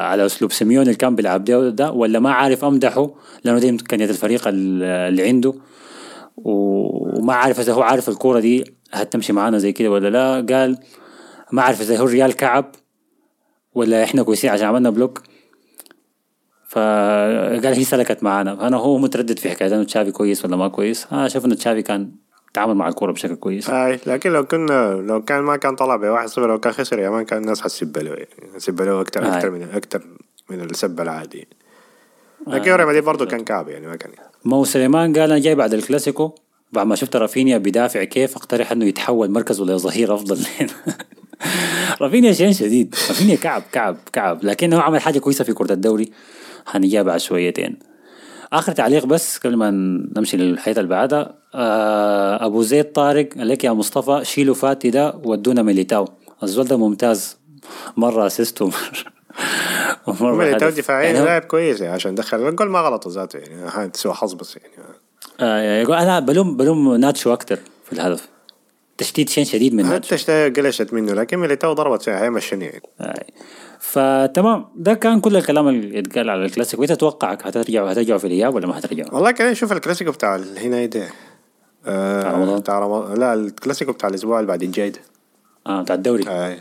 على 0.03 0.25
أسلوب 0.25 0.51
سيميوني 0.51 0.83
اللي 0.83 0.95
كان 0.97 1.15
بيلعب 1.15 1.43
ده, 1.43 1.69
ده 1.69 1.91
ولا 1.91 2.19
ما 2.19 2.31
عارف 2.31 2.65
أمدحه 2.65 3.09
لأنه 3.43 3.59
دي 3.59 3.69
امكانيات 3.69 4.09
الفريق 4.09 4.47
ال- 4.47 4.83
اللي 4.83 5.27
عنده. 5.27 5.53
وما 6.37 7.33
عارف 7.33 7.59
إذا 7.59 7.73
هو 7.73 7.81
عارف 7.81 8.09
الكورة 8.09 8.39
دي 8.39 8.75
هتمشي 8.91 9.33
معانا 9.33 9.57
زي 9.57 9.71
كده 9.71 9.91
ولا 9.91 10.09
لا. 10.09 10.55
قال 10.55 10.77
ما 11.51 11.61
عارف 11.61 11.81
إذا 11.81 11.97
هو 11.97 12.05
الريال 12.05 12.33
كعب 12.33 12.71
ولا 13.75 14.03
إحنا 14.03 14.23
كويسين 14.23 14.49
عشان 14.49 14.67
عملنا 14.67 14.89
block. 14.89 15.21
فقال 16.67 17.65
هي 17.73 17.83
سلكت 17.83 18.23
معانا. 18.23 18.55
فانا 18.55 18.77
هو 18.77 18.97
متردد 18.97 19.39
في 19.39 19.49
حكاية 19.49 19.75
إنه 19.75 19.83
تشافي 19.83 20.11
كويس 20.11 20.45
ولا 20.45 20.55
ما 20.55 20.67
كويس. 20.67 21.07
أنا 21.11 21.25
أشوف 21.25 21.45
إنه 21.45 21.55
تشافي 21.55 21.81
كان 21.81 22.11
تعامل 22.55 22.75
مع 22.75 22.87
الكورة 22.87 23.11
بشكل 23.11 23.35
كويس. 23.35 23.69
أي 23.69 23.99
لكن 24.07 24.31
لو 24.31 24.45
كنا 24.45 24.93
لو 24.93 25.21
كان 25.21 25.41
ما 25.41 25.57
كان 25.57 25.75
طلع 25.75 25.95
ب 25.95 26.27
1-0 26.27 26.37
لو 26.37 26.59
كان 26.59 26.73
خسر 26.73 26.99
يا 26.99 27.09
man 27.09 27.25
كان 27.25 27.41
الناس 27.41 27.61
حتسب 27.61 27.97
له 27.97 28.09
يعني 28.09 28.53
حتسب 28.53 28.81
له 28.81 29.01
أكثر. 29.01 29.27
أكثر 29.27 29.51
من 29.51 29.67
أكثر 29.73 30.01
من 30.49 30.61
السب 30.61 31.01
العادي. 31.01 31.47
لكن 32.47 32.71
ريال 32.71 32.87
مدريد 32.87 33.03
برضه 33.03 33.25
كان 33.25 33.43
كعب 33.43 33.69
يعني 33.69 33.87
ما 33.87 33.95
كان. 33.95 34.11
مو 34.45 34.65
سليمان 34.65 35.13
قال 35.13 35.31
أنا 35.31 35.39
جاي 35.39 35.55
بعد 35.55 35.73
الكلاسيكو 35.73 36.31
بعد 36.71 36.87
ما 36.87 36.95
شفت 36.95 37.15
رافينيا 37.15 37.57
بيدافع 37.57 38.03
كيف 38.03 38.35
أقترح 38.35 38.71
إنه 38.71 38.85
يتحول 38.85 39.31
مركزه 39.31 39.65
لظهير 39.65 40.15
أفضل. 40.15 40.39
رافينيا 42.01 42.33
شيء 42.33 42.51
شديد 42.51 42.95
رافينيا 43.09 43.35
كعب 43.35 43.63
كعب 43.71 43.97
كعب. 44.13 44.43
لكنه 44.43 44.81
عمل 44.81 45.01
حاجة 45.01 45.19
كويسة 45.19 45.43
في 45.43 45.53
كرة 45.53 45.73
الدوري. 45.73 46.11
هنجيها 46.67 47.03
بعد 47.03 47.19
شويتين. 47.19 47.79
آخر 48.53 48.71
تعليق 48.71 49.05
بس 49.05 49.37
قبل 49.37 49.55
ما 49.55 49.71
نمشي 50.17 50.37
للحاجة 50.37 50.75
اللي 50.77 50.89
بعدها 50.89 51.35
أبو 51.55 52.61
زيد 52.61 52.91
طارق 52.91 53.29
قال 53.37 53.47
لك 53.47 53.63
يا 53.63 53.71
مصطفى. 53.71 54.25
شيلوا 54.25 54.55
فاتي 54.55 54.89
ده 54.89 55.15
ودونا 55.23 55.61
ميليتاو. 55.61 56.07
الزول 56.43 56.65
ده 56.65 56.77
ممتاز. 56.77 57.37
مرة 57.97 58.27
assist 58.27 58.61
ومره 60.07 60.35
ميليتاو. 60.35 60.69
دفاعيا 60.69 61.09
يعني 61.11 61.25
لاعب 61.25 61.41
كويس 61.41 61.81
يعني 61.81 61.93
عشان 61.93 62.15
دخل. 62.15 62.47
الجول 62.47 62.69
ما 62.69 62.79
غلطه 62.79 63.09
ذاته 63.09 63.39
يعني 63.39 63.69
هاي 63.73 63.89
سوء 63.89 64.13
حظ 64.13 64.33
بس 64.33 64.57
يعني. 64.57 64.73
آه 65.39 65.81
يقول 65.81 65.95
أنا 65.95 66.19
بلوم 66.19 66.57
بلوم 66.57 66.95
ناتشو 66.95 67.33
أكتر 67.33 67.59
في 67.85 67.93
الهدف. 67.93 68.27
تشتيت 68.97 69.29
شين 69.29 69.45
شديد 69.45 69.73
من 69.73 69.85
ناتشو. 69.85 70.15
حتى 70.17 70.49
قلشت 70.49 70.93
منه 70.93 71.13
لكن 71.13 71.37
ميليتاو 71.37 71.73
ضربت 71.73 72.01
فيها 72.01 72.23
هيمشني 72.23 72.65
يعني. 72.65 72.81
آه. 73.01 73.25
فتمام. 73.79 74.65
ده 74.75 74.93
كان 74.93 75.19
كل 75.19 75.37
الكلام 75.37 75.67
اللي 75.67 75.99
اتقال 75.99 76.29
على 76.29 76.45
الكلاسيكو. 76.45 76.83
انت 76.83 76.91
تتوقع 76.91 77.31
هترجعوا 77.31 77.91
هترجعوا 77.91 78.19
في 78.19 78.27
الإياب 78.27 78.55
ولا 78.55 78.67
ما 78.67 78.79
هترجعوا؟ 78.79 79.13
والله 79.13 79.31
كان 79.31 79.51
نشوف 79.51 79.71
الكلاسيكو 79.71 80.11
بتاع 80.11 80.35
هنا 80.35 80.85
ده 80.85 81.07
آه، 81.85 82.57
بتاع 82.59 82.79
رمضان؟ 82.79 83.19
لا 83.19 83.33
الكلاسيكو 83.33 83.91
بتاع 83.91 84.09
الأسبوع 84.09 84.39
اللي 84.39 84.47
بعد 84.47 84.63
الجاي 84.63 84.89
ده 84.89 84.99
آه 85.67 85.81
بتاع 85.81 85.95
الدوري 85.95 86.23
آه. 86.27 86.57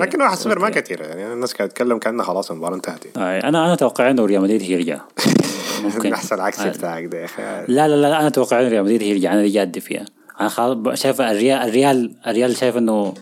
لكن 0.00 0.22
واحد 0.22 0.36
صفر 0.36 0.58
ما. 0.58 0.70
كثير 0.70 1.00
يعني 1.00 1.32
الناس 1.32 1.54
كانت 1.54 1.72
تتكلم 1.72 1.98
كأنها 1.98 2.24
خلاص 2.24 2.50
المباراة 2.50 2.74
انتهت. 2.74 3.16
آه. 3.16 3.38
أنا 3.38 3.48
أنا 3.48 3.72
أتوقع 3.72 4.10
إنه 4.10 4.24
ريال 4.24 4.42
مدريد 4.42 4.62
هيرجع 4.62 5.00
ممكن 5.84 6.12
أحسن 6.12 6.36
العكس 6.36 6.60
آه. 6.60 6.70
بتاعك 6.70 7.04
ده 7.04 7.18
يا 7.18 7.24
أخي 7.24 7.42
لا 7.68 7.88
لا 7.88 7.96
لا 7.96 8.18
أنا 8.18 8.26
أتوقع 8.26 8.60
إنه 8.60 8.68
ريال 8.68 8.84
مدريد 8.84 9.02
هيرجع 9.02 9.32
أنا 9.32 9.48
جاد 9.48 9.78
فيها 9.78 10.04
أنا 10.40 10.48
خلاص 10.48 11.00
شايف 11.02 11.20
الريال 11.20 11.58
الريال 11.58 12.14
الريال 12.26 12.56
شايف 12.56 12.76
إنه 12.76 13.14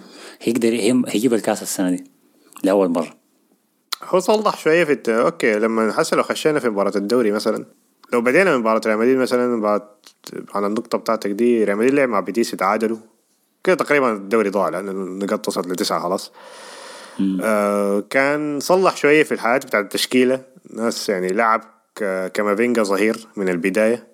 هيقدر 0.42 0.68
هيجيب 1.08 1.34
الكاس 1.34 1.62
السنة 1.62 1.90
دي 1.90 2.04
لأول 2.64 2.88
مرة 2.88 3.16
هو 4.04 4.20
صلح 4.20 4.58
شوية 4.58 4.84
في 4.84 4.92
الت... 4.92 5.08
okay 5.08 5.58
لما 5.58 5.92
حسن 5.92 6.16
لو 6.16 6.22
خشينا 6.22 6.60
في 6.60 6.68
مباراة 6.68 6.96
الدوري 6.96 7.32
مثلا 7.32 7.64
لو 8.12 8.20
بدينا 8.20 8.52
من 8.52 8.60
مباراه 8.60 8.80
ريال 8.86 8.98
مدريد 8.98 9.16
مثلا 9.16 9.80
على 10.54 10.66
النقطة 10.66 10.98
بتاعتك 10.98 11.30
دي 11.30 11.64
ريال 11.64 11.76
مدريد 11.76 11.94
لعب 11.94 12.08
مع 12.08 12.20
بيتيس 12.20 12.50
تعادلوا 12.50 12.98
كده 13.64 13.74
تقريبا 13.74 14.12
الدوري 14.12 14.50
ضاع 14.50 14.68
لأن 14.68 14.88
النقاط 14.88 15.48
وصلت 15.48 15.66
لتسعة 15.66 16.00
خلاص. 16.00 16.32
آه 17.42 18.04
كان 18.10 18.60
صلح 18.60 18.96
شوية 18.96 19.22
في 19.22 19.32
الحالات 19.32 19.66
بتاعت 19.66 19.84
التشكيلة. 19.84 20.42
ناس 20.70 21.08
يعني 21.08 21.28
لعب 21.28 21.60
كامافينجا 22.34 22.82
ظهير 22.82 23.28
من 23.36 23.48
البداية. 23.48 24.06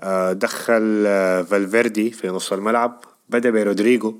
آه 0.00 0.32
دخل 0.32 1.04
آه 1.06 1.42
فالفيردي 1.42 2.10
في 2.10 2.28
نص 2.28 2.52
الملعب. 2.52 3.04
بدأ 3.28 3.50
برودريجو. 3.50 4.14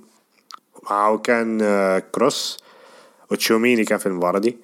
معه 0.91 1.19
كان 1.19 1.59
آه 1.63 1.99
كروس. 1.99 2.59
وتشوميني 3.31 3.85
كان 3.85 3.99
في 3.99 4.07
المباراة 4.07 4.39
دي. 4.39 4.59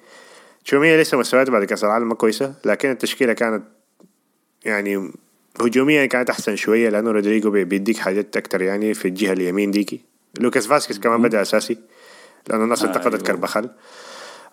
تشوميني 0.65 1.01
لسه 1.01 1.17
مستوياته 1.17 1.51
بعد 1.51 1.63
كأس 1.63 1.83
العالم 1.83 2.09
ما 2.09 2.15
كويسة 2.15 2.53
لكن 2.65 2.91
التشكيلة 2.91 3.33
كانت 3.33 3.63
يعني 4.65 5.11
هجوميا 5.61 6.05
كانت 6.05 6.29
أحسن 6.29 6.55
شوية 6.55 6.89
لأنه 6.89 7.11
رودريجو 7.11 7.49
بي- 7.51 7.63
بيديك 7.63 7.97
حاجات 7.97 8.37
أكتر 8.37 8.61
يعني 8.61 8.93
في 8.93 9.07
الجهة 9.07 9.33
اليمين 9.33 9.71
ديك. 9.71 10.01
لوكاس 10.39 10.67
فاسكيز 10.67 10.99
كمان 10.99 11.21
بدأ 11.21 11.41
أساسي 11.41 11.77
لأنه 12.49 12.63
الناس 12.63 12.83
انتقدت 12.83 13.13
أيوة. 13.13 13.25
كربخال 13.27 13.69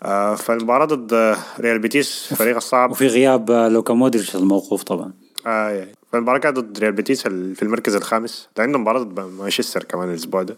آه 0.03 0.35
فالمباراة 0.35 0.85
ضد 0.85 1.37
ريال 1.61 1.79
بيتيس 1.79 2.35
فريق 2.35 2.57
الصعب 2.57 2.91
وفي 2.91 3.07
غياب 3.07 3.51
آه، 3.51 3.69
لوكا 3.69 3.95
مودريتش 3.95 4.37
الموقوف 4.37 4.83
طبعا. 4.83 5.13
آه 5.47 5.69
يعني. 5.71 5.93
فالمباراة 6.13 6.39
كانت 6.39 6.59
ضد 6.59 6.79
ريال 6.79 6.93
بيتيس 6.93 7.27
ال- 7.27 7.55
في 7.57 7.63
المركز 7.63 7.95
الخامس. 7.95 8.49
عندهم 8.59 8.81
مباراة 8.81 8.99
ضد 9.03 9.21
مانشستر 9.21 9.85
كمان 9.85 10.11
الأسبوع 10.11 10.43
ده 10.43 10.57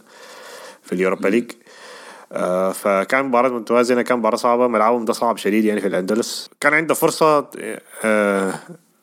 في 0.82 0.92
ال 0.92 0.97
Europa 0.97 1.28
League. 1.28 1.50
آه 2.32 2.72
فكان 2.72 3.24
مباراة 3.24 3.48
متوازنة 3.48 4.02
كان 4.02 4.18
مباراة 4.18 4.36
صعبة 4.36 4.66
ملعبهم 4.68 5.04
ده 5.04 5.12
صعب 5.12 5.36
شديد 5.36 5.64
يعني 5.64 5.80
في 5.80 5.86
الأندلس. 5.88 6.50
كان 6.60 6.74
عنده 6.74 6.94
فرصة 6.94 7.50
آه 8.04 8.54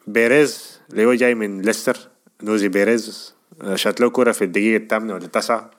بيريز 0.08 0.80
اللي 0.92 1.06
هو 1.06 1.14
جاي 1.14 1.36
من 1.36 1.62
ليستر 1.62 1.98
أيوزي 2.44 2.68
بيريز 2.68 3.34
آه 3.62 3.76
شات 3.76 4.02
له 4.02 4.10
كرة 4.10 4.32
في 4.32 4.44
الدقيقة 4.44 4.84
الثامنة 4.84 5.14
ولا 5.14 5.26
التاسعة 5.26 5.72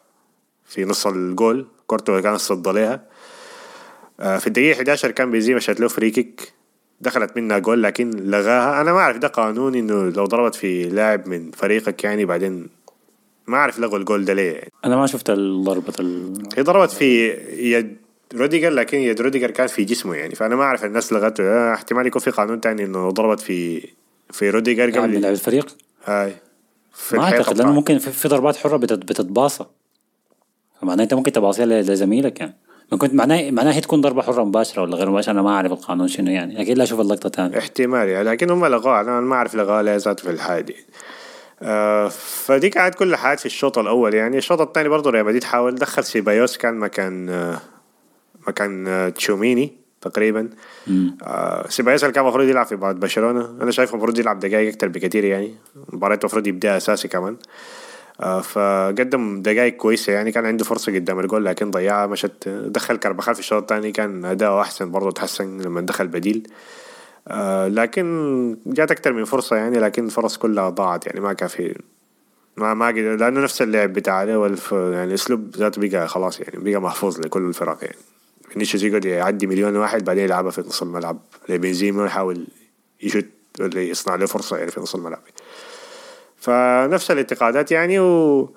في 0.64 0.84
نص 0.84 1.06
الجول. 1.06 1.66
كورته 1.86 2.20
كانت 2.20 2.40
صد 2.40 2.68
عليها. 2.68 3.02
آه، 4.20 4.38
في 4.38 4.46
الدقيقة 4.46 4.76
11 4.76 5.10
كان 5.10 5.30
بنزيما 5.30 5.60
شات 5.60 5.80
له 5.80 5.88
free 5.88 6.10
kick 6.10 6.52
دخلت 7.00 7.36
منها 7.36 7.58
جول 7.58 7.82
لكن 7.82 8.10
لغاها. 8.10 8.80
أنا 8.80 8.92
ما 8.92 8.98
أعرف 8.98 9.16
ده 9.16 9.28
قانون 9.28 9.74
إنه 9.74 10.10
لو 10.10 10.24
ضربت 10.24 10.54
في 10.54 10.88
لاعب 10.88 11.28
من 11.28 11.50
فريقك 11.50 12.04
يعني 12.04 12.24
بعدين 12.24 12.68
ما 13.46 13.56
أعرف 13.56 13.78
لغوا 13.78 13.98
الجول 13.98 14.24
ده 14.24 14.32
ليه. 14.32 14.52
يعني. 14.52 14.72
أنا 14.84 14.96
ما 14.96 15.06
شفت 15.06 15.30
ضربه 15.30 15.92
ال... 16.00 16.42
هي 16.56 16.62
ضربت 16.62 16.90
في 16.90 17.28
يد 17.58 17.96
روديجر 18.34 18.70
لكن 18.70 18.98
يد 18.98 19.20
روديجر 19.20 19.50
كانت 19.50 19.70
في 19.70 19.84
جسمه 19.84 20.14
يعني. 20.14 20.34
فأنا 20.34 20.56
ما 20.56 20.62
أعرف 20.62 20.84
الناس 20.84 21.12
لغته. 21.12 21.44
آه، 21.44 21.74
احتمال 21.74 22.06
يكون 22.06 22.22
في 22.22 22.30
قانون 22.30 22.60
تاني 22.60 22.84
إنه 22.84 23.10
ضربت 23.10 23.40
في 23.40 23.88
في 24.34 24.50
روديجر 24.50 24.90
قبل 24.90 25.20
لاعب 25.20 25.32
الفريق؟ 25.34 25.76
هاي. 26.04 26.34
في 26.92 27.16
ما 27.16 27.24
أعتقد 27.24 27.58
لأنه. 27.58 27.72
ممكن 27.72 27.98
في, 27.98 28.10
في 28.10 28.28
ضربات 28.28 28.56
حرة 28.56 28.76
بتت- 28.76 28.98
بتتباصى. 28.98 29.64
معناه 30.82 31.04
أنت 31.04 31.14
ممكن 31.14 31.32
تباصيها 31.32 31.66
لزميلك 31.66 32.40
يعني. 32.40 32.56
ما 32.92 32.98
كنت 32.98 33.14
معناه 33.14 33.50
معناه 33.50 33.72
هي 33.72 33.80
تكون 33.80 34.00
ضربة 34.00 34.22
حرة 34.22 34.44
مباشرة 34.44 34.82
ولا 34.82 34.96
غير 34.96 35.10
مباشرة. 35.10 35.32
أنا 35.32 35.42
ما 35.42 35.50
أعرف 35.50 35.72
القانون 35.72 36.08
شنو 36.08 36.30
يعني. 36.30 36.62
أكيد 36.62 36.78
لا 36.78 36.84
أشوف 36.84 37.00
اللقطة 37.00 37.28
تاني 37.28 37.58
احتمال 37.58 38.08
يعني 38.08 38.24
لكن 38.30 38.50
هم 38.50 38.66
لغوها 38.66 39.00
أنا 39.00 39.20
ما 39.20 39.34
أعرف 39.34 39.54
لغوها 39.54 39.82
ذاته 39.98 40.22
في 40.22 40.30
الحاله 40.30 40.60
دي 40.60 40.76
آه 41.62 42.08
فدي 42.08 42.68
كانت 42.68 42.94
كل 42.94 43.16
حاجات 43.16 43.40
في 43.40 43.46
الشوط 43.46 43.78
الأول 43.78 44.14
يعني. 44.14 44.38
الشوط 44.38 44.60
الثاني 44.60 44.88
برضه 44.88 45.10
ريال 45.10 45.24
مدريد 45.24 45.44
حاول 45.44 45.74
دخل 45.74 46.04
سيبايوس 46.04 46.56
كان 46.56 46.74
مكان 46.74 47.28
آه 47.28 47.60
مكان 48.48 48.86
آه 48.88 49.08
تشوميني. 49.08 49.83
تقريبا. 50.08 50.48
آه 51.22 51.68
سيبايوس 51.68 52.04
كان 52.04 52.24
المفروض 52.24 52.48
يلعب 52.48 52.66
في 52.66 52.76
مباراه 52.76 52.92
برشلونة. 52.92 53.56
أنا 53.62 53.70
شايفه 53.70 53.92
المفروض 53.92 54.18
يلعب 54.18 54.38
دقائق 54.38 54.68
أكثر 54.68 54.88
بكثير 54.88 55.24
يعني. 55.24 55.54
المباراه 55.92 56.18
المفروض 56.22 56.46
يبدأ 56.46 56.76
أساسي 56.76 57.08
كمان. 57.08 57.36
آه 58.20 58.40
فقدم 58.40 59.42
دقائق 59.42 59.76
كويسة 59.76 60.12
يعني. 60.12 60.32
كان 60.32 60.46
عنده 60.46 60.64
فرصة 60.64 60.94
قدام 60.94 61.20
الجول 61.20 61.44
لكن 61.44 61.70
ضيعها 61.70 62.06
مشت 62.06 62.48
دخل 62.48 62.96
كربخال 62.96 63.34
في 63.34 63.40
الشوط 63.40 63.62
الثاني. 63.62 63.92
كان 63.92 64.24
أداؤه 64.24 64.60
أحسن 64.60 64.90
برضه 64.90 65.10
تحسن 65.10 65.60
لما 65.60 65.80
دخل 65.80 66.08
بديل. 66.08 66.48
آه 67.28 67.68
لكن 67.68 68.56
جات 68.66 68.90
أكثر 68.90 69.12
من 69.12 69.24
فرصة 69.24 69.56
يعني 69.56 69.78
لكن 69.78 70.04
الفرص 70.04 70.36
كلها 70.36 70.68
ضاعت 70.70 71.06
يعني. 71.06 71.20
ما 71.20 71.32
كان 71.32 71.48
في 71.48 71.78
ما 72.56 72.74
ما 72.74 72.86
قدر 72.86 73.16
لأنه 73.16 73.40
نفس 73.40 73.62
اللعب 73.62 73.92
بتاعه 73.92 74.38
والف 74.38 74.72
يعني 74.72 75.14
أسلوب 75.14 75.56
ذاته 75.56 75.88
بقى 75.88 76.08
خلاص 76.08 76.40
يعني 76.40 76.70
بقى 76.70 76.80
محفوظ 76.82 77.20
لكل 77.20 77.48
الفرق 77.48 77.78
يعني. 77.82 77.96
فينيسيوس 78.54 78.82
يقعد 78.82 79.04
يعدي 79.04 79.46
مليون 79.46 79.76
واحد 79.76 80.04
بعدين 80.04 80.24
يلعبها 80.24 80.50
في 80.50 80.60
نص 80.60 80.82
الملعب. 80.82 81.18
لبنزيما 81.48 82.06
يحاول 82.06 82.46
يشوت 83.02 83.26
ولا 83.60 83.82
يصنع 83.82 84.14
له 84.14 84.26
فرصة 84.26 84.56
يعني 84.56 84.70
في 84.70 84.80
نص 84.80 84.94
الملعب. 84.94 85.22
فنفس 86.36 87.10
الانتقادات 87.10 87.72
يعني 87.72 87.98
و... 87.98 88.50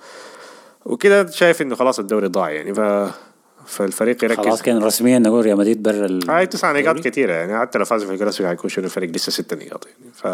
وكده 0.86 1.28
شايف 1.32 1.62
إنه 1.62 1.76
خلاص 1.76 2.00
الدوري 2.00 2.28
ضاع 2.28 2.50
يعني. 2.50 2.74
ف... 2.74 2.80
فالفريق 3.66 4.24
يركز. 4.24 4.46
خلاص 4.46 4.62
كان 4.62 4.84
رسميا 4.84 5.20
نقول 5.20 5.46
ريال 5.46 5.58
مدريد 5.58 5.84
برا 5.84 6.06
ال... 6.06 6.32
هاي 6.32 6.46
تسع 6.46 6.72
نقاط. 6.72 7.00
كثيرة 7.00 7.34
يعني. 7.34 7.60
حتى 7.60 7.80
لو 7.80 7.86
فاز 7.86 8.04
في 8.04 8.14
الكلاسيكو 8.14 8.50
حيكون 8.50 8.70
شنو 8.70 8.86
الفريق 8.86 9.10
لسه 9.10 9.32
ست 9.32 9.54
نقاط 9.54 9.88
يعني. 9.88 10.14
ف 10.14 10.28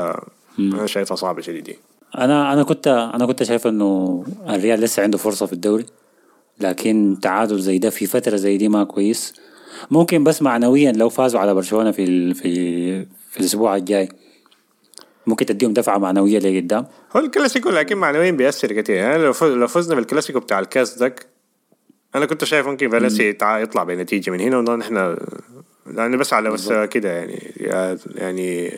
أنا 0.60 0.88
شايفها 0.88 1.16
صعبة 1.16 1.42
شديد 1.42 1.68
يعني. 1.68 1.80
أنا 2.18 2.54
أنا 2.54 2.64
كنت 2.64 2.88
أنا 2.88 3.26
كنت 3.26 3.44
شايف 3.44 3.68
إنه 3.68 4.24
الريال 4.50 4.80
لسه 4.80 5.04
عنده 5.04 5.18
فرصة 5.18 5.46
في 5.46 5.54
الدوري. 5.54 5.86
لكن 6.60 7.18
تعادل 7.22 7.60
زي 7.60 7.78
ده 7.78 7.90
في 7.90 8.06
فترة 8.06 8.36
زي 8.36 8.58
دي 8.58 8.68
ما 8.68 8.84
كويس. 8.84 9.34
ممكن 9.92 10.24
بس 10.24 10.42
معنويا 10.42 10.92
لو 10.92 11.10
فازوا 11.10 11.40
على 11.40 11.54
برشلونة 11.54 11.92
في 11.92 12.04
ال... 12.04 12.36
في 12.36 13.06
في 13.06 13.40
الأسبوع 13.40 13.76
الجاي. 13.76 14.10
ممكن 15.28 15.46
تديهم 15.46 15.74
دفعة 15.74 15.98
معنوية 15.98 16.40
لقدام 16.40 16.86
هو 17.16 17.20
الكلاسيكو 17.20 17.70
لكن 17.70 17.98
معنويا 17.98 18.32
بيأثر 18.32 18.74
كثير 18.82 18.96
يعني 18.96 19.24
لو 19.24 19.34
فز- 19.34 19.44
لو 19.44 19.68
فزنا 19.68 19.96
بالكلاسيكو 19.96 20.40
بتاع 20.40 20.60
الكاس 20.60 20.98
داك 20.98 21.26
أنا 22.16 22.26
كنت 22.26 22.44
شايف 22.44 22.68
ممكن 22.68 22.90
فالنسيا 22.90 23.36
يطلع 23.44 23.84
بنتيجة 23.84 24.32
من 24.32 24.40
هنا 24.40 24.58
ونحن 24.58 24.82
إحنا 24.82 25.18
لأنه 25.86 26.18
بس 26.18 26.34
على 26.34 26.50
مستوى 26.50 26.88
كده 26.88 27.12
يعني. 27.12 27.54
يعني 28.16 28.78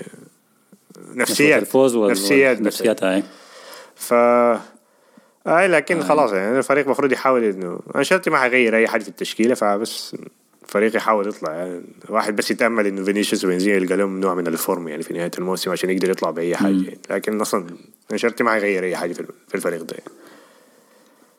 نفسيات 1.16 1.62
الفوز. 1.62 1.96
نفسيات 1.98 2.58
بس. 2.58 2.66
نفسيات 2.68 3.04
هاي. 3.04 3.24
ف 3.96 4.14
اي 5.48 5.68
لكن 5.68 6.02
خلاص 6.04 6.32
يعني 6.32 6.58
الفريق 6.58 6.86
المفروض 6.86 7.12
يحاول 7.12 7.44
انه 7.44 7.80
أنشيلوتي 7.96 8.30
ما 8.30 8.38
حيغير 8.38 8.76
أي 8.78 8.88
حاجة 8.88 9.02
في 9.04 9.10
التشكيلة 9.10 9.56
فبس 9.56 10.16
الفريق 10.66 10.96
يحاول 10.96 11.28
يطلع 11.28 11.54
يعني 11.54 11.82
واحد 12.10 12.36
بس 12.36 12.52
يتأمل 12.52 12.88
إنه 12.88 13.04
فينيسيوس 13.04 13.46
وبنزيما 13.46 13.76
يلقى 13.76 13.96
لهم 13.96 14.20
نوع 14.20 14.34
من 14.36 14.48
الفورم 14.48 14.88
يعني 14.88 15.04
في 15.04 15.14
نهاية 15.14 15.32
الموسم 15.38 15.72
عشان 15.72 15.90
يقدر 15.90 16.10
يطلع 16.10 16.32
بأي 16.32 16.56
حاجة 16.56 16.84
يعني. 16.84 17.00
لكن 17.10 17.42
أصلا 17.42 17.66
أنشيلوتي 18.12 18.44
ما 18.44 18.52
حيغير 18.52 18.84
أي 18.84 18.96
حاجة 18.96 19.14
في 19.14 19.26
في 19.48 19.56
الفريق 19.56 19.82
ده 19.82 19.96
يعني. 19.98 20.12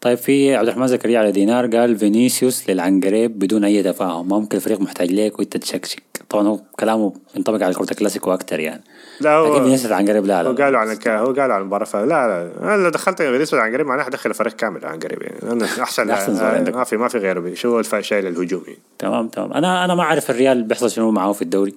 طيب 0.00 0.18
في 0.18 0.54
عبد 0.54 0.68
الرحمن 0.68 0.86
زكريا 0.86 1.18
على 1.18 1.32
دينار 1.32 1.66
قال 1.66 1.98
فينيسيوس 1.98 2.70
للعنقريب 2.70 3.38
بدون 3.38 3.64
أي 3.64 3.82
تفاهم 3.82 4.28
ممكن 4.28 4.56
الفريق 4.56 4.80
محتاج 4.80 5.12
ليك 5.12 5.38
وأنت 5.38 5.56
تشكشك 5.56 6.02
طبعا 6.28 6.48
هو 6.48 6.60
كلامه 6.80 7.12
ينطبق 7.36 7.62
على 7.62 7.74
كرة 7.74 7.90
الكلاسيكو 7.90 8.34
أكثر 8.34 8.60
يعني 8.60 8.82
لا 9.20 9.42
لكن 9.42 9.50
هو 9.50 9.62
فينيسيوس 9.64 9.86
العنقريب 9.86 10.26
لا 10.26 10.42
هو 10.42 10.52
لا. 10.52 10.64
قالوا 10.64 10.80
عن. 10.80 10.88
هو 11.06 11.26
قالوا 11.26 11.54
عن 11.54 11.60
المباراة 11.60 11.84
ف- 11.84 11.96
لا 11.96 12.06
لا. 12.06 12.50
أنا 12.74 12.82
لو 12.82 12.88
دخلت 12.90 13.22
فينيسيوس 13.22 13.54
عن 13.62 13.72
قريب 13.72 13.86
معناها 13.86 14.04
حدخل 14.04 14.30
الفريق 14.30 14.52
كامل 14.52 14.84
عن 14.86 14.98
قريب 14.98 15.22
يعني. 15.22 15.52
أنا 15.52 15.64
أحسن 15.64 16.34
زول 16.34 16.44
عندك. 16.46 16.74
ما 16.76 16.84
في 16.84 16.96
ما 16.96 17.08
في 17.08 17.18
غيره. 17.18 17.54
شو 17.54 17.68
هو 17.68 17.78
الف- 17.78 17.94
شايل 18.00 18.26
الهجوم 18.26 18.62
يعني. 18.66 18.78
تمام 18.98 19.28
تمام. 19.28 19.52
أنا 19.52 19.84
أنا 19.84 19.94
ما 19.94 20.02
أعرف 20.02 20.30
الريال 20.30 20.62
بيحصل 20.62 20.90
شنو 20.90 21.10
معاه 21.10 21.32
في 21.32 21.42
الدوري. 21.42 21.74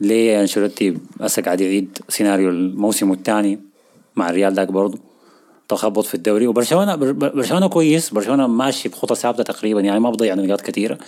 ليه 0.00 0.40
أنشيلوتي 0.40 0.98
هسه 1.20 1.42
قاعد 1.42 1.60
يعيد 1.60 1.98
سيناريو 2.08 2.48
الموسم 2.50 3.12
الثاني 3.12 3.60
مع 4.16 4.30
الريال 4.30 4.54
ذاك 4.54 4.68
برضه 4.72 4.98
تخبط 5.68 6.04
في 6.04 6.14
الدوري. 6.14 6.46
وبرشلونة 6.46 6.94
بر- 6.96 7.12
بر- 7.12 7.28
برشلونة 7.28 7.68
كويس. 7.68 8.10
برشلونة 8.10 8.46
ماشي 8.46 8.88
بخطى 8.88 9.14
ثابتة 9.14 9.42
تقريبا 9.42 9.80
يعني 9.80 10.00
ما 10.00 10.10
بضيع 10.10 10.34
نقاط 10.34 10.60
كثيرة. 10.60 10.98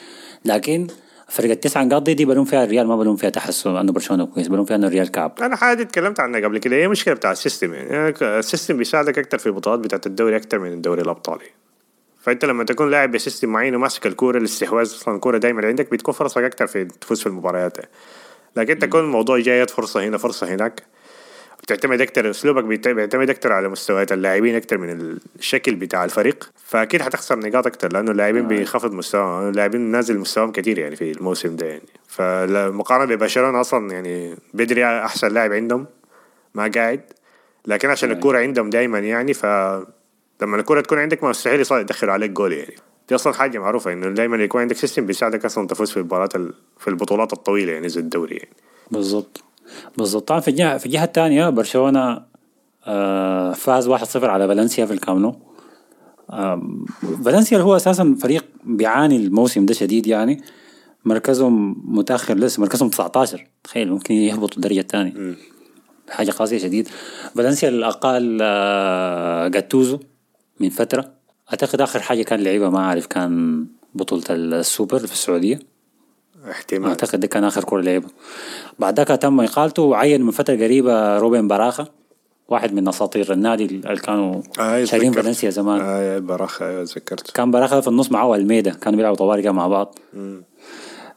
لكن 0.45 0.87
فرق 1.29 1.51
التسع 1.51 1.83
نقاط 1.83 2.03
دي 2.03 2.25
بلوم 2.25 2.45
فيها 2.45 2.65
الريال 2.65 2.87
ما 2.87 2.97
بلوم 2.97 3.17
فيها 3.17 3.31
تحسن 3.31 3.77
أنه 3.77 3.93
برشلونة 3.93 4.27
كويس 4.27 4.49
بلوم 4.49 4.65
فيها 4.65 4.77
إنه 4.77 4.87
الريال 4.87 5.11
كعب. 5.11 5.33
أنا 5.41 5.57
حاجة 5.57 5.83
اتكلمت 5.83 6.21
عنها 6.21 6.41
قبل 6.41 6.59
كده 6.59 6.77
هي 6.77 6.89
مشكلة 6.89 7.15
بتاع 7.15 7.33
ال 7.33 7.39
system 7.39 7.75
يعني 7.75 8.15
ال 8.23 8.30
system 8.30 8.77
بيساعدك 8.77 9.19
أكتر 9.19 9.39
في 9.39 9.47
البطولات 9.47 9.79
بتاعت 9.79 10.07
الدوري 10.07 10.37
أكتر 10.37 10.59
من 10.59 10.73
الدوري 10.73 11.03
الأبطال. 11.03 11.45
فأنت 12.21 12.45
لما 12.45 12.65
تكون 12.65 12.91
لاعب 12.91 13.11
ب 13.11 13.16
system 13.16 13.49
معين 13.49 13.75
وماسك 13.75 14.07
الكورة 14.07 14.39
الاستحواذ 14.39 14.87
أصلا 14.87 15.15
الكورة 15.15 15.39
دايما 15.39 15.67
عندك 15.67 15.91
بتكون 15.91 16.15
فرصك 16.15 16.43
أكتر 16.43 16.67
في 16.67 16.85
تفوز 16.85 17.21
في 17.21 17.27
المباريات. 17.27 17.79
لكن 18.57 18.79
تكون 18.79 19.01
الموضوع 19.01 19.39
جايات 19.39 19.71
فرصة 19.71 20.05
هنا 20.05 20.19
فرصة 20.19 20.55
هناك. 20.55 20.83
بتعتمد 21.63 22.01
أكتر 22.01 22.31
أسلوبك 22.31 22.65
بيعتمد 22.65 23.31
أكتر 23.31 23.53
على 23.53 23.69
مستويات 23.69 24.13
اللاعبين 24.13 24.55
أكتر 24.57 24.79
من 24.79 25.19
الشكل 25.39 25.75
بتاع 25.75 26.05
الفريق 26.05 26.51
فأكيد 26.65 27.03
هتخسر 27.03 27.39
نقاط 27.39 27.67
أكتر 27.67 27.93
لأنه 27.93 28.11
اللاعبين 28.11 28.49
بينخفض 28.49 28.93
مستواهم 28.93 29.49
اللاعبين 29.49 29.81
نازل 29.81 30.19
مستواهم 30.19 30.53
كتير 30.53 30.79
يعني 30.79 30.97
في 30.97 31.11
الموسم 31.11 31.57
ده 31.57 31.67
يعني. 31.67 31.83
فالمقارنة 32.09 33.15
ببرشلونه 33.15 33.61
أصلا 33.61 33.91
يعني 33.93 34.37
بدري 34.55 34.85
أحسن 34.85 35.29
لاعب 35.29 35.53
عندهم 35.53 35.87
ما 36.55 36.71
قاعد 36.75 37.01
لكن 37.67 37.91
عشان 37.91 38.11
الكورة 38.11 38.39
عندهم 38.39 38.71
دائما 38.71 38.99
يعني 38.99 39.35
ف 39.35 39.47
لما 40.43 40.57
الكورة 40.57 40.81
تكون 40.81 40.99
عندك 40.99 41.23
ما 41.25 41.31
مستحيل 41.31 41.61
يدخلوا 41.73 42.13
عليك 42.13 42.31
جول 42.31 42.53
يعني. 42.53 42.75
دي 43.09 43.15
أصلا 43.15 43.33
حاجة 43.33 43.59
معروفة 43.59 43.93
إنه 43.93 44.09
دائما 44.09 44.37
يكون 44.37 44.61
عندك 44.61 44.77
system 44.77 45.07
بيساعدك 45.07 45.45
أصلا 45.45 45.67
تفوز 45.67 45.91
في 45.91 45.97
المباريات 45.97 46.37
ال- 46.37 46.55
في 46.79 46.89
البطولات 46.89 47.33
الطويلة 47.33 47.73
يعني 47.73 47.89
زي 47.89 48.01
الدوري 48.01 48.37
يعني. 48.37 48.53
بالضبط. 48.91 49.45
بالضبط. 49.99 50.29
طبعا 50.29 50.41
في 50.41 50.49
الجهه 50.49 50.79
في 50.79 50.87
الجهه 50.87 51.05
الثانية 51.05 51.49
برشلونة 51.49 52.23
آه 52.87 53.53
فاز 53.53 53.89
1-0 53.89 54.25
على 54.25 54.49
فالنسيا 54.49 54.87
في 54.87 54.93
الكامب 54.93 55.22
نو 55.22 55.37
فالنسيا 57.25 57.57
اللي 57.57 57.69
هو 57.69 57.77
أساسا 57.77 58.17
فريق 58.23 58.45
بيعاني 58.65 59.17
الموسم 59.17 59.67
ده 59.67 59.75
شديد 59.75 60.07
يعني. 60.07 60.43
مركزهم 61.05 61.83
متأخر 61.99 62.35
لسه 62.35 62.61
مركزهم 62.61 62.89
19 62.89 63.47
تخيل 63.65 63.91
ممكن 63.91 64.15
يهبطوا 64.15 64.57
الدرجه 64.57 64.81
الثانية 64.81 65.37
حاجة 66.11 66.31
قاسية 66.31 66.59
شديد. 66.59 66.89
فالنسيا 67.37 67.69
الأقل 67.69 68.39
آه 68.43 69.49
جاتوزو 69.49 69.99
من 70.61 70.69
فترة. 70.71 71.13
أعتقد 71.51 71.81
آخر 71.81 72.01
حاجة 72.01 72.23
كان 72.23 72.41
لعيبة 72.41 72.71
ما 72.71 72.79
أعرف 72.79 73.07
كان 73.07 73.67
بطولة 73.95 74.25
السوبر 74.31 74.99
في 74.99 75.13
السعودية. 75.13 75.59
احتمال. 76.51 76.89
أعتقد 76.89 77.21
ده 77.21 77.27
كان 77.27 77.45
آخر 77.45 77.65
كوره 77.65 77.81
لعبها. 77.83 78.11
بعد 78.79 78.97
ذاك 78.97 79.09
تم 79.09 79.41
إقالته 79.41 79.83
وعين 79.83 80.23
من 80.23 80.31
فترة 80.31 80.55
قريبة 80.55 81.19
روبن 81.19 81.49
باراخا 81.49 81.87
واحد 82.49 82.73
من 82.73 82.89
أساطير 82.89 83.33
النادي 83.33 83.65
اللي 83.65 83.97
كانوا 83.97 84.43
آه 84.61 84.85
تذكرت. 84.85 85.15
فالنسيا 85.15 85.51
زمان. 85.51 85.81
آه 85.81 86.19
براخة 86.19 86.69
أيوه 86.69 86.85
تذكرت 86.85 87.31
كان 87.31 87.51
باراخا 87.51 87.81
في 87.81 87.89
النص 87.89 88.13
معه 88.13 88.35
ألميدا 88.35 88.71
كانوا 88.71 88.97
بيلعبوا 88.97 89.37
كده 89.41 89.53
مع 89.53 89.69
بعض. 89.69 89.99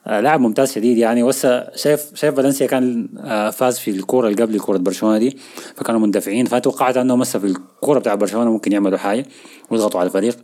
آه 0.08 0.20
لاعب 0.22 0.40
ممتاز 0.40 0.72
شديد 0.72 0.98
يعني. 0.98 1.24
وهسه 1.24 1.76
شايف 1.76 2.06
شايف 2.16 2.36
فالنسيا 2.36 2.68
كان 2.68 3.10
آه 3.20 3.50
فاز 3.50 3.80
في 3.80 3.92
الكوره 3.92 4.28
اللي 4.28 4.44
قبل 4.44 4.60
كوره 4.60 4.78
برشلونة 4.78 5.18
دي. 5.18 5.38
فكانوا 5.76 6.00
مندفعين 6.00 6.46
فتوقعت 6.46 6.98
أنهم 6.98 7.22
هسه 7.22 7.40
في 7.40 7.46
الكوره 7.46 8.00
بتاع 8.00 8.16
برشلونة 8.16 8.52
ممكن 8.52 8.72
يعملوا 8.72 8.98
حاجة 8.98 9.26
ويضغطوا 9.70 10.00
على 10.00 10.08
الفريق. 10.08 10.38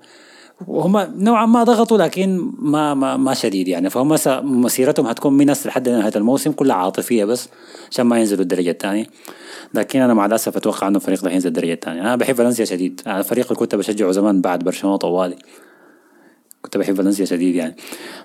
وهم 0.67 0.97
نوعا 1.23 1.45
ما 1.45 1.63
ضغطوا 1.63 1.97
لكن 1.97 2.51
ما 2.59 2.93
ما 2.93 3.17
ما 3.17 3.33
شديد 3.33 3.67
يعني. 3.67 3.89
فهم 3.89 4.15
مسيرتهم 4.43 5.05
هتكون 5.05 5.33
من 5.33 5.53
لحد 5.65 5.89
نهاية 5.89 6.11
الموسم 6.15 6.51
كلها 6.51 6.75
عاطفية 6.75 7.25
بس 7.25 7.49
عشان 7.91 8.05
ما 8.05 8.19
ينزلوا 8.19 8.41
الدرجة 8.41 8.71
الثانية. 8.71 9.05
لكن 9.73 10.01
أنا 10.01 10.13
مع 10.13 10.25
الأسف 10.25 10.57
أتوقع 10.57 10.87
إنه 10.87 10.95
الفريق 10.95 11.23
ده 11.23 11.31
هينزل 11.31 11.47
الدرجة 11.47 11.73
الثانية. 11.73 12.01
أنا 12.01 12.15
بحب 12.15 12.35
فالنسيا 12.35 12.65
شديد. 12.65 13.01
الفريق 13.07 13.45
اللي 13.45 13.55
كنت 13.55 13.75
بشجعه 13.75 14.11
زمان 14.11 14.41
بعد 14.41 14.63
برشلونة 14.63 14.97
طوالي. 14.97 15.35
كنت 16.61 16.77
بحب 16.77 16.95
فالنسيا 16.95 17.25
شديد 17.25 17.55
يعني. 17.55 17.75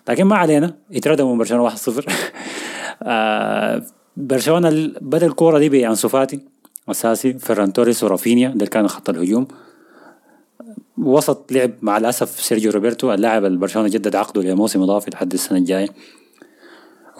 لكن 0.08 0.24
ما 0.24 0.36
علينا. 0.36 0.74
يتردموا 0.90 1.32
من 1.32 1.38
برشلونة 1.38 1.70
1-0 1.70 2.04
آه 3.02 3.82
برشلونة 4.16 4.92
بدأ 5.00 5.26
الكورة 5.26 5.58
دي 5.58 5.68
بأنسو 5.68 6.08
فاتي 6.08 6.40
أساسي 6.88 7.32
فيران 7.32 7.72
توريس 7.72 8.04
ورافينيا. 8.04 8.48
ده 8.48 8.66
كان 8.66 8.88
خط 8.88 9.10
الهجوم. 9.10 9.46
وسط 11.04 11.52
لعب 11.52 11.72
مع 11.82 11.96
الأسف 11.96 12.40
سيرجيو 12.40 12.72
روبرتو 12.72 13.12
اللاعب 13.12 13.44
اللي 13.44 13.58
برشلونه 13.58 13.88
جدد 13.88 14.16
عقده 14.16 14.42
لموسم 14.42 14.82
إضافي 14.82 15.10
لحد 15.10 15.32
السنة 15.32 15.58
الجاية. 15.58 15.88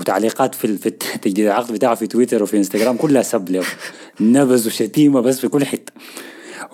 وتعليقات 0.00 0.54
في 0.54 0.76
في 0.76 0.90
تجديد 1.22 1.46
العقد 1.46 1.72
بتاعه 1.72 1.94
في 1.94 2.06
تويتر 2.06 2.42
وفي 2.42 2.56
إنستغرام 2.56 2.96
كلها 2.96 3.22
سب 3.22 3.50
له. 3.50 3.64
نبز 4.20 4.66
وشتيمه 4.66 5.20
بس 5.20 5.40
في 5.40 5.48
كل 5.48 5.64
حتة. 5.64 5.92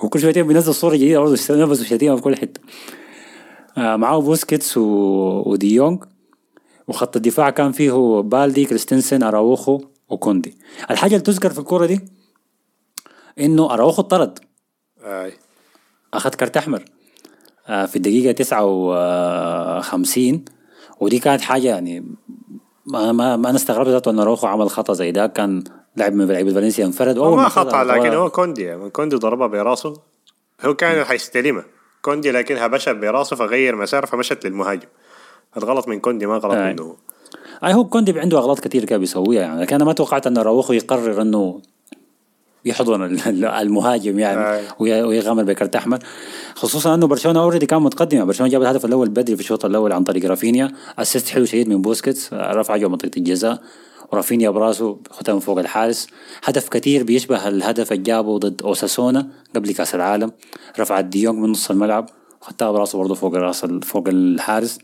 وكل 0.02 0.20
شوية 0.20 0.42
بينزل 0.42 0.74
صورة 0.74 0.94
جديدة 0.96 1.20
برضه 1.20 1.38
نبز 1.50 1.80
وشتيمه 1.80 2.16
في 2.16 2.22
كل 2.22 2.36
حتة. 2.36 2.60
آه 3.78 3.96
معاه 3.96 4.20
بوسكيتس 4.20 4.76
و... 4.76 4.82
وديونج 5.46 6.04
وخط 6.88 7.16
الدفاع 7.16 7.50
كان 7.50 7.72
فيه 7.72 8.20
بالدي 8.20 8.64
كريستنسن 8.64 9.22
أراوخو 9.22 9.80
وكوندي. 10.08 10.58
الحاجة 10.90 11.12
اللي 11.12 11.24
تذكر 11.24 11.50
في 11.50 11.58
الكورة 11.58 11.86
دي 11.86 12.00
إنه 13.40 13.74
أراوخو 13.74 14.02
طرد 14.02 14.38
أي. 15.04 15.32
أخذ 16.14 16.30
card 16.30 16.56
أحمر. 16.56 16.84
آه، 17.68 17.86
في 17.86 17.96
الدقيقة 17.96 18.32
59 18.32 20.44
ودي 21.00 21.18
كانت 21.18 21.40
حاجة 21.40 21.68
يعني 21.68 22.04
ما 22.86 23.12
ما, 23.12 23.36
ما 23.36 23.48
أنا 23.48 23.56
استغربت 23.56 23.88
ذاته 23.88 24.10
إن 24.10 24.20
أراوخو 24.20 24.46
عمل 24.46 24.70
خطأ 24.70 24.92
زي 24.92 25.12
ده. 25.12 25.26
كان 25.26 25.64
لاعب 25.96 26.12
من 26.12 26.26
لعيبة 26.26 26.52
فالنسيا 26.54 26.86
انفرد. 26.86 27.18
هو 27.18 27.36
ما 27.36 27.48
خطأ 27.48 27.84
لكن 27.84 28.14
هو- 28.14 28.30
كوندي 28.30 28.62
يعني 28.62 28.90
كوندي 28.90 29.16
ضربها 29.16 29.46
براسه. 29.46 29.94
هو 30.64 30.74
كان 30.74 31.04
حيستلمها 31.04 31.64
كوندي 32.02 32.30
لكنها 32.30 32.66
بشت 32.66 32.88
براسه 32.88 33.36
فغير 33.36 33.76
مسار 33.76 34.06
فمشت 34.06 34.46
للمهاجم. 34.46 34.88
الغلط 35.56 35.88
من 35.88 36.00
كوندي 36.00 36.26
ما 36.26 36.34
غلط 36.36 36.54
آه. 36.54 36.72
منه 36.72 36.82
هو. 36.82 36.96
أي 37.64 37.74
هو 37.74 37.84
كوندي 37.84 38.20
عنده 38.20 38.38
أغلاط 38.38 38.60
كثير 38.60 38.84
كان 38.84 39.00
بيسويها 39.00 39.40
يعني. 39.42 39.60
لكن 39.60 39.74
أنا 39.74 39.84
ما 39.84 39.92
توقعت 39.92 40.26
إن 40.26 40.38
أراوخو 40.38 40.72
يقرر 40.72 41.22
إنه 41.22 41.60
يحضن 42.64 43.02
ال- 43.04 43.44
المهاجم 43.44 44.18
يعني 44.18 44.40
آه. 44.40 44.60
وي- 44.78 45.02
ويغامر 45.02 45.42
ب 45.42 45.49
card 45.49 45.76
احمر 45.76 45.98
خصوصا 46.54 46.94
إنه 46.94 47.06
برشلونة 47.06 47.40
already 47.40 47.66
كان 47.66 47.82
متقدم 47.82 48.24
برشلونة 48.24 48.52
جاب 48.52 48.62
الهدف 48.62 48.84
الأول 48.84 49.08
بدري 49.08 49.36
في 49.36 49.42
الشوط 49.42 49.64
الأول 49.64 49.92
عن 49.92 50.04
طريق 50.04 50.24
رافينيا. 50.30 50.72
assist 50.98 51.28
حلو 51.28 51.44
شديد 51.44 51.68
من 51.68 51.82
بوسكيتس 51.82 52.32
رفع 52.32 52.76
جوا 52.76 52.88
منطقة 52.88 53.10
الجزاء. 53.16 53.62
ورافينيا 54.12 54.50
براسه 54.50 54.98
من 55.28 55.38
فوق 55.38 55.58
الحارس. 55.58 56.06
هدف 56.44 56.68
كثير 56.68 57.02
بيشبه 57.02 57.48
الهدف 57.48 57.92
اللي 57.92 58.02
جابه 58.02 58.38
ضد 58.38 58.62
أوساسونا 58.62 59.28
قبل 59.56 59.72
كأس 59.72 59.94
العالم. 59.94 60.32
رفع 60.78 61.00
ديونج 61.00 61.38
من 61.38 61.50
نص 61.50 61.70
الملعب 61.70 62.06
وخدتها 62.42 62.70
براسه 62.70 62.98
برضه 62.98 63.14
فوق 63.14 63.34
راس 63.34 63.64
فوق 63.66 64.08
الحارس. 64.08 64.78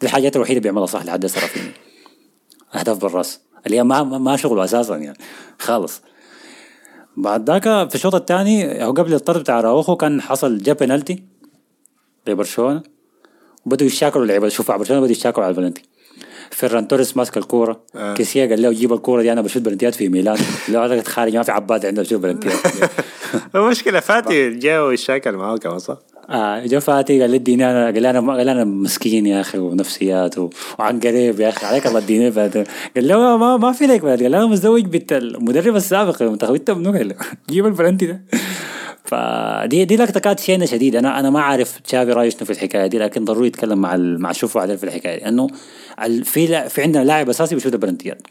دي 0.00 0.06
الحاجات 0.06 0.36
الوحيدة 0.36 0.58
اللي 0.58 0.60
بيعملها 0.70 0.86
صح 0.86 1.04
لحد 1.04 1.24
هسه 1.24 1.40
رافينيا. 1.40 1.72
أهداف 2.74 2.98
بالراس. 2.98 3.40
اللي 3.66 3.82
ما 3.82 4.02
ما 4.02 4.36
شغله 4.36 4.64
أساسا 4.64 4.96
يعني. 4.96 5.18
خالص. 5.58 6.02
بعد 7.22 7.50
ذاك 7.50 7.88
في 7.88 7.94
الشوط 7.94 8.14
الثاني 8.14 8.84
أو 8.84 8.92
قبل 8.92 9.14
الطرد 9.14 9.40
بتاع 9.40 9.60
أراوخو 9.60 9.96
كان 9.96 10.20
حصل 10.20 10.58
جا 10.58 10.72
بنالتي 10.72 11.22
لبرشلونة 12.26 12.82
وبدوا 13.66 13.86
يشاكلوا 13.86 14.24
اللعيبة 14.24 14.48
شوف 14.48 14.70
برشلونة 14.70 15.02
بدوا 15.02 15.12
يشاكلوا 15.12 15.46
على 15.46 15.52
البلنتي 15.54 15.82
فيران 16.50 16.88
توريس 16.88 17.16
ماسك 17.16 17.36
الكورة 17.36 17.80
آه. 17.94 18.14
كيسي 18.14 18.46
قال 18.46 18.62
له 18.62 18.72
جيب 18.72 18.92
الكورة 18.92 19.22
دي 19.22 19.32
أنا 19.32 19.40
بشوت 19.40 19.62
بلنتيات 19.62 19.94
في 19.94 20.08
ميلان 20.08 20.38
لو 20.68 20.84
أنا 20.84 21.02
خارج 21.02 21.36
ما 21.36 21.42
في 21.42 21.52
عباد 21.52 21.86
عندنا 21.86 22.02
بشوت 22.02 22.20
بلنتيات 22.20 22.58
المشكلة 23.54 24.00
فاتي 24.00 24.50
جاء 24.50 24.86
ويشاكل 24.86 25.32
معاه 25.32 25.56
كمان 25.56 25.78
صح؟ 25.78 25.98
آه 26.30 26.66
جا 26.66 26.78
فاتي 26.78 27.20
قال 27.20 27.30
لي 27.30 27.36
اديني 27.36 27.70
أنا 27.70 27.84
قال 27.84 28.02
لي 28.02 28.10
أنا 28.10 28.32
قال 28.32 28.48
أنا 28.48 28.64
مسكين 28.64 29.26
يا 29.26 29.40
أخي 29.40 29.58
ونفسيات. 29.58 30.34
وعن 30.78 31.00
قريب 31.00 31.40
يا 31.40 31.48
أخي. 31.48 31.66
عليك 31.66 31.86
الله 31.86 31.98
اديني 31.98 32.30
قال 32.30 32.64
له 32.96 33.36
ما 33.36 33.56
ما 33.56 33.72
في 33.72 33.86
لك 33.86 34.04
قال 34.04 34.34
أنا 34.34 34.46
متزوج 34.46 34.84
بنت 34.84 35.12
المدرب 35.12 35.76
السابق. 35.76 36.22
المنتخب 36.22 36.54
أنت 36.54 36.70
منو؟ 36.70 36.92
قال 36.92 37.14
جيب 37.50 37.66
البلنتي 37.66 38.06
ده. 38.06 38.22
فدي 39.04 39.84
دي 39.84 39.96
لقطة 39.96 40.20
كانت 40.20 40.40
شينة 40.40 40.66
شديد 40.66 40.96
أنا 40.96 41.20
أنا 41.20 41.30
ما 41.30 41.40
عارف 41.40 41.78
تشافي 41.80 42.12
رايه 42.12 42.30
شنو 42.30 42.44
في 42.44 42.50
الحكاية 42.50 42.86
دي 42.86 42.98
لكن 42.98 43.24
ضروري 43.24 43.46
يتكلم 43.46 43.78
مع 43.78 43.94
ال... 43.94 44.20
مع 44.20 44.32
شوفو 44.32 44.58
عدل 44.58 44.78
في 44.78 44.84
الحكاية. 44.84 45.18
دي 45.18 45.28
انه 45.28 45.46
ال... 46.02 46.24
في. 46.24 46.68
في 46.68 46.82
عندنا 46.82 47.04
لاعب 47.04 47.28
أساسي 47.28 47.54
بيشوت 47.54 47.74
البلنتيات 47.74 48.22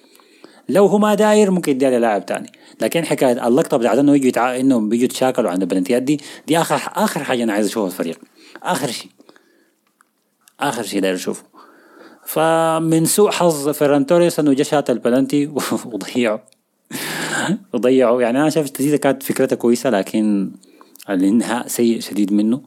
لو 0.69 0.85
هو 0.85 0.97
ما 0.97 1.15
داير 1.15 1.51
ممكن 1.51 1.71
يديها 1.71 1.89
للاعب 1.89 2.25
تاني. 2.25 2.51
لكن 2.81 3.05
حكاية 3.05 3.47
اللقطة 3.47 3.77
بتاعت 3.77 3.97
إنه 3.97 4.15
يجوا. 4.15 4.59
انهم 4.59 4.89
بيجوا 4.89 5.05
يتشاكلوا 5.05 5.51
عن 5.51 5.61
البلنتيات 5.61 6.03
دي 6.03 6.19
دي 6.47 6.57
آخر 6.57 6.75
آخر 7.03 7.23
حاجة 7.23 7.43
أنا 7.43 7.53
عايز 7.53 7.67
أشوفها 7.67 7.89
في 7.89 7.99
الفريق. 7.99 8.19
آخر 8.63 8.91
شيء. 8.91 9.11
آخر 10.59 10.83
شيء 10.83 11.01
داير 11.01 11.15
أشوفه. 11.15 11.43
فمن 12.25 13.05
سوء 13.05 13.31
حظ 13.31 13.69
فيران 13.69 14.05
توريس 14.05 14.39
إنه 14.39 14.53
جا 14.53 14.63
شات 14.63 14.89
البلنتي 14.89 15.47
وضيعه. 15.85 16.43
وضيعوا 17.73 18.21
يعني 18.21 18.41
أنا 18.41 18.49
شايف 18.49 18.67
التسديده 18.67 18.97
كانت 18.97 19.23
فكرتها 19.23 19.55
كويسة 19.55 19.89
لكن 19.89 20.51
الإنهاء 21.09 21.67
سيء 21.67 21.99
شديد 21.99 22.33
منه. 22.33 22.61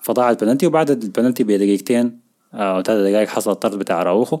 فضاع 0.00 0.30
البلنتي 0.30 0.66
وبعد 0.66 0.90
البلنتي 0.90 1.44
بدقيقتين 1.44 2.25
أو 2.54 2.82
ثلاث 2.82 3.10
دقائق 3.10 3.28
حصل 3.28 3.50
الطرد 3.50 3.78
بتاع 3.78 4.02
أراوخو 4.02 4.38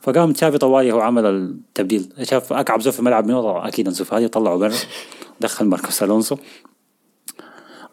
فقام 0.00 0.32
تشافي 0.32 0.58
طوالي 0.58 0.92
هو 0.92 1.00
عمل 1.00 1.26
التبديل. 1.26 2.12
شاف 2.22 2.52
أكعب 2.52 2.80
زول 2.80 2.92
في 2.92 2.98
الملعب 2.98 3.26
منه 3.26 3.68
أكيد 3.68 3.88
انسو 3.88 4.04
فاتي 4.04 4.28
طلعه 4.28 4.56
برا. 4.56 4.74
دخل 5.40 5.64
ماركوس 5.64 6.02
ألونسو. 6.02 6.36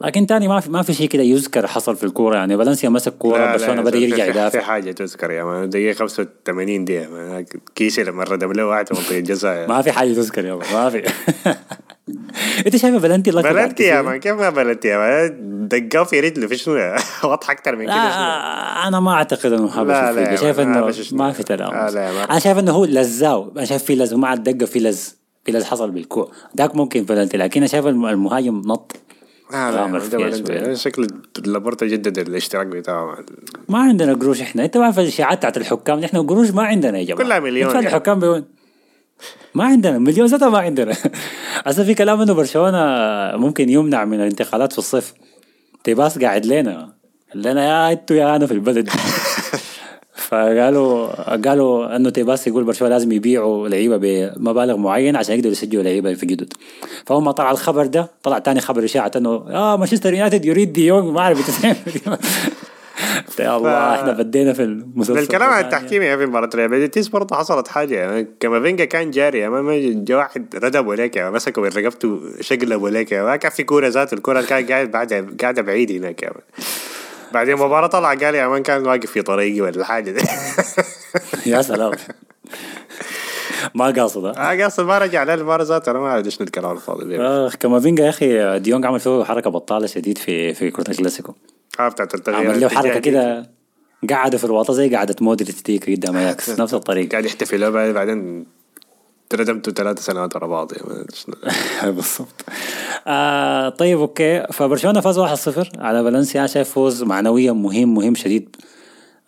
لكن 0.02 0.28
تاني 0.28 0.48
ما 0.48 0.60
في 0.60 0.70
ما 0.72 0.82
في 0.82 0.94
شيء 0.94 1.08
كده 1.08 1.24
يذكر 1.24 1.68
حصل 1.68 1.96
في 1.96 2.04
الكورة. 2.04 2.36
يعني 2.36 2.58
فالنسيا 2.58 2.90
مسك 2.90 3.14
كورة 3.18 3.52
برشلونة 3.52 3.82
بدأ 3.82 3.98
يرجع 3.98 4.26
يدافع. 4.26 4.50
في 4.60 4.66
حاجة 4.66 4.92
تذكر 4.92 5.32
يا 5.32 5.44
man. 5.44 5.70
دقيقة 5.70 5.94
85 5.98 6.86
دقيقة. 6.86 7.46
كيسي 7.76 8.04
لما 8.04 8.24
ردم 8.24 8.52
له 8.52 8.66
واحد 8.66 8.86
منطقة 8.92 9.18
الجزاء. 9.18 9.68
ما 9.70 9.82
في 9.82 9.92
حاجة 9.92 10.14
تذكر 10.14 10.46
يابا 10.46 10.64
ما 10.74 10.90
في. 10.90 11.04
انت 12.68 12.76
شايف 12.76 12.96
بلنتي 12.96 13.32
بعد 13.32 13.44
بلنتي 13.54 13.84
يا؟ 13.84 14.02
man 14.02 14.20
كيف 14.20 14.34
ما 14.34 14.50
بلنتي 14.50 14.88
يا 14.88 14.98
man؟ 14.98 15.68
دقاه 15.68 16.04
في 16.04 16.20
رجله 16.20 16.48
في 16.48 16.56
شنو؟ 16.58 16.76
يا؟ 16.76 16.96
واضحة 17.24 17.52
أكثر 17.52 17.76
من 17.76 17.86
كده؟ 17.86 17.94
لا 17.96 18.88
أنا 18.88 19.00
ما 19.00 19.12
أعتقد 19.14 19.54
إنه 19.54 19.68
هذا 19.82 20.12
لا، 20.12 20.36
شايف 20.36 20.60
إنه 20.60 20.80
ما 21.12 21.32
في 21.32 21.56
ما- 21.56 22.26
أنا 22.32 22.40
شايف 22.40 22.58
إنه 22.60 22.72
هو 22.72 22.86
لزاو. 22.86 23.52
أنا 23.58 23.66
شايف 23.66 23.84
في 23.84 23.96
لز 23.96 24.14
ومع 24.14 24.34
الدقه 24.34 24.66
في 24.66 24.80
لز 24.80 25.16
في 25.46 25.52
لز 25.52 25.64
حصل 25.64 25.92
بالكوع 25.92 26.32
ذاك 26.58 26.76
ممكن 26.76 27.04
بلنتي 27.04 27.38
لكن 27.38 27.60
أنا 27.60 27.68
شايف 27.68 27.88
الم- 27.88 28.06
المهاجم 28.06 28.62
نط. 28.66 28.96
لا 29.52 29.72
لا 29.72 29.82
غامر 29.82 30.00
فيها. 30.00 30.32
شوية. 30.32 30.74
شكل 30.74 31.08
لابورتا 31.46 31.86
جدد 31.86 32.18
الاشتراك 32.18 32.68
بتاعه. 32.68 33.18
ما 33.70 33.80
عندنا 33.80 34.14
قروش 34.14 34.42
إحنا. 34.42 34.66
أنت 34.66 34.78
عارف 34.78 35.00
الاشاعات 35.00 35.38
بتاعت 35.38 35.58
الحكام. 35.58 36.00
نحن 36.00 36.28
قروش 36.28 36.50
ما 36.52 36.64
عندنا 36.64 36.98
يا 36.98 37.04
جماعة. 37.04 37.24
كلها 37.24 37.40
مليون 37.40 37.74
يعني. 37.76 37.88
الحكام 37.88 38.20
بوين 38.20 38.44
ما 39.54 39.64
عندنا. 39.64 39.98
مليون 39.98 40.28
ذاتها 40.28 40.50
ما 40.50 40.58
عندنا. 40.58 40.94
أصلا 41.68 41.86
في 41.86 41.94
كلام 41.94 42.22
إنه 42.22 42.34
برشلونة 42.34 42.78
ممكن 43.38 43.70
يمنع 43.70 44.06
من 44.06 44.20
الانتقالات 44.20 44.72
في 44.72 44.78
الصيف. 44.80 45.14
تيباس 45.84 46.20
قاعد 46.20 46.46
لنا. 46.46 46.94
لنا 47.36 47.66
يا 47.68 47.92
أنتوا 47.92 48.16
يا 48.16 48.36
أنا 48.36 48.46
في 48.46 48.54
البلد. 48.54 48.90
فقالوا 50.30 51.08
قالوا 51.36 51.96
إنه 51.96 52.10
تيباس 52.10 52.48
يقول 52.48 52.64
برشلونة 52.64 52.94
لازم 52.94 53.12
يبيعوا 53.12 53.68
لعيبة 53.68 53.98
بمبالغ 53.98 54.78
معينة 54.78 55.20
عشان 55.20 55.36
يقدروا 55.36 55.52
يسجلوا 55.52 55.84
لعيبة 55.84 56.14
في 56.14 56.26
جدد 56.26 56.54
فهم 57.06 57.26
ما 57.26 57.32
طلع 57.32 57.52
الخبر 57.52 57.86
ده 57.86 58.12
طلع 58.24 58.40
تاني 58.40 58.62
خبر 58.62 58.84
إشاعة 58.84 59.12
إنه 59.16 59.30
آه 59.30 59.78
مانشستر 59.78 60.14
يونايتد 60.14 60.46
يريد 60.46 60.74
دي 60.74 60.88
يونغ 60.88 61.12
ما 61.12 61.20
أعرف 61.20 61.64
يا 63.40 63.58
الله 63.58 63.96
إحنا 63.96 64.12
بدينا 64.12 64.54
في 64.54 64.64
المسلسل 64.64 65.14
بالكلام 65.14 65.50
عن. 65.50 65.64
التحكيم 65.64 66.02
يا 66.02 66.18
في 66.18 66.26
مباراة 66.26 66.50
ريال 66.56 66.70
بيتيس 66.70 67.08
برضه 67.08 67.36
حصلت 67.36 67.68
حاجة 67.68 67.96
يعني 67.96 68.28
كامافينجا 68.40 68.86
كان 68.86 69.12
جاري 69.12 69.40
يا 69.40 69.50
ما 69.50 69.80
جا 70.06 70.16
واحد 70.16 70.56
ردمه 70.56 70.96
لك 70.96 71.16
يا 71.16 71.30
مسكه 71.30 71.62
من 71.62 71.68
رقبته 71.68 72.20
شقلبه 72.42 72.90
لك 72.90 73.12
يا 73.12 73.24
ما 73.24 73.36
كان 73.36 73.52
في 73.52 73.64
كورة 73.64 73.88
ذاته 73.88 74.16
الكورة 74.16 74.42
كان 74.42 74.68
قاعد 74.68 74.96
قاعدة 75.42 75.62
بعيد 75.62 75.92
هناك 75.92 76.24
man. 76.24 76.34
بعدين 77.34 77.54
المباراة 77.54 77.88
طلع 77.88 78.14
قال 78.14 78.36
يا 78.36 78.48
man 78.48 78.64
كان 78.64 78.88
واقف 78.88 79.12
في 79.12 79.22
طريقي 79.22 79.62
ولا 79.62 79.86
حاجة 79.86 80.12
دي. 80.12 80.22
يا 81.46 81.62
سلام. 81.62 81.92
ما 83.76 83.86
قاصد 83.86 84.26
ها؟ 84.26 84.54
آه 84.54 84.66
قصد 84.66 84.84
ما 84.84 84.98
رجع 84.98 85.24
للمباراة 85.24 85.64
ذاته 85.64 85.92
أنا 85.92 86.00
ما 86.00 86.08
اعرف 86.08 86.26
إيش 86.26 86.42
الكلام 86.42 86.72
الفاضي 86.72 87.22
آخ 87.22 87.56
كامافينجا 87.56 88.04
يا 88.04 88.10
أخي 88.10 88.60
ديونج 88.60 88.86
عمل 88.86 89.00
فيه 89.00 89.24
حركة 89.24 89.50
بطالة 89.50 89.88
شديد 89.88 90.18
في 90.18 90.54
في 90.54 90.72
كرة 90.72 90.92
الكلاسيكو. 90.92 91.34
آه 91.80 91.90
بتاعت 91.90 92.16
التغيير 92.16 92.50
عمل 92.50 92.62
له 92.62 92.70
حركة. 92.70 93.00
كده 93.00 93.50
قعد 94.10 94.36
في 94.36 94.44
الوسط 94.44 94.72
زي 94.72 94.96
قعدة 94.96 95.16
مودريتش 95.22 95.62
ديك 95.62 95.90
قدام 95.90 96.18
اياكس 96.18 96.60
نفس 96.60 96.74
الطريقة 96.74 97.12
قاعد 97.12 97.26
يحتفل 97.26 97.94
بعدين 97.94 98.46
ردمته 99.34 99.72
ثلاث 99.72 100.06
سنوات 100.06 100.36
ورا 100.36 100.48
بعض 100.48 100.72
بالضبط. 101.84 102.46
آه 103.08 103.70
طيب 103.70 104.00
okay. 104.00 104.44
فبرشلونة 104.54 105.00
فاز 105.02 105.20
1-0 105.20 105.80
على 105.80 106.04
فالنسيا. 106.04 106.48
شايف 106.48 106.70
فوز 106.70 107.04
معنويا 107.04 107.52
مهم 107.52 107.94
مهم 107.94 108.16
شديد 108.16 108.56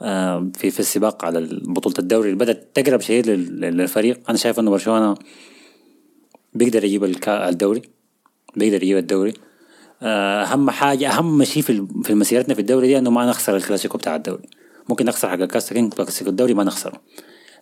آه 0.01 0.51
في 0.57 0.71
في 0.71 0.79
السباق 0.79 1.25
على 1.25 1.49
بطولة 1.63 1.95
الدوري. 1.99 2.29
اللي 2.29 2.39
بدأت 2.39 2.71
تقرب 2.73 3.01
شديد 3.01 3.27
لل- 3.27 3.61
للفريق. 3.61 4.19
أنا 4.29 4.37
شايف 4.37 4.59
إنه 4.59 4.71
برشلونة 4.71 5.15
بيقدر 6.53 6.83
يجيب 6.83 7.03
الدوري. 7.27 7.81
بيقدر 8.55 8.83
يجيب 8.83 8.97
الدوري. 8.97 9.33
آه، 10.01 10.43
أهم 10.43 10.69
حاجة 10.69 11.09
أهم 11.09 11.43
شيء 11.43 11.63
في 11.63 11.87
في 12.03 12.13
مسيرتنا 12.15 12.53
في 12.53 12.61
الدوري 12.61 12.87
دي 12.87 12.97
إنه 12.97 13.09
ما 13.09 13.25
نخسر 13.25 13.55
الكلاسيكو 13.55 13.97
بتاع 13.97 14.15
الدوري. 14.15 14.43
ممكن 14.89 15.05
نخسر 15.05 15.29
حق 15.29 15.33
الكاس 15.33 15.71
لكن 15.71 15.89
الدوري 16.27 16.53
ما 16.53 16.63
نخسره. 16.63 17.01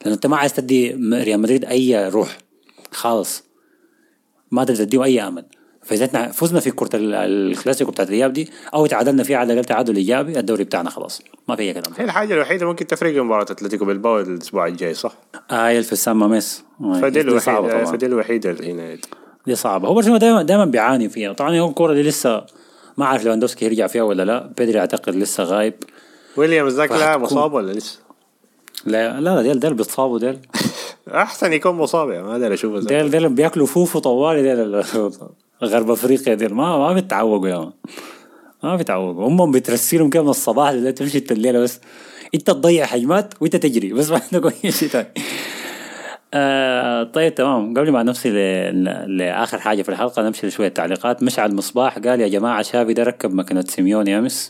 لأنه 0.01 0.15
أنت 0.15 0.27
ما 0.27 0.37
عايز 0.37 0.53
تدي 0.53 0.91
ريال 1.13 1.39
مدريد 1.39 1.65
أي 1.65 2.09
روح. 2.09 2.37
خالص. 2.91 3.43
ما 4.51 4.63
تقدر 4.63 4.83
تديهم 4.83 5.01
أي 5.03 5.21
أمل. 5.27 5.45
فإذا 5.83 6.05
إحنا 6.05 6.31
فزنا 6.31 6.59
في 6.59 6.71
كرة 6.71 6.89
ال- 6.93 7.13
الكلاسيكو 7.15 7.91
بتاعت 7.91 8.09
الإياب 8.09 8.33
دي 8.33 8.49
أو 8.73 8.85
تعادلنا 8.85 9.23
فيها 9.23 9.37
على 9.37 9.53
الأقل 9.53 9.65
تعادل 9.65 9.95
ايجابي 9.95 10.39
الدوري 10.39 10.63
بتاعنا 10.63 10.89
خلاص. 10.89 11.21
ما 11.47 11.55
في 11.55 11.61
أي 11.61 11.73
كلام. 11.73 11.93
هي 11.97 12.05
الحاجة 12.05 12.33
الوحيدة 12.33 12.65
ممكن 12.65 12.87
تفرق 12.87 13.23
مباراة 13.23 13.41
أتلتيكو 13.43 13.85
بالباو 13.85 14.19
الأسبوع 14.19 14.67
الجاي 14.67 14.93
صح؟ 14.93 15.13
آه 15.51 15.81
في 15.81 15.91
السان 15.93 16.15
ماميس 16.15 16.63
فدي 17.01 17.23
دي 17.23 17.39
صعبة 17.39 17.59
الوحيدة 17.59 17.83
طبعا. 17.83 17.91
فدي 17.97 18.05
الوحيدة 18.05 18.51
اللي 18.51 18.71
هنا 18.71 18.97
دي 19.47 19.55
صعبة. 19.55 19.87
هو 19.87 19.93
برشلونة 19.93 20.17
دائما 20.19 20.43
دائما 20.43 20.65
بيعاني 20.65 21.09
فيها. 21.09 21.33
طبعا 21.33 21.59
هو 21.59 21.69
الكورة 21.69 21.93
دي 21.93 22.01
لسه 22.03 22.45
ما 22.97 23.05
عارف 23.05 23.23
ليفاندوفسكي 23.23 23.65
يرجع 23.65 23.87
فيها 23.87 24.03
ولا 24.03 24.23
لا. 24.25 24.53
بيدري 24.57 24.79
أعتقد 24.79 25.15
لسه 25.15 25.43
غايب. 25.43 25.73
ويليامز 26.37 26.73
ذاك 26.75 26.91
لا 26.91 27.17
مصاب 27.17 27.53
ولا 27.53 27.71
لسه؟ 27.71 27.99
لا 28.85 29.19
لا 29.21 29.41
ديل 29.41 29.59
ديل 29.59 29.73
بيتصابوا 29.73 30.19
ديل. 30.19 30.37
أحسن 31.13 31.53
يكون 31.53 31.75
مصاب 31.75 32.09
يا 32.09 32.21
ما 32.21 32.35
أدري 32.35 32.53
أشوفه 32.53 32.79
ذاك. 32.79 32.87
ديل 32.87 33.09
ديل 33.11 33.29
بياكلوا 33.29 33.65
فوفو 33.65 33.99
طوالي 33.99 34.41
ديل 34.41 34.83
غرب 35.63 35.91
أفريقيا 35.91 36.33
ديل. 36.33 36.53
ما 36.53 36.77
ما 36.77 36.93
بيتعوقوا 36.93 37.47
يا 37.47 37.57
man. 37.57 37.71
ما 38.63 38.75
بيتعوقوا. 38.75 39.27
هم 39.27 39.51
بترسلهم 39.51 40.09
كده 40.09 40.23
من 40.23 40.29
الصباح 40.29 40.69
لله 40.69 40.91
تمشي 40.91 41.23
الليلة 41.31 41.59
بس. 41.59 41.79
أنت 42.35 42.47
تضيع 42.51 42.85
هجمات 42.85 43.33
وأنت 43.41 43.55
تجري 43.55 43.93
بس 43.97 44.09
ما 44.11 44.21
عندك 44.31 44.53
أي 44.65 44.71
شيء 44.71 44.87
ثاني 44.89 45.07
آه 46.33 47.03
طيب 47.03 47.35
تمام. 47.35 47.73
قبل 47.77 47.91
ما 47.91 48.03
نمشي 48.03 48.29
ل- 48.29 49.17
لآخر 49.17 49.59
حاجة 49.59 49.81
في 49.81 49.89
الحلقة 49.89 50.21
نمشي 50.21 50.47
لشوية 50.47 50.67
تعليقات. 50.67 51.23
مشعل 51.23 51.55
مصباح 51.55 51.99
قال 51.99 52.21
يا 52.21 52.27
جماعة 52.27 52.61
شافي 52.61 52.93
ده 52.93 53.03
ركب 53.03 53.33
مكنه 53.33 53.61
سيميوني 53.67 54.19
أمس. 54.19 54.49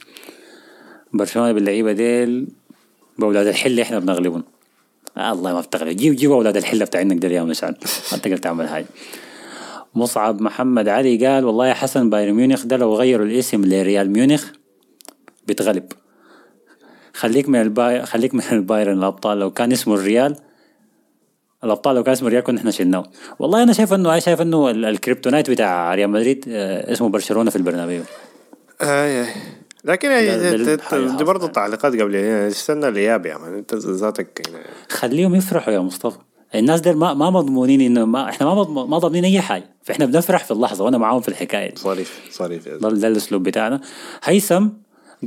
برشلونة 1.14 1.52
باللعيبة 1.52 1.92
ديل. 1.92 2.48
بأولاد 3.20 3.48
الحلة 3.48 3.84
إحنا 3.84 4.00
بنغلبهم. 4.00 4.44
آه 5.18 5.32
الله 5.32 5.54
ما 5.54 5.62
بتغلب. 5.62 5.96
جيب 5.98 6.16
جيب 6.16 6.32
أولاد 6.32 6.58
الحلة 6.58 6.86
بتاعينك 6.86 7.18
ديل 7.18 7.32
يا 7.32 7.44
مشعل 7.44 7.76
ما 8.12 8.18
تقدر 8.18 8.38
تعمل 8.38 8.70
حاجة 8.70 8.86
مصعب 9.96 10.42
محمد 10.42 10.88
علي 10.88 11.28
قال 11.28 11.46
والله 11.46 11.68
يا 11.68 11.74
حسن 11.74 12.10
بايرن 12.10 12.34
ميونخ 12.34 12.66
ده 12.66 12.78
لو 12.78 12.96
غيروا 12.96 13.26
الاسم 13.26 13.66
لريال 13.66 14.12
ميونخ 14.12 14.46
بتغلب. 15.48 15.84
خليك 17.14 17.50
من 17.50 17.62
الباي 17.62 18.06
خليك 18.06 18.36
من 18.36 18.42
البايرن 18.52 18.98
الأبطال. 18.98 19.40
لو 19.40 19.52
كان 19.52 19.72
اسمه 19.72 19.94
الريال 19.94 20.36
الأبطال 21.64 21.96
لو 21.96 22.04
كان 22.04 22.12
اسمه 22.12 22.28
الريال 22.28 22.44
كنا 22.44 22.60
إحنا 22.60 22.72
شلناه. 22.72 23.04
والله 23.40 23.64
أنا 23.64 23.74
شايف 23.74 23.94
انه 23.94 24.20
شايف 24.20 24.42
إنه 24.42 24.70
ال- 24.70 24.86
ال 24.86 24.92
kryptonite 24.92 25.50
بتاع 25.50 25.96
ريال 25.96 26.10
مدريد 26.10 26.46
آه، 26.50 26.92
اسمه 26.94 27.10
برشلونة 27.10 27.50
في 27.50 27.56
البرنابيو. 27.56 28.02
اي 28.82 29.22
اي 29.22 29.28
لكن 29.84 30.10
دي 31.18 31.24
برضه. 31.24 31.48
تعليقات 31.48 31.94
قبل 31.94 32.16
هنا 32.16 32.48
استنى 32.48 32.88
الإياب 32.88 33.26
يا 33.26 33.38
man 33.38 33.54
انت 33.54 33.76
ذاتك 33.76 34.48
يعني. 34.48 34.66
خليهم 34.90 35.36
يفرحوا 35.36 35.74
يا 35.74 35.80
مصطفى. 35.80 36.18
الناس 36.56 36.82
دول 36.82 36.96
ما 36.96 37.14
ما 37.14 37.30
مضمونين 37.30 37.82
إنه 37.82 38.06
ما 38.06 38.30
إحنا 38.30 38.54
ما 38.54 38.86
ما 38.86 38.98
ضامنين 38.98 39.26
أي 39.26 39.42
حاجة. 39.42 39.70
فإحنا 39.84 40.06
بنفرح 40.06 40.44
في 40.44 40.52
اللحظة 40.52 40.84
وأنا 40.86 40.98
معاهم 40.98 41.22
في 41.22 41.28
الحكاية. 41.28 41.70
دي 41.70 41.76
صريف 41.76 42.20
صريف 42.32 42.70
ده, 42.70 42.90
ده 42.90 43.08
الأسلوب 43.08 43.44
بتاعنا. 43.44 43.82
هيثم 44.24 44.68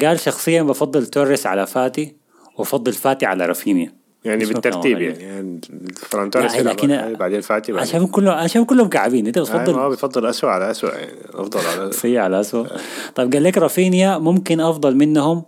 قال 0.02 0.20
شخصيا 0.20 0.62
بفضل 0.62 1.06
توريس 1.06 1.46
على 1.46 1.66
فاتي 1.66 2.16
وفضل 2.58 2.92
فاتي 2.92 3.26
على 3.26 3.46
رافينيا. 3.46 4.01
يعني 4.24 4.44
بالترتيب 4.44 5.00
يعني, 5.00 5.22
يعني 5.22 5.60
فران 5.96 6.30
توريس 6.30 6.52
لا، 6.52 6.58
يلعب 6.60 6.74
لكن- 6.76 7.14
بعدين 7.18 7.40
فاتي 7.40 7.72
بعدين 7.72 7.92
شايف 7.92 8.04
كلهم 8.10 8.46
شايف 8.46 8.64
كلهم 8.66 8.88
كعبين. 8.88 9.26
انت 9.26 9.38
ما 9.38 9.44
هو 9.44 9.58
بتفضل 9.58 9.90
بيفضل 9.90 10.26
اسوء 10.26 10.50
على 10.50 10.70
اسوء 10.70 10.90
يعني 10.94 11.12
أفضل 11.34 11.60
على 11.60 11.92
سيء 11.92 12.18
على 12.18 12.40
اسوء 12.40 12.66
طيب 13.14 13.32
قال 13.32 13.42
لك 13.42 13.58
رافينيا 13.58 14.18
ممكن 14.18 14.60
أفضل 14.60 14.96
منهم 14.96 15.42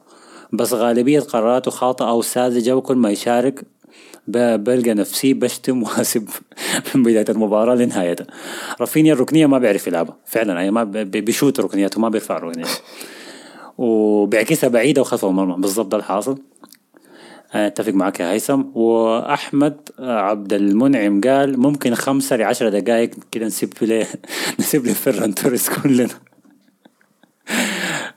بس 0.52 0.72
غالبية 0.72 1.20
قراراته 1.20 1.70
خاطئة 1.70 2.08
أو 2.08 2.22
ساذجه 2.22 2.76
وكل 2.76 2.96
ما 2.96 3.10
يشارك 3.10 3.62
بلقى 4.28 4.94
نفسي 4.94 5.34
بشتم 5.34 5.82
وأسب 5.82 6.28
من 6.94 7.02
بداية 7.02 7.24
المباراة 7.28 7.74
لنهايتها 7.74 8.26
رافينيا 8.80 9.12
الركنية 9.14 9.46
ما 9.46 9.58
بيعرف 9.58 9.86
يلعبها. 9.86 10.16
فعلا 10.26 10.52
يعني 10.52 10.70
ما 10.70 10.84
بيشوت 11.04 11.60
ركنياته 11.60 12.00
ما 12.00 12.08
بيرفع 12.08 12.38
ركنياته. 12.38 12.70
وبيعكسها 13.78 14.68
بعيده 14.68 15.00
وخلف 15.02 15.24
المرمى 15.24 15.56
بالضبط 15.58 15.86
ده 15.86 15.96
الحاصل 15.96 16.38
أتفق 17.54 17.92
معك 17.92 18.20
يا 18.20 18.30
هيثم. 18.32 18.62
وأحمد 18.74 19.76
عبد 19.98 20.52
المنعم 20.52 21.20
قال 21.20 21.60
ممكن 21.60 21.94
خمسة 21.94 22.36
لعشرة 22.36 22.68
دقائق 22.68 23.10
كده 23.32 23.46
نسيب 23.46 23.72
له 23.82 24.06
نسيب 24.60 24.86
له 24.86 24.92
فيران 24.92 25.34
توريس 25.34 25.70
كلنا. 25.70 26.08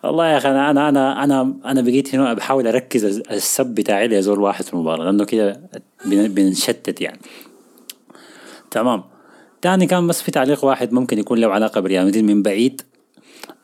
والله 0.03 0.27
يا 0.27 0.37
أخي 0.37 0.49
أنا 0.49 0.69
أنا 0.71 0.89
أنا 0.89 1.23
أنا 1.23 1.53
أنا 1.65 1.81
بقيت 1.81 2.15
هنا 2.15 2.33
بحاول 2.33 2.67
أركز 2.67 3.05
السب 3.31 3.65
بتاعي 3.65 4.07
لزول 4.07 4.39
واحد 4.39 4.63
في 4.65 4.73
المباراة 4.73 5.03
لأنه 5.05 5.25
كده 5.25 5.61
بن- 6.05 6.27
بنشتت 6.27 7.01
يعني. 7.01 7.19
تمام. 8.71 9.03
تاني 9.61 9.87
كان 9.87 10.07
بس 10.07 10.21
في 10.21 10.31
تعليق 10.31 10.65
واحد 10.65 10.93
ممكن 10.93 11.19
يكون 11.19 11.39
له 11.39 11.47
علاقة 11.47 11.81
بريال 11.81 12.05
مدريد 12.07 12.23
من 12.23 12.41
بعيد. 12.43 12.81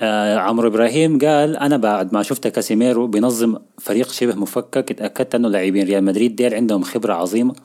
آه 0.01 0.37
عمرو 0.37 0.67
إبراهيم 0.67 1.19
قال 1.19 1.57
أنا 1.57 1.77
بعد 1.77 2.13
ما 2.13 2.23
شفت 2.23 2.47
كاسيميرو 2.47 3.07
بينظم 3.07 3.57
فريق 3.81 4.11
شبه 4.11 4.35
مفكك 4.35 4.91
اتأكدت 4.91 5.35
أنه 5.35 5.49
لاعبين 5.49 5.87
ريال 5.87 6.03
مدريد 6.03 6.35
ديل 6.35 6.53
عندهم 6.53 6.83
خبرة 6.83 7.13
عظيمة 7.13 7.55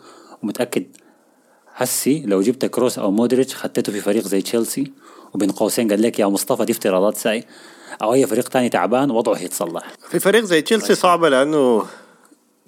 ومتأكد 0.43 0.87
هسي 1.77 2.23
لو 2.27 2.41
جبت 2.41 2.65
كروس 2.67 2.99
أو 2.99 3.11
مودريتش 3.11 3.55
خطيته 3.55 3.93
في 3.93 4.01
فريق 4.01 4.23
زي 4.23 4.41
تشيلسي 4.41 4.93
وبين 5.35 5.51
قوسين 5.51 5.91
قال 5.91 6.03
لك 6.03 6.19
يا 6.19 6.27
مصطفى 6.27 6.65
دي 6.65 6.73
افتراضات 6.73 7.17
ساي 7.17 7.45
أو 8.03 8.15
أي 8.15 8.27
فريق 8.27 8.49
تاني 8.49 8.69
تعبان 8.69 9.11
وضعه 9.11 9.35
هيتصلح 9.35 9.83
في 10.11 10.19
فريق 10.21 10.45
زي 10.45 10.61
تشيلسي 10.63 10.95
صعبة 10.95 11.29
لأنه 11.29 11.85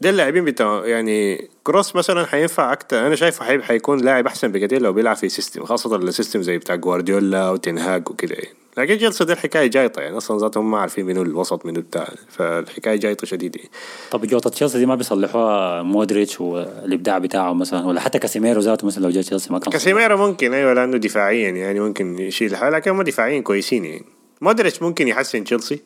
ده 0.01 0.11
اللاعبين 0.11 0.45
بتاع 0.45 0.83
يعني 0.87 1.49
كروس 1.65 1.97
مثلا 1.97 2.27
حينفع 2.27 2.73
أكتر. 2.73 3.07
أنا 3.07 3.15
شايفه 3.15 3.45
حيب 3.45 3.63
حيكون 3.63 4.01
لاعب 4.01 4.27
أحسن 4.27 4.53
بكتير 4.53 4.83
لو 4.83 4.93
بيلعب 4.93 5.17
في 5.17 5.29
system 5.29 5.65
خاصة 5.65 5.97
ال 5.97 6.03
system 6.03 6.43
زي 6.43 6.59
بتاع 6.59 6.75
جوارديولا 6.75 7.51
وتنهاج 7.51 8.11
وكده 8.11 8.35
يعني. 8.35 8.55
لكن 8.77 8.97
تشيلسي 8.99 9.25
ده 9.25 9.33
الحكاية 9.33 9.67
جايطة 9.67 10.03
يعني. 10.03 10.17
أصلا 10.17 10.39
ذاتهم 10.39 10.71
ما 10.71 10.79
عارفين 10.79 11.07
منو 11.07 11.23
الوسط 11.23 11.67
منو 11.67 11.81
بتاع. 11.81 12.09
فالحكاية 12.29 12.97
جايطة 12.97 13.27
شديد 13.27 13.57
يعني. 13.57 13.71
طب 14.11 14.27
جوطة 14.27 14.51
تشيلسي 14.51 14.79
دي 14.79 14.87
ما 14.87 14.95
بيصلحوها 14.95 15.83
مودريتش 15.83 16.41
والإبداع 16.41 17.19
بتاعه 17.19 17.53
مثلا 17.53 17.87
ولا 17.87 18.01
حتى 18.01 18.19
كاسيميرو 18.19 18.61
ذاته 18.61 18.87
مثلا 18.87 19.03
لو 19.03 19.11
جاء 19.11 19.23
تشيلسي 19.23 19.53
ما 19.53 19.59
كان 19.59 19.73
كاسيميرو 19.73 20.17
ممكن 20.17 20.55
أيوة 20.55 20.73
لأنه 20.73 20.97
دفاعيا 20.97 21.51
يعني 21.51 21.81
ممكن 21.81 22.19
يشيل 22.19 22.57
حاجة 22.57 22.71
لكن 22.71 22.91
هم 22.91 23.03
دفاعيا 23.03 23.41
كويسين 23.41 23.85
يعني. 23.85 24.05
مودريتش 24.41 24.83
ممكن 24.83 25.09
يحسن 25.09 25.45
تشيلسي. 25.45 25.81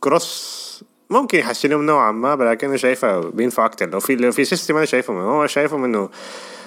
كروس 0.00 0.67
ممكن 1.10 1.38
يحسنهم 1.38 1.86
نوعا 1.86 2.12
ما 2.12 2.34
لكن 2.44 2.68
أنا 2.68 2.76
شايفه 2.76 3.20
بينفع 3.20 3.64
أكتر. 3.66 3.90
لو 3.90 4.00
في 4.00 4.16
لو 4.16 4.32
في 4.32 4.44
system 4.44 4.76
أنا 4.76 4.84
شايفهم 4.84 5.16
هو 5.16 5.46
شايفهم 5.46 5.84
إنه 5.84 6.08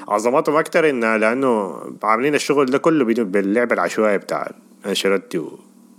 عظمتهم 0.07 0.55
أكتر 0.55 0.89
إنه 0.89 1.17
لأنه 1.17 1.81
عاملين 2.03 2.35
الشغل 2.35 2.65
ده 2.65 2.77
كله 2.77 3.05
بدون 3.05 3.25
باللعب 3.31 3.73
العشوائي 3.73 4.17
بتاع 4.17 4.51
أنشيلوتي 4.85 5.37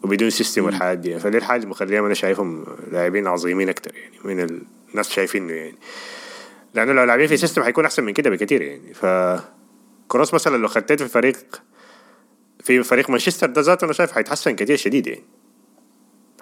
وبدون 0.02 0.30
system 0.30 0.64
والحاجات 0.64 0.98
دي. 0.98 1.18
فدي 1.18 1.38
الحاجة 1.38 1.56
اللي 1.56 1.70
مخليهم 1.70 2.04
أنا 2.04 2.14
شايفهم 2.14 2.64
لاعبين 2.92 3.26
عظيمين 3.26 3.68
أكتر 3.68 3.94
يعني 3.94 4.14
من 4.24 4.60
الناس 4.90 5.10
شايفينه 5.10 5.52
يعني. 5.52 5.74
لأنه 6.74 6.92
لو 6.92 7.04
لاعبين 7.04 7.26
في 7.26 7.36
system 7.36 7.62
حيكون 7.62 7.84
أحسن 7.84 8.04
من 8.04 8.12
كده 8.12 8.30
بكتير 8.30 8.62
يعني. 8.62 8.94
ف 8.94 9.06
كروس 10.08 10.34
مثلا 10.34 10.56
لو 10.56 10.68
خديته 10.68 11.04
في 11.04 11.10
فريق 11.12 11.36
في 12.64 12.82
فريق 12.82 13.10
مانشستر 13.10 13.46
ده 13.46 13.60
ذاته 13.60 13.84
أنا 13.84 13.92
شايف 13.92 14.12
حيتحسن 14.12 14.56
كتير 14.56 14.76
شديد 14.76 15.06
يعني. 15.06 15.22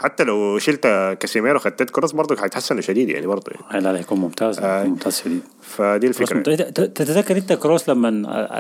حتى 0.01 0.25
لو 0.25 0.59
شلت 0.59 0.83
كاسيميرو 1.21 1.57
وخدت 1.57 1.91
كروس 1.91 2.13
برضه 2.13 2.37
حيتحسن 2.37 2.81
شديد 2.81 3.09
يعني 3.09 3.27
برضه 3.27 3.53
يعني. 3.71 3.85
لا 3.85 3.93
لا 3.93 4.01
يكون 4.01 4.21
ممتاز 4.21 4.59
آه. 4.59 4.85
ممتاز 4.85 5.21
شديد 5.21 5.41
فدي 5.63 6.07
الفكرة 6.07 6.37
ممتاز. 6.37 6.57
ت- 6.57 6.81
تتذكر 6.81 7.37
انت 7.37 7.53
كروس 7.53 7.89
لما 7.89 8.09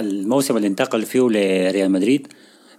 الموسم 0.00 0.56
اللي 0.56 0.68
انتقل 0.68 1.02
فيه 1.02 1.28
لريال 1.28 1.90
مدريد 1.92 2.26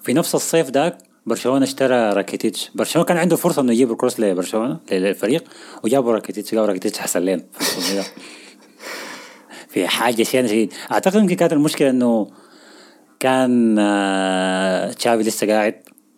في 0.01 0.13
نفس 0.13 0.35
الصيف 0.35 0.69
ذاك 0.69 0.97
برشلونة 1.25 1.63
اشترى 1.63 2.13
راكيتيتش 2.13 2.71
برشلونة 2.75 3.05
كان 3.07 3.17
عنده 3.17 3.35
فرصة 3.35 3.61
إنه 3.61 3.71
يجيب 3.71 3.93
كروس 3.95 4.19
لبرشلونة 4.19 4.79
للفريق 4.91 5.43
وجابوا 5.83 6.13
راكيتيتش 6.13 6.51
قالوا 6.51 6.65
راكيتيتش 6.65 6.99
حسن 6.99 7.19
لنا 7.21 7.43
في 9.69 9.87
حاجة 9.87 10.23
شيء 10.23 10.45
شديد 10.47 10.73
أعتقد 10.91 11.15
يمكن 11.15 11.35
كانت 11.35 11.53
المشكلة 11.53 11.89
إنه 11.89 12.27
كان 13.19 13.75
آه، 13.79 14.91
تشافي 14.91 15.23
لسه 15.23 15.47
قاعد 15.47 15.75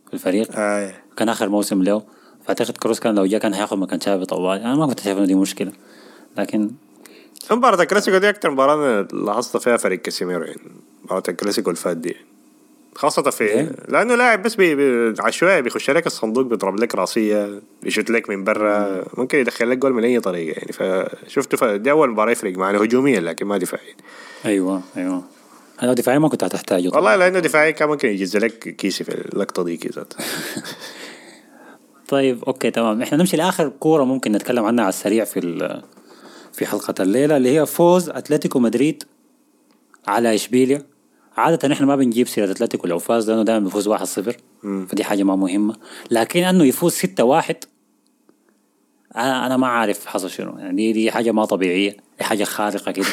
في 0.08 0.14
الفريق 0.14 0.48
آه. 0.56 0.94
كان 1.18 1.30
آخر 1.30 1.50
موسم 1.50 1.84
له 1.84 2.04
فأعتقد 2.46 2.78
كروس 2.78 3.00
كان 3.00 3.16
لو 3.16 3.26
جاء 3.26 3.40
كان 3.42 3.54
هياخذ 3.54 3.78
مكان 3.78 4.00
تشافي 4.00 4.26
طوالي 4.26 4.60
أنا 4.60 4.76
ما 4.76 4.88
كنت 4.88 5.00
شايف 5.00 5.18
إنه 5.18 5.26
دي 5.28 5.36
مشكلة. 5.36 5.72
لكن 6.38 6.72
مباراة 7.52 7.82
الكلاسيكو 7.82 8.18
دي؟ 8.18 8.30
أكتر 8.30 8.52
مباراة 8.52 8.76
أنا 8.76 9.08
لاحظت 9.14 9.58
فيها 9.58 9.78
فريق 9.78 10.02
كاسيميرو 10.02 10.44
يعني. 10.44 10.62
مباراة 11.06 11.24
الكلاسيكو 11.30 11.70
اللي 11.70 11.82
فات 11.82 11.98
دي. 11.98 12.16
خاصة 12.96 13.22
في 13.22 13.44
ليه؟ 13.46 13.72
لأنه 13.88 14.16
لاعب 14.16 14.44
بس 14.44 14.56
بي- 14.56 14.76
بي 14.76 15.14
عشوائي 15.22 15.62
بيخش 15.62 15.90
لك 15.90 16.08
الصندوق 16.08 16.44
بيضرب 16.46 16.80
لك 16.80 16.96
رأسية 16.96 17.62
يشوت 17.84 18.10
لك 18.10 18.30
من 18.30 18.44
برا. 18.44 19.06
ممكن 19.18 19.38
يدخل 19.38 19.70
لك 19.70 19.78
جول 19.78 19.94
من 19.94 20.04
أي 20.04 20.20
طريقة 20.20 20.58
يعني. 20.58 20.72
فشفته 20.74 21.58
ف- 21.58 21.64
دي 21.64 21.92
أول 21.92 22.10
مباراة 22.10 22.32
يفرق 22.32 22.58
معنا 22.58 22.78
هجوميا 22.84 23.20
لكن 23.20 23.46
ما 23.46 23.58
دفاعيا. 23.58 23.94
أيوه 24.46 24.82
أيوه. 24.98 25.24
أنا 25.84 25.94
دفاعيا 25.94 26.20
ما 26.20 26.30
كنت 26.30 26.44
هتحتاجه. 26.44 26.90
والله 26.94 27.16
لأنه 27.16 27.40
دفاعيا 27.40 27.72
كان 27.72 27.88
ممكن 27.90 28.10
يجز 28.10 28.38
لك 28.38 28.58
كيسي 28.76 29.04
في 29.04 29.12
اللقطة 29.34 29.64
دي 29.64 29.78
كذا. 29.78 30.06
طيب 32.14 32.44
okay 32.44 32.72
تمام. 32.72 33.02
إحنا 33.02 33.18
نمشي 33.18 33.38
لآخر 33.38 33.70
كورة 33.70 34.04
ممكن 34.04 34.32
نتكلم 34.32 34.66
عنها 34.66 34.84
على 34.84 34.90
السريع 34.90 35.24
في 35.24 35.80
في 36.52 36.66
حلقة 36.66 36.94
الليلة 37.00 37.38
اللي 37.38 37.60
هي 37.60 37.66
فوز 37.66 38.10
أتلتيكو 38.10 38.60
مدريد 38.60 39.04
على 40.08 40.36
إشبيليا. 40.36 40.86
عادة 41.38 41.74
إحنا 41.74 41.86
ما 41.86 41.96
بنجيب 41.96 42.28
سيرة 42.28 42.52
أتلتيكو 42.52 42.88
لو 42.88 43.00
فاز 43.00 43.30
لأنه 43.30 43.44
دائما 43.44 43.66
بيفوز 43.66 43.90
1-0 43.90 44.32
فدي 44.88 45.04
حاجة 45.04 45.24
ما 45.24 45.36
مهمة. 45.36 45.76
لكن 46.12 46.44
إنه 46.44 46.64
يفوز 46.64 46.94
6-1 46.94 47.56
أنا 49.16 49.46
أنا 49.46 49.58
ما 49.58 49.68
عارف 49.68 50.06
حصل 50.06 50.30
شنو. 50.30 50.58
يعني 50.60 50.76
دي, 50.76 50.94
دي 50.94 51.12
حاجة 51.12 51.32
ما 51.32 51.46
طبيعية 51.46 51.98
دي 52.18 52.24
حاجة 52.24 52.44
خارقة 52.44 52.92
كده. 52.92 53.06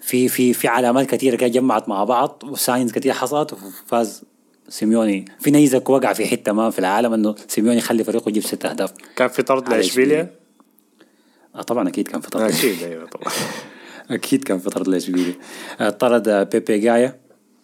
في 0.00 0.28
في 0.28 0.52
في 0.52 0.68
علامات 0.68 1.06
كثيرة 1.06 1.36
كده 1.36 1.48
جمعت 1.48 1.88
مع 1.88 2.04
بعض 2.04 2.42
و 2.44 2.52
signs 2.52 2.92
كثير 2.92 3.12
حصلت 3.12 3.52
وفاز. 3.52 4.24
سيميوني 4.68 5.24
في 5.40 5.50
نيزك 5.50 5.90
وقع 5.90 6.12
في 6.12 6.26
حتة 6.26 6.52
ما 6.52 6.70
في 6.70 6.78
العالم 6.78 7.12
إنه 7.12 7.34
سيميوني 7.48 7.78
يخلي 7.78 8.04
فريقه 8.04 8.28
يجيب 8.28 8.42
ست 8.42 8.64
أهداف. 8.64 8.92
كان 9.16 9.28
في 9.28 9.42
طرد 9.42 9.66
على 9.66 9.76
لإشبيليا؟ 9.76 10.30
آه 11.54 11.62
طبعا 11.62 11.88
أكيد 11.88 12.08
كان 12.08 12.20
في 12.20 12.30
طرد. 12.30 12.42
أكيد 12.42 12.82
أيوة 12.82 13.06
طبعا. 13.06 13.32
أكيد 14.10 14.44
كان 14.44 14.58
في 14.58 14.70
طرد 14.70 14.88
لأشبيليا. 14.88 15.34
آه، 15.80 15.90
طرد 15.90 16.28
بابي 16.52 16.78
جاي 16.78 17.16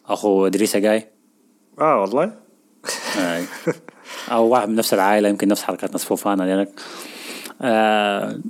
أخو 0.07 0.46
إدريسا 0.46 0.78
جاي. 0.78 1.07
آه 1.80 2.01
والله. 2.01 2.32
آه. 3.18 3.42
أو 4.30 4.48
واحد 4.48 4.68
من 4.68 4.74
نفس 4.74 4.94
العائلة 4.94 5.28
يمكن 5.28 5.48
نفس 5.48 5.62
حركات 5.62 5.92
ناس 5.92 6.05
فوفانا 6.05 6.61
لك 6.61 6.80
آه 7.62 8.40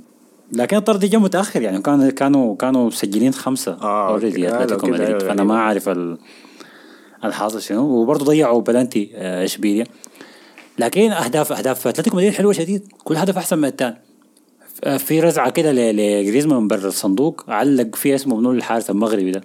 لكن 0.51 0.77
الطرد 0.77 1.05
جاء 1.05 1.21
متأخر 1.21 1.61
يعني 1.61 1.81
كانوا 1.81 2.09
كانوا 2.09 2.55
كانوا 2.55 2.87
مسجلين 2.87 3.33
خمسة 3.33 3.71
آه، 3.81 4.09
already. 4.09 4.47
آه، 4.49 4.63
أتلتيكو 4.63 4.87
مدريد. 4.87 5.07
أيوة، 5.07 5.19
فأنا 5.19 5.31
أيوة. 5.31 5.43
ما 5.43 5.55
أعرف 5.55 5.89
ال- 5.89 6.17
الحاصل 7.25 7.61
شنو؟ 7.61 7.83
وبرضه 7.83 8.25
ضيعوا 8.25 8.61
بلانتي 8.61 9.11
آه، 9.15 9.45
إشبيليا. 9.45 9.85
لكن 10.79 11.11
اهداف 11.11 11.51
أهداف 11.51 11.87
أتلتيكو 11.87 12.17
مدريد 12.17 12.33
حلوة 12.33 12.53
شديد. 12.53 12.87
كل 13.03 13.15
هدف 13.15 13.37
أحسن 13.37 13.57
من 13.57 13.65
الثاني 13.65 14.01
في 14.97 15.19
رزعة 15.19 15.49
كده 15.49 15.71
لجريزمان 15.71 16.61
من 16.61 16.67
برا 16.67 16.87
الصندوق 16.87 17.43
علق 17.47 17.95
فيها 17.95 18.15
اسمه 18.15 18.37
منو 18.37 18.51
الحارس 18.51 18.89
المغربي 18.89 19.31
ده؟ 19.31 19.41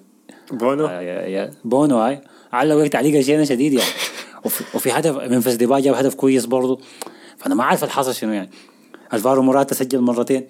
بونو. 0.53 0.87
آه، 0.91 1.51
بونو 1.65 1.99
هاي 1.99 2.21
علق 2.53 2.75
وقت 2.75 2.93
تعليق 2.93 3.21
شيء 3.21 3.45
شديد 3.45 3.73
يعني. 3.73 3.91
وفي, 4.45 4.65
وفي 4.75 4.93
هدف 4.93 5.17
من 5.17 5.57
ديباي 5.57 5.83
جاب 5.83 5.95
هدف 5.95 6.15
كويس 6.15 6.47
برضه. 6.47 6.81
فأنا 7.37 7.55
ما 7.55 7.65
عارف 7.65 7.85
الحصل 7.85 8.15
شنو 8.15 8.33
يعني. 8.33 8.51
ألفارو 9.13 9.43
موراتا 9.43 9.75
سجل 9.75 10.01
مرتين. 10.01 10.49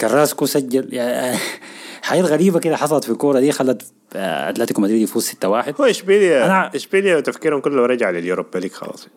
كراسكو 0.00 0.46
سجل 0.46 0.94
يعني 0.94 1.38
حاجات 2.02 2.24
غريبة 2.24 2.58
كده 2.60 2.76
حصلت 2.76 3.04
في 3.04 3.10
الكورة 3.10 3.40
دي 3.40 3.52
خلت 3.52 3.82
آه، 4.16 4.50
أتلتيكو 4.50 4.80
مدريد 4.80 5.02
يفوز 5.02 5.26
6-1 5.28 5.44
هو 5.80 5.84
إشبيليا 5.84 6.46
أنا- 6.70 6.74
إشبيليا 6.74 7.20
تفكيرهم 7.20 7.60
كله 7.60 7.86
رجع 7.86 8.10
لليوروبا 8.10 8.58
ليج 8.58 8.70
خلاص. 8.72 9.08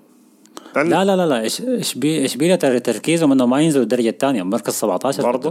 لأن- 0.73 0.77
لا 0.77 1.05
لا 1.05 1.15
لا 1.15 1.27
لا 1.27 1.45
اشبيليا 1.79 2.25
إشبيليا 2.25 2.55
تر- 2.55 2.77
تركيزهم 2.77 3.31
انه 3.31 3.45
ما 3.45 3.61
ينزلوا 3.61 3.83
الدرجة 3.83 4.09
الثانية. 4.09 4.43
مركز 4.43 4.73
17 4.73 5.23
برضو؟ 5.23 5.49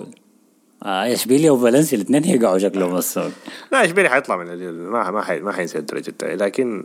آه 0.82 1.12
إشبيليا 1.12 1.50
وفالنسيا 1.50 1.98
الاثنين 1.98 2.24
يقعوا 2.24 2.58
شكلهم 2.58 2.94
بس 2.94 3.18
لا 3.72 3.84
إشبيليا 3.84 4.10
حيطلع 4.10 4.36
من 4.36 4.70
ما 4.72 5.10
ما 5.10 5.22
حي 5.22 5.40
ما 5.40 5.52
حينزل 5.52 5.78
الدرجة 5.78 6.08
الثانية 6.08 6.34
لكن 6.34 6.84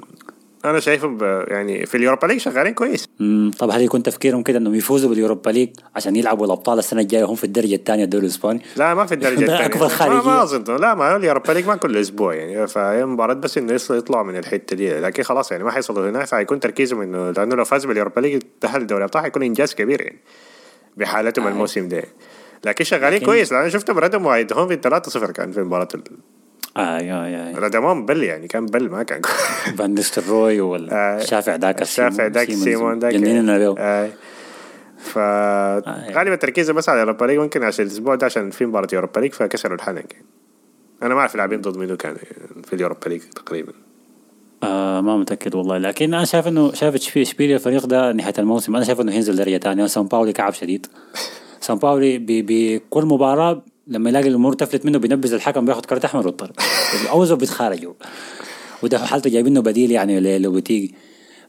أنا 0.66 0.80
شايفه 0.80 1.18
يعني 1.47 1.86
في 1.86 1.97
اليوروبا 1.97 2.28
ليج 2.28 2.38
شغالين 2.39 2.74
كويس. 2.74 3.07
مم، 3.20 3.51
طب 3.59 3.70
هل 3.70 3.82
يكون 3.82 4.03
تفكيرهم 4.03 4.43
كده 4.43 4.57
إنهم 4.57 4.76
يفوزوا 4.76 5.09
باليوروبا 5.09 5.49
ليج 5.49 5.70
عشان 5.95 6.16
يلعبوا 6.16 6.45
الأبطال 6.45 6.80
السنة 6.80 7.01
الجاية 7.01 7.24
هم 7.26 7.36
في 7.36 7.43
الدرجة 7.43 7.76
الثانية 7.76 8.03
الدوري 8.03 8.26
الإسباني؟ 8.26 8.61
لا 8.76 8.93
ما 8.93 9.05
في 9.05 9.14
الدرجة 9.14 9.39
الثانية. 9.43 9.66
أكبر 9.66 9.82
ما, 9.84 9.88
خارجية. 9.88 10.28
ما 10.28 10.43
أظن. 10.43 10.76
لا 10.76 10.93
ما 10.95 11.16
اليوروبا 11.16 11.51
ليج 11.51 11.68
ما 11.68 11.76
كل 11.76 11.97
أسبوع 11.97 12.34
يعني. 12.36 12.68
فهي 12.68 13.05
مباراة 13.05 13.34
بس 13.34 13.57
إنه 13.57 13.74
يصل- 13.74 13.95
يطلعوا 13.97 14.24
من 14.24 14.38
الحتة 14.38 14.76
دي. 14.76 14.99
لكن 14.99 15.24
خلاص 15.24 15.51
يعني 15.51 15.64
ما 15.64 15.72
حيصلوا 15.72 16.09
هنا. 16.09 16.26
فحيكون 16.26 16.59
تركيزهم 16.59 17.01
إنه 17.01 17.32
لأنه 17.32 17.55
لو 17.55 17.66
فاز 17.66 17.86
باليوروبا 17.86 18.20
ليج 18.22 18.41
تأهل 18.61 18.88
دوري 18.88 18.99
الأبطال 18.99 19.22
حيكون 19.24 19.43
إنجاز 19.43 19.74
كبير 19.74 20.01
يعني 20.01 20.20
بحالتهم 20.97 21.47
الموسم 21.47 21.88
ده. 21.88 22.03
لكن 22.66 22.84
شغالين 22.84 23.18
لكن- 23.18 23.26
كويس. 23.26 23.53
لأن 23.53 23.70
شفتهم 23.70 23.99
ردموا 23.99 24.32
وايدهم 24.32 24.68
في 24.68 24.76
3-0 24.76 25.32
كان 25.32 25.51
في 25.51 25.61
مباراة 25.61 25.88
ال- 26.78 26.82
آه 26.82 27.00
يا 27.00 27.28
يا 27.28 27.58
ردمهم 27.58 28.06
بل 28.06 28.24
يعني 28.24 28.48
كان 28.48 28.66
بل 28.66 28.90
ما 28.90 29.04
كان. 29.04 29.22
فان 29.78 29.94
نيستلروي 29.94 30.60
آه، 30.60 30.64
والشافع 30.64 31.56
ذاك 31.56 31.82
الشافع 31.82 32.28
ذاك 32.28 32.52
سيمون 32.52 33.00
ذاك 33.00 33.14
جنننا 33.14 33.58
له 33.58 33.76
آه. 33.80 34.10
ف 34.98 35.18
غالبا 36.18 36.36
تركيزه 36.36 36.74
بس 36.74 36.90
على 36.90 37.02
اليوروبا 37.02 37.26
ليج 37.26 37.40
ممكن 37.40 37.64
عشان 37.64 37.86
الأسبوع 37.86 38.16
ده 38.16 38.26
عشان 38.26 38.50
في 38.50 38.66
مباراة 38.66 38.88
يوروبا 38.94 39.20
ليج 39.20 39.32
فكسروا 39.34 39.76
الحلقة 39.76 40.04
أنا 41.04 41.14
ما 41.14 41.20
أعرف 41.20 41.36
لاعبين 41.36 41.62
ضد 41.62 41.78
منو 41.78 41.98
كان 41.98 42.16
في 42.64 42.74
اليوروبا 42.74 43.10
ليج 43.10 43.22
تقريبا. 43.22 43.74
آه 44.64 45.02
ما 45.02 45.18
متأكد 45.18 45.56
والله. 45.56 45.78
لكن 45.78 46.14
أنا 46.14 46.26
شايف 46.26 46.48
انه 46.48 46.74
شايف 46.74 47.18
اشبيليا 47.18 47.56
الفريق 47.56 47.86
ده 47.86 48.12
نهاية 48.12 48.34
الموسم. 48.40 48.76
أنا 48.76 48.86
شايف 48.86 49.02
إنه 49.02 49.12
هينزل 49.12 49.36
درجة 49.36 49.58
ثانية 49.58 49.86
سان 49.86 50.04
باولي 50.04 50.34
كعب 50.34 50.54
شديد. 50.54 50.88
سان 51.62 51.78
باولي 51.78 52.18
بكل 52.28 53.06
مباراة 53.06 53.64
لما 53.88 54.10
يلاقي 54.10 54.28
الأمور 54.28 54.54
تفلت 54.54 54.86
منه 54.86 54.98
بينبذ 54.98 55.34
الحكم 55.34 55.66
بياخذ 55.66 55.82
كارت 55.82 56.06
أحمر 56.06 56.26
ويطرد 56.26 56.52
اوزو 57.12 57.36
بيتخارجوا. 57.36 57.94
وده 58.84 59.00
حالته 59.06 59.30
جايبينه 59.30 59.62
بديل 59.62 59.92
يعني 59.92 60.40
لوبوتيجي 60.40 60.96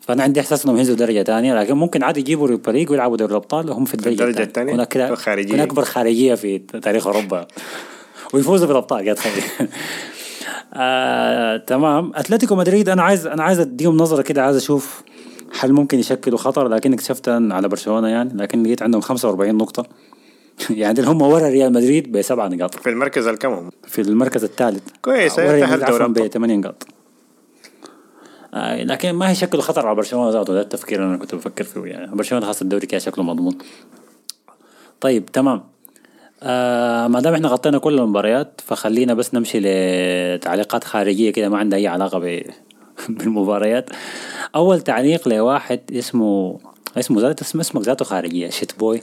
فأنا 0.01 0.23
عندي 0.23 0.41
إحساس 0.41 0.65
إنهم 0.65 0.77
ينزلوا 0.77 0.97
درجة 0.97 1.23
ثانية 1.23 1.55
لكن 1.55 1.75
ممكن 1.75 2.03
عادي 2.03 2.21
يجيبوا 2.21 2.59
فريق 2.65 2.91
ويلعبوا 2.91 3.17
دوري 3.17 3.31
الأبطال 3.31 3.71
وهم 3.71 3.85
في 3.85 3.95
الدرجة, 3.95 4.43
التانية؟ 4.43 4.75
هناك 4.75 4.89
كده 4.89 5.15
خارجية. 5.15 5.63
أكبر 5.63 5.85
خارجية 5.85 6.35
في 6.35 6.59
تاريخ 6.59 7.07
أوروبا. 7.07 7.47
ويفوزوا 8.35 8.67
بالأبطال 8.69 9.09
يا 9.09 9.15
تخيل 9.15 9.43
آه، 10.75 11.57
تمام. 11.57 12.13
أتلتيكو 12.15 12.55
مدريد 12.55 12.89
أنا 12.89 13.03
عايز 13.03 13.27
أنا 13.27 13.43
عايز 13.43 13.61
أديهم 13.61 13.97
نظرة 13.97 14.23
كده 14.23 14.45
عايز 14.45 14.57
أشوف 14.57 15.03
هل 15.61 15.73
ممكن 15.73 15.99
يشكلوا 15.99 16.39
خطر 16.39 16.69
لكن 16.69 16.93
اكتشفت 16.93 17.29
على 17.29 17.69
برشلونة 17.69 18.09
يعني 18.09 18.31
لكن 18.35 18.63
لقيت 18.63 18.83
عندهم 18.83 19.01
45 19.01 19.55
نقطة. 19.55 19.87
يعني 20.71 21.03
هم 21.03 21.23
ورا 21.23 21.49
ريال 21.49 21.73
مدريد 21.73 22.13
بسبع 22.13 22.47
نقاط. 22.49 22.75
في 22.75 22.91
المركز 22.91 23.27
الكم 23.27 23.71
في 23.87 24.01
المركز 24.01 24.45
الثالث 24.45 24.83
كويس، 25.03 25.39
ورا 25.39 25.53
ريال 25.53 25.85
عفواً 25.85 26.05
أبطال. 26.05 26.29
بثمانية 26.29 26.57
نقاط. 26.57 26.87
آه 28.55 28.83
لكن 28.83 29.11
ما 29.11 29.31
هيشكلوا 29.31 29.63
خطر 29.63 29.87
على 29.87 29.97
برشلونة 29.97 30.31
ذاته 30.31 30.53
ده 30.55 30.61
التفكير 30.61 30.99
اللي 30.99 31.09
أنا 31.09 31.17
كنت 31.19 31.35
بفكر 31.35 31.65
فيه. 31.65 31.81
يعني 31.81 32.15
برشلونة 32.17 32.47
خاصة 32.47 32.63
الدوري 32.63 32.87
كده 32.87 32.99
شكله 32.99 33.25
مضمون. 33.25 33.59
طيب 35.01 35.27
تمام. 35.27 35.65
آه 36.43 37.07
ما 37.07 37.21
دام 37.21 37.35
إحنا 37.35 37.49
غطينا 37.49 37.79
كل 37.79 37.99
المباريات 37.99 38.61
فخلينا 38.67 39.15
بس 39.15 39.35
نمشي 39.35 39.59
لتعليقات 39.61 40.85
خارجية 40.85 41.31
كده 41.31 41.49
ما 41.49 41.59
عندها 41.59 41.79
أي 41.79 41.87
علاقة 41.87 42.19
ب... 42.19 42.43
بالمباريات. 43.09 43.91
أول 44.55 44.81
تعليق 44.81 45.29
لواحد 45.29 45.81
اسمه 45.93 46.59
اسمه 46.99 47.21
ذات 47.21 47.41
اسمه 47.41 47.61
اسمك 47.61 47.83
ذاته 47.83 48.05
خارجية 48.05 48.51
شيت 48.51 48.79
بوي 48.79 49.01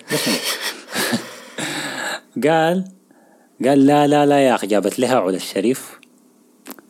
قال 2.44 2.86
قال 3.66 3.86
لا 3.86 4.08
لا 4.08 4.26
لا 4.26 4.40
يا 4.40 4.56
أخي 4.56 4.68
جابت 4.68 5.00
لها 5.00 5.20
علا 5.20 5.36
الشريف. 5.36 6.00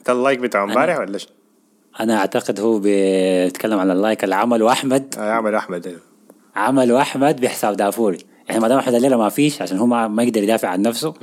ده 0.08 0.14
اللايك 0.14 0.40
بتاع 0.40 0.64
امبارح 0.64 1.00
ولا 1.00 1.18
شو؟ 1.18 1.28
أنا 2.00 2.18
أعتقد 2.18 2.60
هو 2.60 2.80
بيتكلم 2.80 3.80
على 3.80 3.94
اللايك 3.94 4.24
اللي 4.24 4.36
عمله 4.36 4.72
احمد 4.72 5.16
آه، 5.18 5.26
يعمل 5.28 5.56
أحمد 5.56 5.88
أيوه. 5.88 6.00
عمله 6.56 7.02
احمد 7.02 7.42
بحساب 7.42 7.78
دافوري. 7.78 8.18
يعني 8.50 8.62
ما 8.62 8.68
دام 8.68 8.78
احمد 8.78 8.94
الليلة 8.94 9.18
ما 9.18 9.30
فيش 9.30 9.62
عشان 9.62 9.78
هو 9.78 9.86
ما, 9.86 10.08
ما 10.08 10.24
يقدر 10.24 10.44
يدافع 10.44 10.68
عن 10.68 10.82
نفسه. 10.82 11.14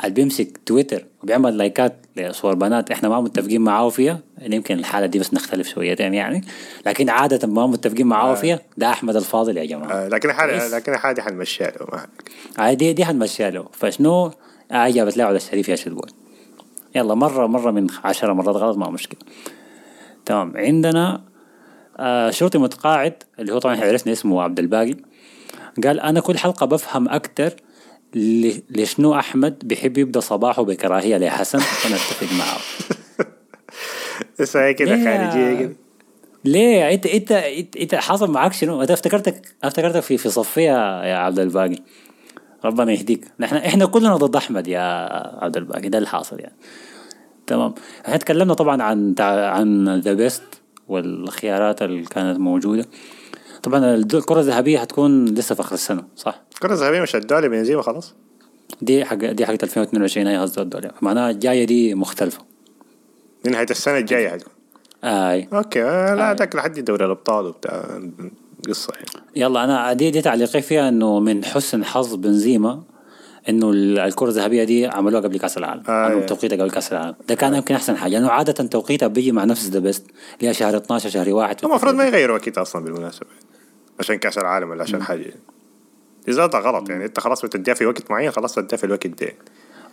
اللي 0.00 0.14
بيمسك 0.14 0.58
تويتر 0.66 1.06
وبيعمل 1.22 1.58
لايكات 1.58 2.06
لصور 2.16 2.54
بنات 2.54 2.90
إحنا 2.90 3.08
ما 3.08 3.20
متفقين 3.20 3.60
معاه 3.60 3.88
فيها 3.88 4.20
يمكن 4.42 4.78
الحالة 4.78 5.06
دي 5.06 5.18
بس 5.18 5.34
نختلف 5.34 5.68
شويتين 5.68 6.14
يعني. 6.14 6.44
لكن 6.86 7.08
عادة 7.10 7.48
ما 7.48 7.66
متفقين 7.66 8.06
معاه 8.06 8.34
فيها 8.34 8.60
ده 8.76 8.90
أحمد 8.90 9.16
الفاضل 9.16 9.56
يا 9.56 9.64
جماعة. 9.64 9.92
آه، 9.92 10.08
لكن 10.08 10.32
كويس. 10.32 10.74
لكن 10.74 10.96
حالي 10.96 11.22
حنمشيها 11.22 11.70
له 11.70 11.86
ما 11.92 12.06
هاي 12.58 12.74
دي 12.74 12.92
دي 12.92 13.04
حنمشيها 13.04 13.50
له. 13.50 13.66
فشنو؟ 13.72 14.30
آه 14.72 14.88
له 14.88 15.24
على 15.24 15.36
الشريف 15.36 15.68
يا 15.68 15.76
شدوان. 15.76 16.08
يلا 16.94 17.14
مرة 17.14 17.46
مرة 17.46 17.70
من 17.70 17.86
عشرة 18.04 18.32
مرات 18.32 18.56
غلط 18.56 18.76
ما 18.76 18.90
مشكلة. 18.90 19.18
تمام 20.26 20.56
عندنا 20.56 21.22
آه 21.96 22.30
شرطي 22.30 22.58
متقاعد 22.58 23.14
اللي 23.38 23.52
هو 23.52 23.58
طبعا 23.58 23.76
عرفنا 23.80 24.12
اسمه 24.12 24.42
عبد 24.42 24.58
الباقي. 24.58 24.94
قال 25.84 26.00
أنا 26.00 26.20
كل 26.20 26.38
حلقة 26.38 26.66
بفهم 26.66 27.08
أكتر 27.08 27.48
ل- 27.48 27.54
لشنو 28.14 29.14
أحمد 29.14 29.58
بيحب 29.64 29.98
يبدأ 29.98 30.20
صباحه 30.20 30.62
بكراهية؟ 30.62 31.16
لحسن 31.16 31.58
فانا 31.58 31.94
أتفق 31.94 32.32
معه. 32.32 32.58
هي 34.64 34.74
كده؟ 34.74 35.04
خارجيه 35.04 35.58
كده 35.58 35.76
ليه 36.44 36.94
انت 36.94 37.06
انت 37.06 37.32
انت, 37.76 37.94
حاصل 37.94 38.30
معك 38.30 38.52
شنو؟ 38.52 38.82
أنت 38.82 38.90
افتكرتك 38.90 39.54
افتكرتك 39.64 40.00
في 40.00 40.16
في 40.16 40.30
صفية 40.30 41.02
يا 41.04 41.16
عبد 41.16 41.38
الباقي. 41.38 41.78
ربنا 42.64 42.92
يهديك. 42.92 43.24
نحن 43.40 43.56
إحنا 43.56 43.86
كلنا 43.86 44.16
ضد 44.16 44.36
أحمد 44.36 44.68
يا 44.68 44.80
عبد 45.44 45.56
الباقي. 45.56 45.88
ده 45.88 45.98
اللي 45.98 46.08
حاصل 46.08 46.40
يعني. 46.40 46.56
تمام. 47.46 47.74
إحنا 48.04 48.16
تكلمنا 48.16 48.54
طبعا 48.54 48.82
عن 48.82 49.14
عن 49.20 50.00
ذا 50.00 50.12
بيست 50.12 50.42
والخيارات 50.88 51.82
اللي 51.82 52.02
كانت 52.02 52.38
موجودة. 52.38 52.86
طبعا 53.62 53.94
الكرة 53.94 54.40
الذهبية 54.40 54.78
هتكون 54.78 55.24
لسه 55.24 55.54
في 55.54 55.60
آخر 55.60 55.74
السنة 55.74 56.04
صح؟ 56.16 56.42
الكرة 56.54 56.72
الذهبية 56.72 57.00
مش 57.00 57.16
ادوها 57.16 57.40
لبنزيما 57.40 57.82
خلاص؟ 57.82 58.14
دي 58.82 59.04
حق 59.04 59.16
دي 59.16 59.46
حقت 59.46 59.64
2022 59.64 60.26
هي 60.26 60.38
قصدي 60.38 60.62
الدولار 60.62 60.92
معناها 61.02 61.30
الجاية 61.30 61.64
دي 61.64 61.94
مختلفة. 61.94 62.40
دي 63.44 63.50
نهاية 63.50 63.66
السنة 63.70 63.98
الجاية 63.98 64.28
حتكون 64.28 64.52
آي. 65.04 65.48
okay 65.52 65.82
آه، 65.82 66.14
لا 66.14 66.34
ذاك 66.34 66.56
لحد 66.56 66.80
دوري 66.80 67.04
الأبطال 67.04 67.46
وبتاع 67.46 68.00
قصة 68.68 68.92
يعني. 68.94 69.26
يلا 69.36 69.64
أنا 69.64 69.92
دي 69.92 70.10
دي 70.10 70.22
تعليقي 70.22 70.62
فيها 70.62 70.88
إنه 70.88 71.20
من 71.20 71.44
حسن 71.44 71.84
حظ 71.84 72.14
بنزيما 72.14 72.82
إنه 73.48 73.70
ال- 73.70 73.98
الكرة 73.98 74.28
الذهبية 74.28 74.64
دي 74.64 74.86
عملوها 74.86 75.22
قبل 75.22 75.38
كأس 75.38 75.58
العالم. 75.58 75.82
آه، 75.88 76.04
عملوا 76.04 76.20
إيه. 76.20 76.26
توقيتها 76.26 76.56
قبل 76.56 76.70
كأس 76.70 76.92
العالم. 76.92 77.14
ده 77.28 77.34
كان 77.34 77.54
يمكن 77.54 77.74
أحسن 77.74 77.96
حاجة 77.96 78.12
لأنه 78.12 78.30
عادة 78.30 78.52
توقيتها 78.52 79.06
بيجي 79.08 79.32
مع 79.32 79.44
نفس 79.44 79.68
ذا 79.68 79.78
بيست 79.78 80.06
اللي 80.38 80.48
هي 80.50 80.54
شهر 80.54 80.76
12 80.76 81.08
شهر 81.10 81.30
واحد. 81.30 81.56
المفروض 81.64 81.94
ما 81.94 82.04
يغيروا 82.04 82.36
وقت 82.36 82.58
أصلا 82.58 82.84
بالمناسبة 82.84 83.26
عشان 84.00 84.16
كأس 84.16 84.38
العالم 84.38 84.70
ولا 84.70 84.82
عشان 84.82 85.02
حاجة. 85.02 85.34
إذا 86.28 86.46
ده 86.46 86.58
غلط 86.58 86.90
يعني 86.90 87.04
أنت 87.04 87.20
خلاص 87.20 87.42
بتديها 87.44 87.74
في 87.74 87.86
وقت 87.86 88.10
معين 88.10 88.30
خلاص 88.30 88.54
تديها 88.54 88.76
في 88.76 88.84
الوقت 88.84 89.06
ده. 89.06 89.32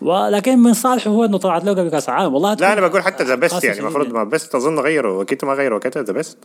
ولكن 0.01 0.59
من 0.59 0.73
صالحه 0.73 1.09
هو 1.11 1.25
إنه 1.25 1.37
طلعت 1.37 1.63
له 1.65 1.71
قبل 1.71 1.89
كأس 1.89 2.09
العالم. 2.09 2.33
والله 2.33 2.53
لا 2.53 2.73
أنا 2.73 2.87
بقول 2.87 3.01
حتى 3.01 3.23
The 3.23 3.35
Best 3.35 3.63
يعني 3.63 3.79
المفروض 3.79 4.13
ما 4.13 4.23
Best 4.23 4.55
أظن 4.55 4.79
غيروا 4.79 5.17
وقته 5.23 5.47
ما 5.47 5.53
غيروا 5.53 5.77
وقتها 5.77 6.03
The 6.03 6.13
Best 6.13 6.37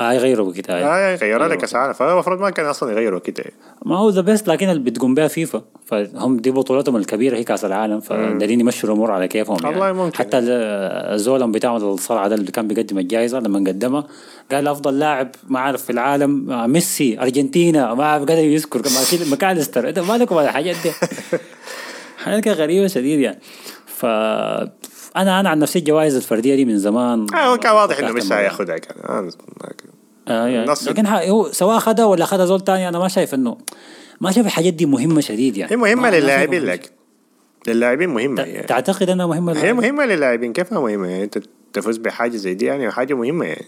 آه 0.00 0.12
يغيروا 0.12 0.50
بكده 0.52 0.74
آه. 0.74 1.14
غيروا 1.16 1.42
أيوة. 1.44 1.46
لك 1.54 1.58
كاس 1.58 1.72
العالم 1.74 1.92
فالمفروض 1.92 2.40
ما 2.40 2.50
كان 2.50 2.66
أصلا 2.66 2.92
يغيروا 2.92 3.18
وقتها 3.18 3.44
ما 3.86 3.96
هو 3.98 4.10
The 4.10 4.20
Best 4.20 4.48
لكن 4.48 4.68
اللي 4.68 4.90
بتقوم 4.90 5.14
بها 5.14 5.28
فيفا. 5.28 5.62
فهم 5.86 6.36
دي 6.36 6.50
بطولتهم 6.50 6.96
الكبيرة 6.96 7.36
هي 7.36 7.44
كاس 7.44 7.64
العالم 7.64 8.00
فدارين 8.00 8.60
يمشوا 8.60 8.88
الأمور 8.88 9.10
على 9.10 9.28
كيفهم 9.28 9.56
يعني. 9.64 9.92
ممكن. 9.92 10.16
حتى 10.18 10.38
ال- 10.38 10.50
الزولم 11.14 11.52
بتاعهم 11.52 11.76
الصرعه 11.76 12.28
ده 12.28 12.34
اللي 12.34 12.50
كان 12.52 12.68
بيقدم 12.68 12.98
الجائزة 12.98 13.38
لما 13.40 13.58
قدمها 13.58 14.06
قال 14.52 14.68
أفضل 14.68 14.98
لاعب 14.98 15.28
ما 15.48 15.58
أعرف 15.58 15.82
في 15.84 15.90
العالم 15.90 16.50
آه، 16.50 16.66
ميسي 16.66 17.20
أرجنتينا 17.20 17.94
ما 17.94 18.04
أعرف 18.04 18.22
قدر 18.22 18.38
يذكر 18.38 18.82
ماكاليستر. 19.30 19.88
انت 19.88 19.98
مالكم 19.98 20.36
على 20.38 20.48
الحاجات 20.48 20.76
دي. 20.82 20.90
حاجات 22.24 22.48
غريبة 22.48 22.86
شديد 22.86 23.20
يعني. 23.20 23.38
ف 23.86 24.06
أنا 25.18 25.40
أنا 25.40 25.48
عن 25.48 25.58
نفسي 25.58 25.78
الجوائز 25.78 26.16
الفردية 26.16 26.54
دي 26.54 26.64
من 26.64 26.78
زمان 26.78 27.26
آه 27.34 27.46
هو 27.52 27.56
كان 27.58 27.72
واضح 27.72 27.96
فتحت 27.96 28.12
مش. 28.12 28.32
هياخدها 28.32 28.78
كان. 28.78 28.96
آه، 29.04 29.28
آه 30.28 30.46
يعني 30.46 30.74
لكن 30.86 31.06
هو 31.06 31.52
سواء 31.52 31.76
أخذها 31.76 32.04
ولا 32.04 32.24
أخذها 32.24 32.46
زول 32.46 32.60
تاني 32.60 32.88
أنا 32.88 32.98
ما 32.98 33.08
شايف 33.08 33.34
انه 33.34 33.56
ما 34.20 34.30
شايف 34.30 34.46
الحاجات 34.46 34.74
دي 34.74 34.86
مهمة 34.86 35.20
شديد 35.20 35.56
يعني. 35.56 35.72
هي 35.72 35.94
ما 35.94 36.10
للاعبين 36.10 36.62
لكن 36.64 36.90
للاعبين 37.68 38.08
مهمة 38.08 38.42
ت- 38.42 38.46
يعني. 38.46 38.66
تعتقد 38.66 39.10
إنها 39.10 39.26
مهمة 39.26 39.52
هي 39.62 39.72
مهمة 39.72 40.04
للاعبين. 40.06 40.52
كيف 40.52 40.72
ما 40.72 40.80
مهمة؟ 40.80 41.08
يعني 41.08 41.24
أنت 41.24 41.38
تفوز 41.72 41.96
بحاجة 41.96 42.36
زي 42.36 42.54
دي 42.54 42.64
يعني 42.66 42.90
حاجة 42.90 43.14
مهمة 43.14 43.44
يعني. 43.46 43.66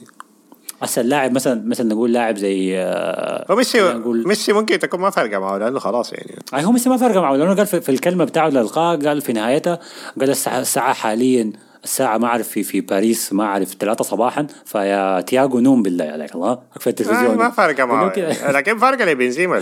هسه 0.83 1.03
اللاعب 1.03 1.33
مثلا 1.33 1.63
مثلا 1.67 1.89
نقول 1.89 2.13
لاعب 2.13 2.37
زي 2.37 2.79
آه، 2.79 3.47
هو 3.51 3.57
ميسي 3.57 3.81
نقول 3.81 4.29
ميسي 4.29 4.53
ممكن 4.53 4.79
تكون 4.79 5.01
ما 5.01 5.11
فارقة 5.11 5.39
معه 5.39 5.59
لأنه 5.59 5.79
خلاص 5.79 6.13
يعني. 6.13 6.39
أي 6.55 6.65
هو 6.65 6.73
ميسي 6.73 6.89
ما 6.89 6.97
فرق 6.97 7.17
معه 7.17 7.37
لأنه 7.37 7.55
قال 7.55 7.67
في, 7.67 7.81
في 7.81 7.89
الكلمة 7.89 8.25
بتاعه 8.25 8.49
للقاء 8.49 9.07
قال 9.07 9.21
في 9.21 9.33
نهايتها 9.33 9.79
قال 10.21 10.31
الساعة, 10.31 10.61
الساعة 10.61 10.93
حاليا 10.93 11.53
الساعة 11.85 12.19
ما 12.19 12.27
أعرف 12.27 12.49
في 12.49 12.63
في 12.63 12.81
باريس 12.81 13.33
ما 13.33 13.45
أعرف 13.45 13.75
ثلاثة 13.81 14.05
صباحا 14.05 14.47
فيا 14.65 15.21
تياجو 15.21 15.61
نوم 15.61 15.83
بالله 15.83 16.05
عليك 16.05 16.35
الله. 16.35 16.59
في 16.81 16.87
التلفزيون. 16.87 17.37
ما 17.37 17.51
فارقة 17.51 17.85
معه. 17.85 18.13
لكن 18.57 18.79
فارقة 18.79 19.05
لبنزيما 19.05 19.59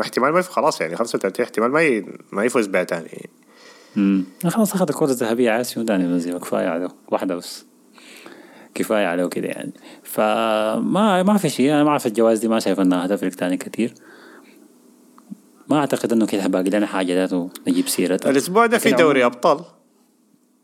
احتمال 0.00 0.32
ما 0.32 0.42
خلاص 0.42 0.80
يعني 0.80 0.96
35 0.96 1.44
احتمال 1.44 1.70
ما 1.70 1.82
ي... 1.82 2.06
ما 2.32 2.44
يفوز 2.44 2.66
بها 2.66 2.84
تاني. 2.84 3.28
امم 3.96 4.24
خلاص 4.48 4.74
أخذ 4.74 4.88
الكرة 4.88 5.10
الذهبية 5.10 5.50
عايز 5.50 5.70
شنو 5.70 5.84
تاني 5.84 6.06
بنزيما 6.06 6.38
كفاية 6.38 6.68
عليه 6.68 6.88
واحدة 7.08 7.34
بس. 7.34 7.66
كفاية 8.76 9.06
عليه 9.06 9.26
كده 9.26 9.48
يعني. 9.48 9.72
فما 10.02 11.22
ما 11.22 11.36
في 11.36 11.48
شيء 11.48 11.72
أنا 11.72 11.84
ما 11.84 11.90
أعرف 11.90 12.06
الجوائز 12.06 12.38
دي 12.38 12.48
ما 12.48 12.60
شايف 12.60 12.80
إنها 12.80 13.06
هتفرق 13.06 13.30
تاني 13.30 13.56
كتير. 13.56 13.94
ما 15.68 15.78
أعتقد 15.78 16.12
إنه 16.12 16.26
كده 16.26 16.46
باقي 16.46 16.70
لنا 16.70 16.86
حاجة 16.86 17.14
ذاته 17.14 17.50
نجيب 17.68 17.88
سيرتها 17.88 18.30
الأسبوع 18.30 18.66
ده 18.66 18.78
في 18.78 18.90
دوري 18.90 19.22
عموماً 19.22 19.36
أبطال. 19.36 19.64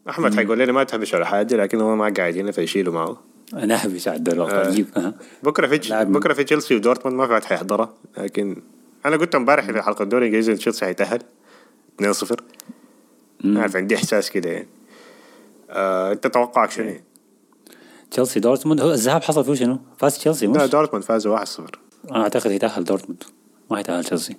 أحمد 0.08 0.34
حيقول 0.36 0.58
لنا 0.58 0.72
ما 0.72 0.84
تهبش 0.84 1.14
ولا 1.14 1.24
حاجة 1.24 1.56
لكن 1.56 1.80
هو 1.80 1.96
ما 1.96 2.12
قاعدين 2.16 2.50
فيشيلوا 2.50 2.94
معه. 2.94 3.32
نهبش 3.52 4.08
على 4.08 4.16
الدوري 4.16 4.40
آه. 4.40 4.44
الابطال 4.44 4.86
أها. 4.96 5.14
بكرة 5.42 5.66
في 5.66 6.04
بكرة 6.04 6.34
في 6.34 6.44
تشيلسي 6.44 6.76
ودورتموند 6.76 7.16
ما 7.18 7.26
في 7.26 7.32
واحد 7.32 7.44
حيحضرها 7.44 7.94
لكن 8.18 8.62
أنا 9.06 9.16
قلت 9.16 9.34
امبارح 9.34 9.64
في 9.64 9.82
حلقة 9.82 10.02
الدوري 10.02 10.22
الإنجليزي 10.22 10.52
إن 10.52 10.58
تشيلسي 10.58 10.84
حيتأهل 10.84 11.22
2-0 12.02 12.36
عارف 13.44 13.76
عندي 13.76 13.96
إحساس 13.96 14.30
كده 14.30 14.50
يعني. 14.50 14.68
آه، 15.70 16.12
أنت 16.12 16.26
توقعك 16.26 16.70
شنو؟ 16.70 16.94
تشيلسي 18.12 18.40
دورتموند. 18.40 18.80
هو 18.80 18.90
الذهاب 18.90 19.22
حصل 19.22 19.44
فيه 19.44 19.54
شنو؟ 19.54 19.78
فاز 19.98 20.18
تشيلسي 20.18 20.46
لا 20.46 20.64
مش؟ 20.64 20.70
دورتموند 20.70 21.04
فازوا 21.04 21.44
1-0 21.44 21.60
أنا 22.10 22.22
أعتقد 22.22 22.50
يتأهل 22.50 22.84
دورتموند. 22.84 23.22
ما 23.70 23.80
يتأهل 23.80 24.04
تشيلسي. 24.04 24.36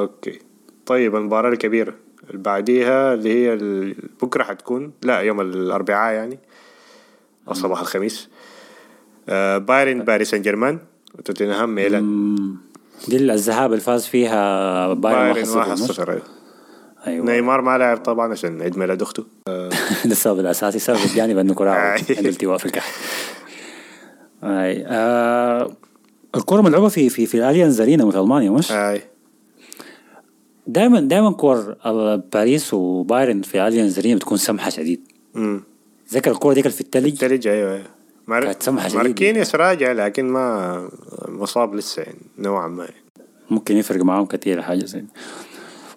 أوكي. 0.00 0.38
طيب 0.86 1.16
المباراة 1.16 1.50
الكبيرة 1.50 1.94
اللي 2.30 2.42
بعديها 2.42 3.14
اللي 3.14 3.30
هي 3.30 3.56
بكرة 4.22 4.42
حتكون 4.42 4.92
لا 5.02 5.18
يوم 5.18 5.40
الأربعاء 5.40 6.14
يعني 6.14 6.38
صباح 7.52 7.80
الخميس. 7.80 8.28
آه 9.28 9.58
بايرن 9.58 10.02
باريس 10.02 10.30
سان 10.30 10.42
جيرمان 10.42 10.78
وتوتنهام 11.18 11.74
ميلان. 11.74 12.36
دي 13.08 13.16
الذهاب 13.16 13.70
اللي 13.72 13.82
فاز 13.82 14.06
فيها 14.06 14.92
بايرن 14.94 15.32
بايرن 15.32 15.78
1-0 15.78 15.90
1-0 15.90 16.08
أيوة. 16.08 16.22
أيوه 17.08 17.26
نيمار 17.26 17.60
ما 17.60 17.78
لعب 17.78 17.96
طبعا 17.96 18.32
عشان 18.32 18.62
عيد 18.62 18.78
ميلاد 18.78 19.02
أخته 19.02 19.24
ده 19.46 19.70
السبب 20.04 20.40
الأساسي 20.40 20.76
السبب 20.76 20.98
الجانب 21.04 21.38
انه 21.38 21.54
كراعه 21.54 21.94
أي. 21.96 22.16
عنده 22.16 22.28
التواء 22.28 22.58
في 22.58 22.66
الكاحل 22.66 22.92
أي 24.44 24.84
آه 24.86 25.70
الكرة 26.34 26.60
ملعوبة 26.60 26.88
في 26.88 27.08
في 27.08 27.26
في 27.26 27.36
الأليانز 27.38 27.80
أرينا 27.80 28.10
في 28.10 28.18
ألمانيا 28.18 28.50
مش؟ 28.50 28.72
أي 28.72 29.02
دائما 30.66 31.00
دائما 31.00 31.30
كور 31.32 31.76
باريس 32.32 32.74
وبايرن 32.74 33.42
في 33.42 33.68
اليانز 33.68 33.98
أرينا 33.98 34.14
بتكون 34.16 34.38
سمحة 34.38 34.70
شديد 34.70 35.00
امم 35.36 35.62
ذكر 36.12 36.30
الكرة 36.30 36.52
ديك 36.52 36.68
في 36.68 36.80
التلج 36.80 37.16
تلج 37.18 37.46
أيوه 37.48 37.72
أيوه 37.74 37.84
مار... 38.26 38.44
كانت 38.44 38.62
سمحة 38.62 38.88
شديد. 38.88 39.00
ماركينيوس 39.00 39.54
راجع 39.54 39.92
لكن 39.92 40.24
ما 40.24 40.88
مصاب 41.28 41.74
لسه 41.74 42.02
يعني 42.02 42.18
نوعا 42.38 42.68
ما 42.68 42.84
يعني. 42.84 42.96
ممكن 43.50 43.76
يفرق 43.76 44.04
معاهم 44.04 44.26
كثير 44.26 44.62
حاجة 44.62 44.84
زي. 44.84 45.04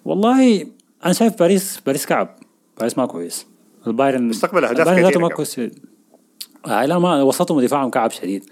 والله 0.04 0.66
أنا 1.04 1.12
شايف 1.12 1.38
باريس 1.38 1.80
باريس 1.86 2.06
كعب 2.06 2.36
باريس 2.78 2.98
ما 2.98 3.06
كويس. 3.06 3.46
البايرن 3.86 4.30
استقبل 4.30 4.64
البايرن 4.64 5.02
ذاته 5.02 5.08
كثيرة 5.08 5.18
ما. 5.18 5.28
كويس. 5.28 5.60
آه 6.66 6.86
لا 6.86 6.98
ما 6.98 7.22
وسطهم 7.22 7.58
ودفاعهم 7.58 7.90
كعب 7.90 8.10
شديد. 8.10 8.44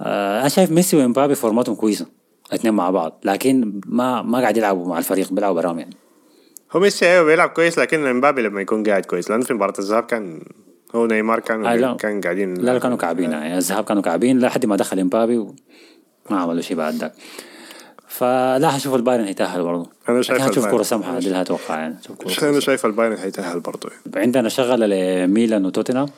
آه 0.00 0.40
أنا 0.40 0.48
شايف 0.48 0.70
ميسي 0.70 0.96
وإمبابي 0.96 1.34
فورماتهم 1.34 1.74
كويسة 1.74 2.06
الاثنين 2.48 2.74
مع 2.74 2.90
بعض 2.90 3.20
لكن 3.24 3.80
ما 3.86 4.22
ما 4.22 4.40
قاعد 4.40 4.56
يلعبوا 4.56 4.88
مع 4.88 4.98
الفريق 4.98 5.32
بيلعبوا 5.32 5.60
براهم 5.60 5.78
يعني. 5.78 5.96
هو 6.72 6.80
ميسي 6.80 7.06
أيوه 7.06 7.24
بيلعب 7.24 7.48
كويس 7.48 7.78
لكن 7.78 8.06
إمبابي 8.06 8.42
لما 8.42 8.60
يكون 8.60 8.82
قاعد 8.82 9.06
كويس 9.06 9.30
لأنه 9.30 9.44
في 9.44 9.54
مباراة 9.54 9.74
الذهاب 9.78 10.02
كان 10.02 10.42
هو 10.94 11.06
نيمار 11.06 11.40
كانوا 11.40 11.72
آه 11.72 11.76
لا. 11.76 11.94
كان 11.94 12.20
قاعدين 12.20 12.54
لا 12.54 12.72
لا 12.72 12.78
كانوا 12.78 12.96
كعبين 12.96 13.32
يعني 13.32 13.58
الذهاب 13.58 13.84
كانوا 13.84 14.02
كعبين 14.02 14.38
لحد 14.38 14.66
ما 14.66 14.76
دخل 14.76 14.98
إمبابي 14.98 15.38
وما 15.38 15.54
عملوا 16.30 16.60
شيء 16.60 16.76
بعد 16.76 16.94
ذاك. 16.94 17.12
فلا 18.10 18.76
هشوف 18.76 18.94
البايرن 18.94 19.24
هيتأهل 19.24 19.62
برضه 19.62 19.90
أنا 20.08 20.22
شايف 20.22 20.46
البايرن. 20.46 20.70
كرة 20.70 20.82
سمحة 20.82 21.18
دي 21.18 21.26
اللي 21.26 21.40
أتوقع 21.40 21.78
يعني 21.78 21.98
أنا 22.42 22.60
شايف 22.60 22.86
البايرن 22.86 23.16
هيتأهل 23.16 23.60
برضه 23.60 23.88
يعني. 23.90 24.24
عندنا 24.24 24.48
شغلة 24.48 24.86
لميلان 24.86 25.66
وتوتنهام؟ 25.66 26.08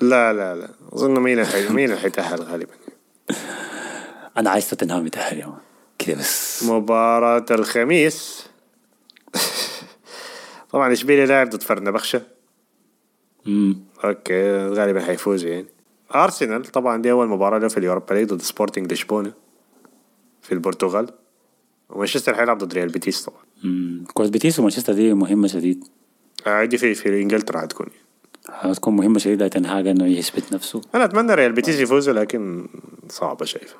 لا 0.00 0.32
لا 0.32 0.56
لا. 0.56 0.68
أظن 0.92 1.20
ميلان 1.20 1.46
حي... 1.46 1.68
ميلان 1.68 1.98
حيتاهل 1.98 2.42
غالبا. 2.42 2.72
أنا 4.36 4.50
عايز 4.50 4.70
توتنهام 4.70 5.06
يتأهل 5.06 5.38
يا. 5.38 5.52
كده 5.98 6.18
بس. 6.18 6.62
مباراة 6.64 7.46
الخميس. 7.50 8.46
طبعا 10.70 10.92
إشبيليا 10.92 11.26
لاعب 11.26 11.50
ضد 11.50 11.62
فرنبخشة. 11.62 12.22
امم 13.46 13.80
أوكي 14.04 14.68
غالبا 14.68 15.00
حيفوز 15.00 15.44
يعني. 15.44 15.66
أرسنال 16.14 16.62
طبعا 16.62 17.02
دي 17.02 17.10
أول 17.10 17.28
مباراة 17.28 17.58
له 17.58 17.68
في 17.68 17.78
ال 17.78 17.83
Europa 17.83 18.14
League 18.14 18.28
ضد 18.28 18.42
سبورتنج 18.42 18.92
لشبونة. 18.92 19.41
في 20.42 20.52
البرتغال. 20.52 21.08
ومانشستر 21.90 22.34
حيلعب 22.34 22.58
ضد 22.58 22.74
ريال 22.74 22.88
بيتيس 22.88 23.22
طبعا. 23.22 23.42
كرة 24.14 24.26
بيتيس 24.26 24.58
ومانشستر 24.58 24.92
دي 24.92 25.14
مهمة 25.14 25.48
شديد. 25.48 25.84
آه، 26.46 26.64
دي 26.64 26.78
في 26.78 26.94
في 26.94 27.22
إنجلترا 27.22 27.60
حتكون 27.60 27.86
هتكون 28.48 28.96
مهمة 28.96 29.18
شديد 29.18 29.42
لتنهاج 29.42 29.86
إنه 29.86 30.06
يثبت 30.06 30.52
نفسه. 30.52 30.80
أنا 30.94 31.04
أتمنى 31.04 31.34
ريال 31.34 31.52
بيتيس 31.52 31.80
يفوزوا 31.80 32.14
لكن 32.14 32.66
صعبة 33.08 33.44
شايفه 33.44 33.76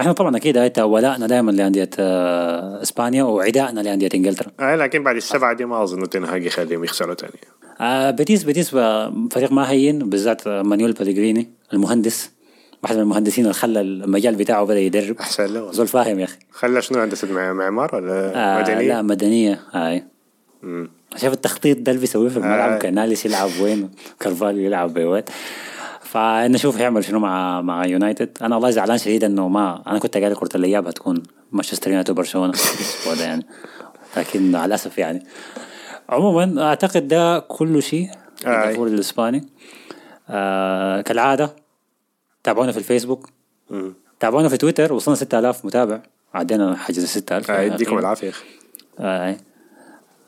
إحنا 0.00 0.12
طبعا 0.12 0.36
أكيد 0.36 0.56
هاي 0.56 0.72
ولائنا 0.78 1.26
دائما 1.26 1.50
لأندية 1.50 1.90
آه، 1.98 2.82
إسبانيا 2.82 3.22
وعدائنا 3.22 3.80
لأندية 3.80 4.08
إنجلترا. 4.14 4.50
آه 4.60 4.76
لكن 4.76 5.02
بعد 5.02 5.16
السبعة 5.16 5.52
دي 5.52 5.64
ما 5.64 5.82
أظن 5.82 6.08
تنهاج 6.08 6.44
يخليهم 6.44 6.84
يخسروا 6.84 7.14
تاني. 7.14 7.40
آه 7.80 8.10
بيتيس 8.10 8.44
بيتيس 8.44 8.70
فريق 9.30 9.52
ما 9.52 9.70
هين 9.70 9.98
بالذات 10.10 10.48
مانويل 10.48 10.92
بلغريني 10.92 11.50
المهندس. 11.72 12.30
واحد 12.84 12.94
من 12.96 13.02
المهندسين 13.02 13.44
اللي 13.44 13.54
خلى 13.54 13.80
المجال 13.80 14.34
بتاعه 14.34 14.64
بدأ 14.64 14.80
يدرب. 14.80 15.18
أحسن 15.20 15.44
له. 15.54 15.72
زول 15.72 15.86
فاهم 15.88 16.18
يا 16.18 16.24
أخي. 16.24 16.36
خلى 16.52 16.82
شنو 16.82 16.98
هندسة 17.02 17.32
مع- 17.32 17.52
معمار 17.52 17.94
ولا 17.96 18.32
آه 18.36 18.60
مدنية؟ 18.62 18.88
لا 18.88 19.02
مدنية. 19.02 19.60
هاي. 19.72 20.04
مم. 20.62 20.90
شايف 21.16 21.32
التخطيط 21.32 21.78
ده 21.78 21.90
اللي 21.92 22.00
بيسويه 22.00 22.28
في 22.28 22.36
الملعب؟ 22.36 22.70
آه. 22.72 22.78
كناليس 22.78 23.26
يلعب 23.26 23.50
وين؟ 23.60 23.90
كارفاليو 24.20 24.64
يلعب 24.66 24.94
بوين 24.94 25.22
فنشوف 26.00 26.76
هيعمل 26.76 27.04
شنو 27.04 27.18
مع 27.18 27.60
مع 27.62 27.86
يونايتد. 27.86 28.38
أنا 28.42 28.54
والله 28.54 28.70
زعلان 28.70 28.98
شديد 28.98 29.24
إنه 29.24 29.48
ما 29.48 29.82
أنا 29.86 29.98
كنت 29.98 30.16
قايل 30.16 30.34
كرة 30.36 30.56
الإياب 30.56 30.86
هتكون 30.86 31.22
مانشستر 31.52 31.90
يونايتد 31.90 32.10
وبرشلونة. 32.10 32.52
ده 33.18 33.24
يعني. 33.24 33.46
لكن 34.16 34.52
مع 34.52 34.64
الأسف 34.64 34.98
يعني. 34.98 35.22
عموما 36.08 36.62
أعتقد 36.68 37.08
ده 37.08 37.38
كل 37.38 37.82
شيء 37.82 38.08
في 38.36 38.46
آه. 38.48 38.70
الدوري 38.70 38.90
الإسباني. 38.90 39.48
آه 40.30 41.00
كالعادة 41.00 41.56
تابعونا 42.44 42.72
في 42.72 42.78
الفيسبوك. 42.78 43.28
تابعونا 44.20 44.48
في 44.48 44.56
تويتر 44.56 44.92
وصلنا 44.92 45.16
6000 45.16 45.64
متابع. 45.64 46.00
عدينا 46.34 46.76
حاجز 46.76 47.04
6000 47.04 47.50
آه 47.50 47.60
يديكم 47.60 47.98
العافية 47.98 48.26
يا 48.26 48.32
أخي. 48.32 48.44
آه. 48.98 49.36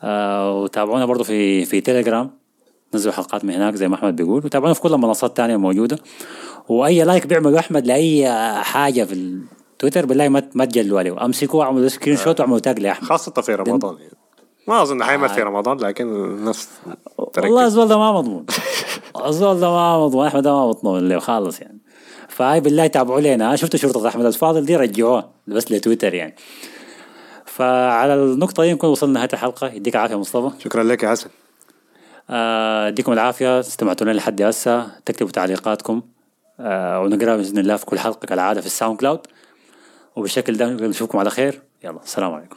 آه. 0.03 0.61
وتابعونا 0.61 1.07
برضو 1.07 1.25
في 1.25 1.64
في 1.64 1.81
تيليجرام 1.81 2.31
نزلوا 2.95 3.14
حلقات 3.14 3.45
من 3.45 3.55
هناك 3.55 3.75
زي 3.75 3.89
ما 3.89 3.95
أحمد 3.95 4.17
بيقول. 4.17 4.45
وتابعونا 4.45 4.75
في 4.75 4.81
كل 4.81 4.95
المنصات 4.95 5.31
الثانية 5.31 5.57
موجوده 5.57 5.99
وأي 6.69 7.05
like 7.05 7.27
بيعملوا 7.27 7.59
أحمد 7.59 7.87
لأي 7.87 8.33
حاجة 8.62 9.05
في 9.05 9.12
التويتر 9.12 10.07
بالله 10.07 10.29
ما 10.29 10.43
ما 10.55 10.64
تجلوا 10.64 10.99
عليه. 10.99 11.25
أمسكوه 11.25 11.64
اعملوا 11.64 11.89
screenshot 11.89 12.41
واعملوا 12.41 12.59
tag 12.59 12.79
لأحمد. 12.81 13.09
خاصة 13.09 13.33
في 13.33 13.55
رمضان 13.55 13.97
يعني. 13.99 14.12
ما 14.69 14.83
أظن 14.83 15.05
حيمثل 15.05 15.35
في 15.35 15.43
رمضان 15.43 15.79
لكن 15.79 16.07
تركز. 17.33 17.45
والله 17.45 17.64
الزول 17.64 17.89
ده 17.89 17.99
ما 17.99 18.12
مضمون. 18.12 18.47
الزول 19.27 19.61
ده 19.61 19.71
ما 19.71 20.07
مضمون. 20.07 20.27
أحمد 20.27 20.43
ده 20.43 20.53
ما 20.53 20.67
مضمون 20.69 21.09
له 21.09 21.19
خالص 21.19 21.61
يعني. 21.61 21.79
فهاي 22.37 22.61
بالله 22.61 22.87
تابعوا 22.87 23.20
لنا 23.20 23.57
شفتوا 23.57 23.78
شرطة 23.78 24.09
أحمد 24.09 24.24
الفاضل 24.24 24.64
دي 24.64 24.76
رجعوها 24.76 25.30
بس 25.47 25.72
لتويتر 25.72 26.14
يعني. 26.14 26.34
فعلى 27.45 28.14
النقطة 28.14 28.62
دي 28.62 28.72
نكون 28.72 28.91
وصلنا 28.91 29.12
نهايه 29.12 29.28
الحلقة. 29.32 29.66
يديك 29.66 29.97
العافية 29.97 30.18
مصطفى. 30.18 30.62
شكرا 30.62 30.82
لك 30.82 31.03
يا 31.03 31.09
حسن 31.09 31.30
آه، 32.30 32.89
يديكم 32.89 33.12
العافية. 33.12 33.61
استمعتوا 33.61 34.07
لنا 34.07 34.14
لحد 34.14 34.43
هسه. 34.43 34.87
تكتبوا 35.05 35.30
تعليقاتكم. 35.30 36.03
آه، 36.61 37.01
ونقرأ 37.01 37.37
بإذن 37.37 37.59
الله 37.59 37.76
في 37.76 37.87
كل 37.87 37.99
حلقة 37.99 38.26
كالعادة 38.26 38.61
في 38.61 38.66
ال 38.67 38.99
SoundCloud. 38.99 39.21
وبالشكل 40.16 40.57
ده 40.57 40.66
نشوفكم 40.66 41.18
على 41.18 41.30
خير. 41.30 41.62
يلا 41.84 42.03
السلام 42.03 42.32
عليكم. 42.32 42.57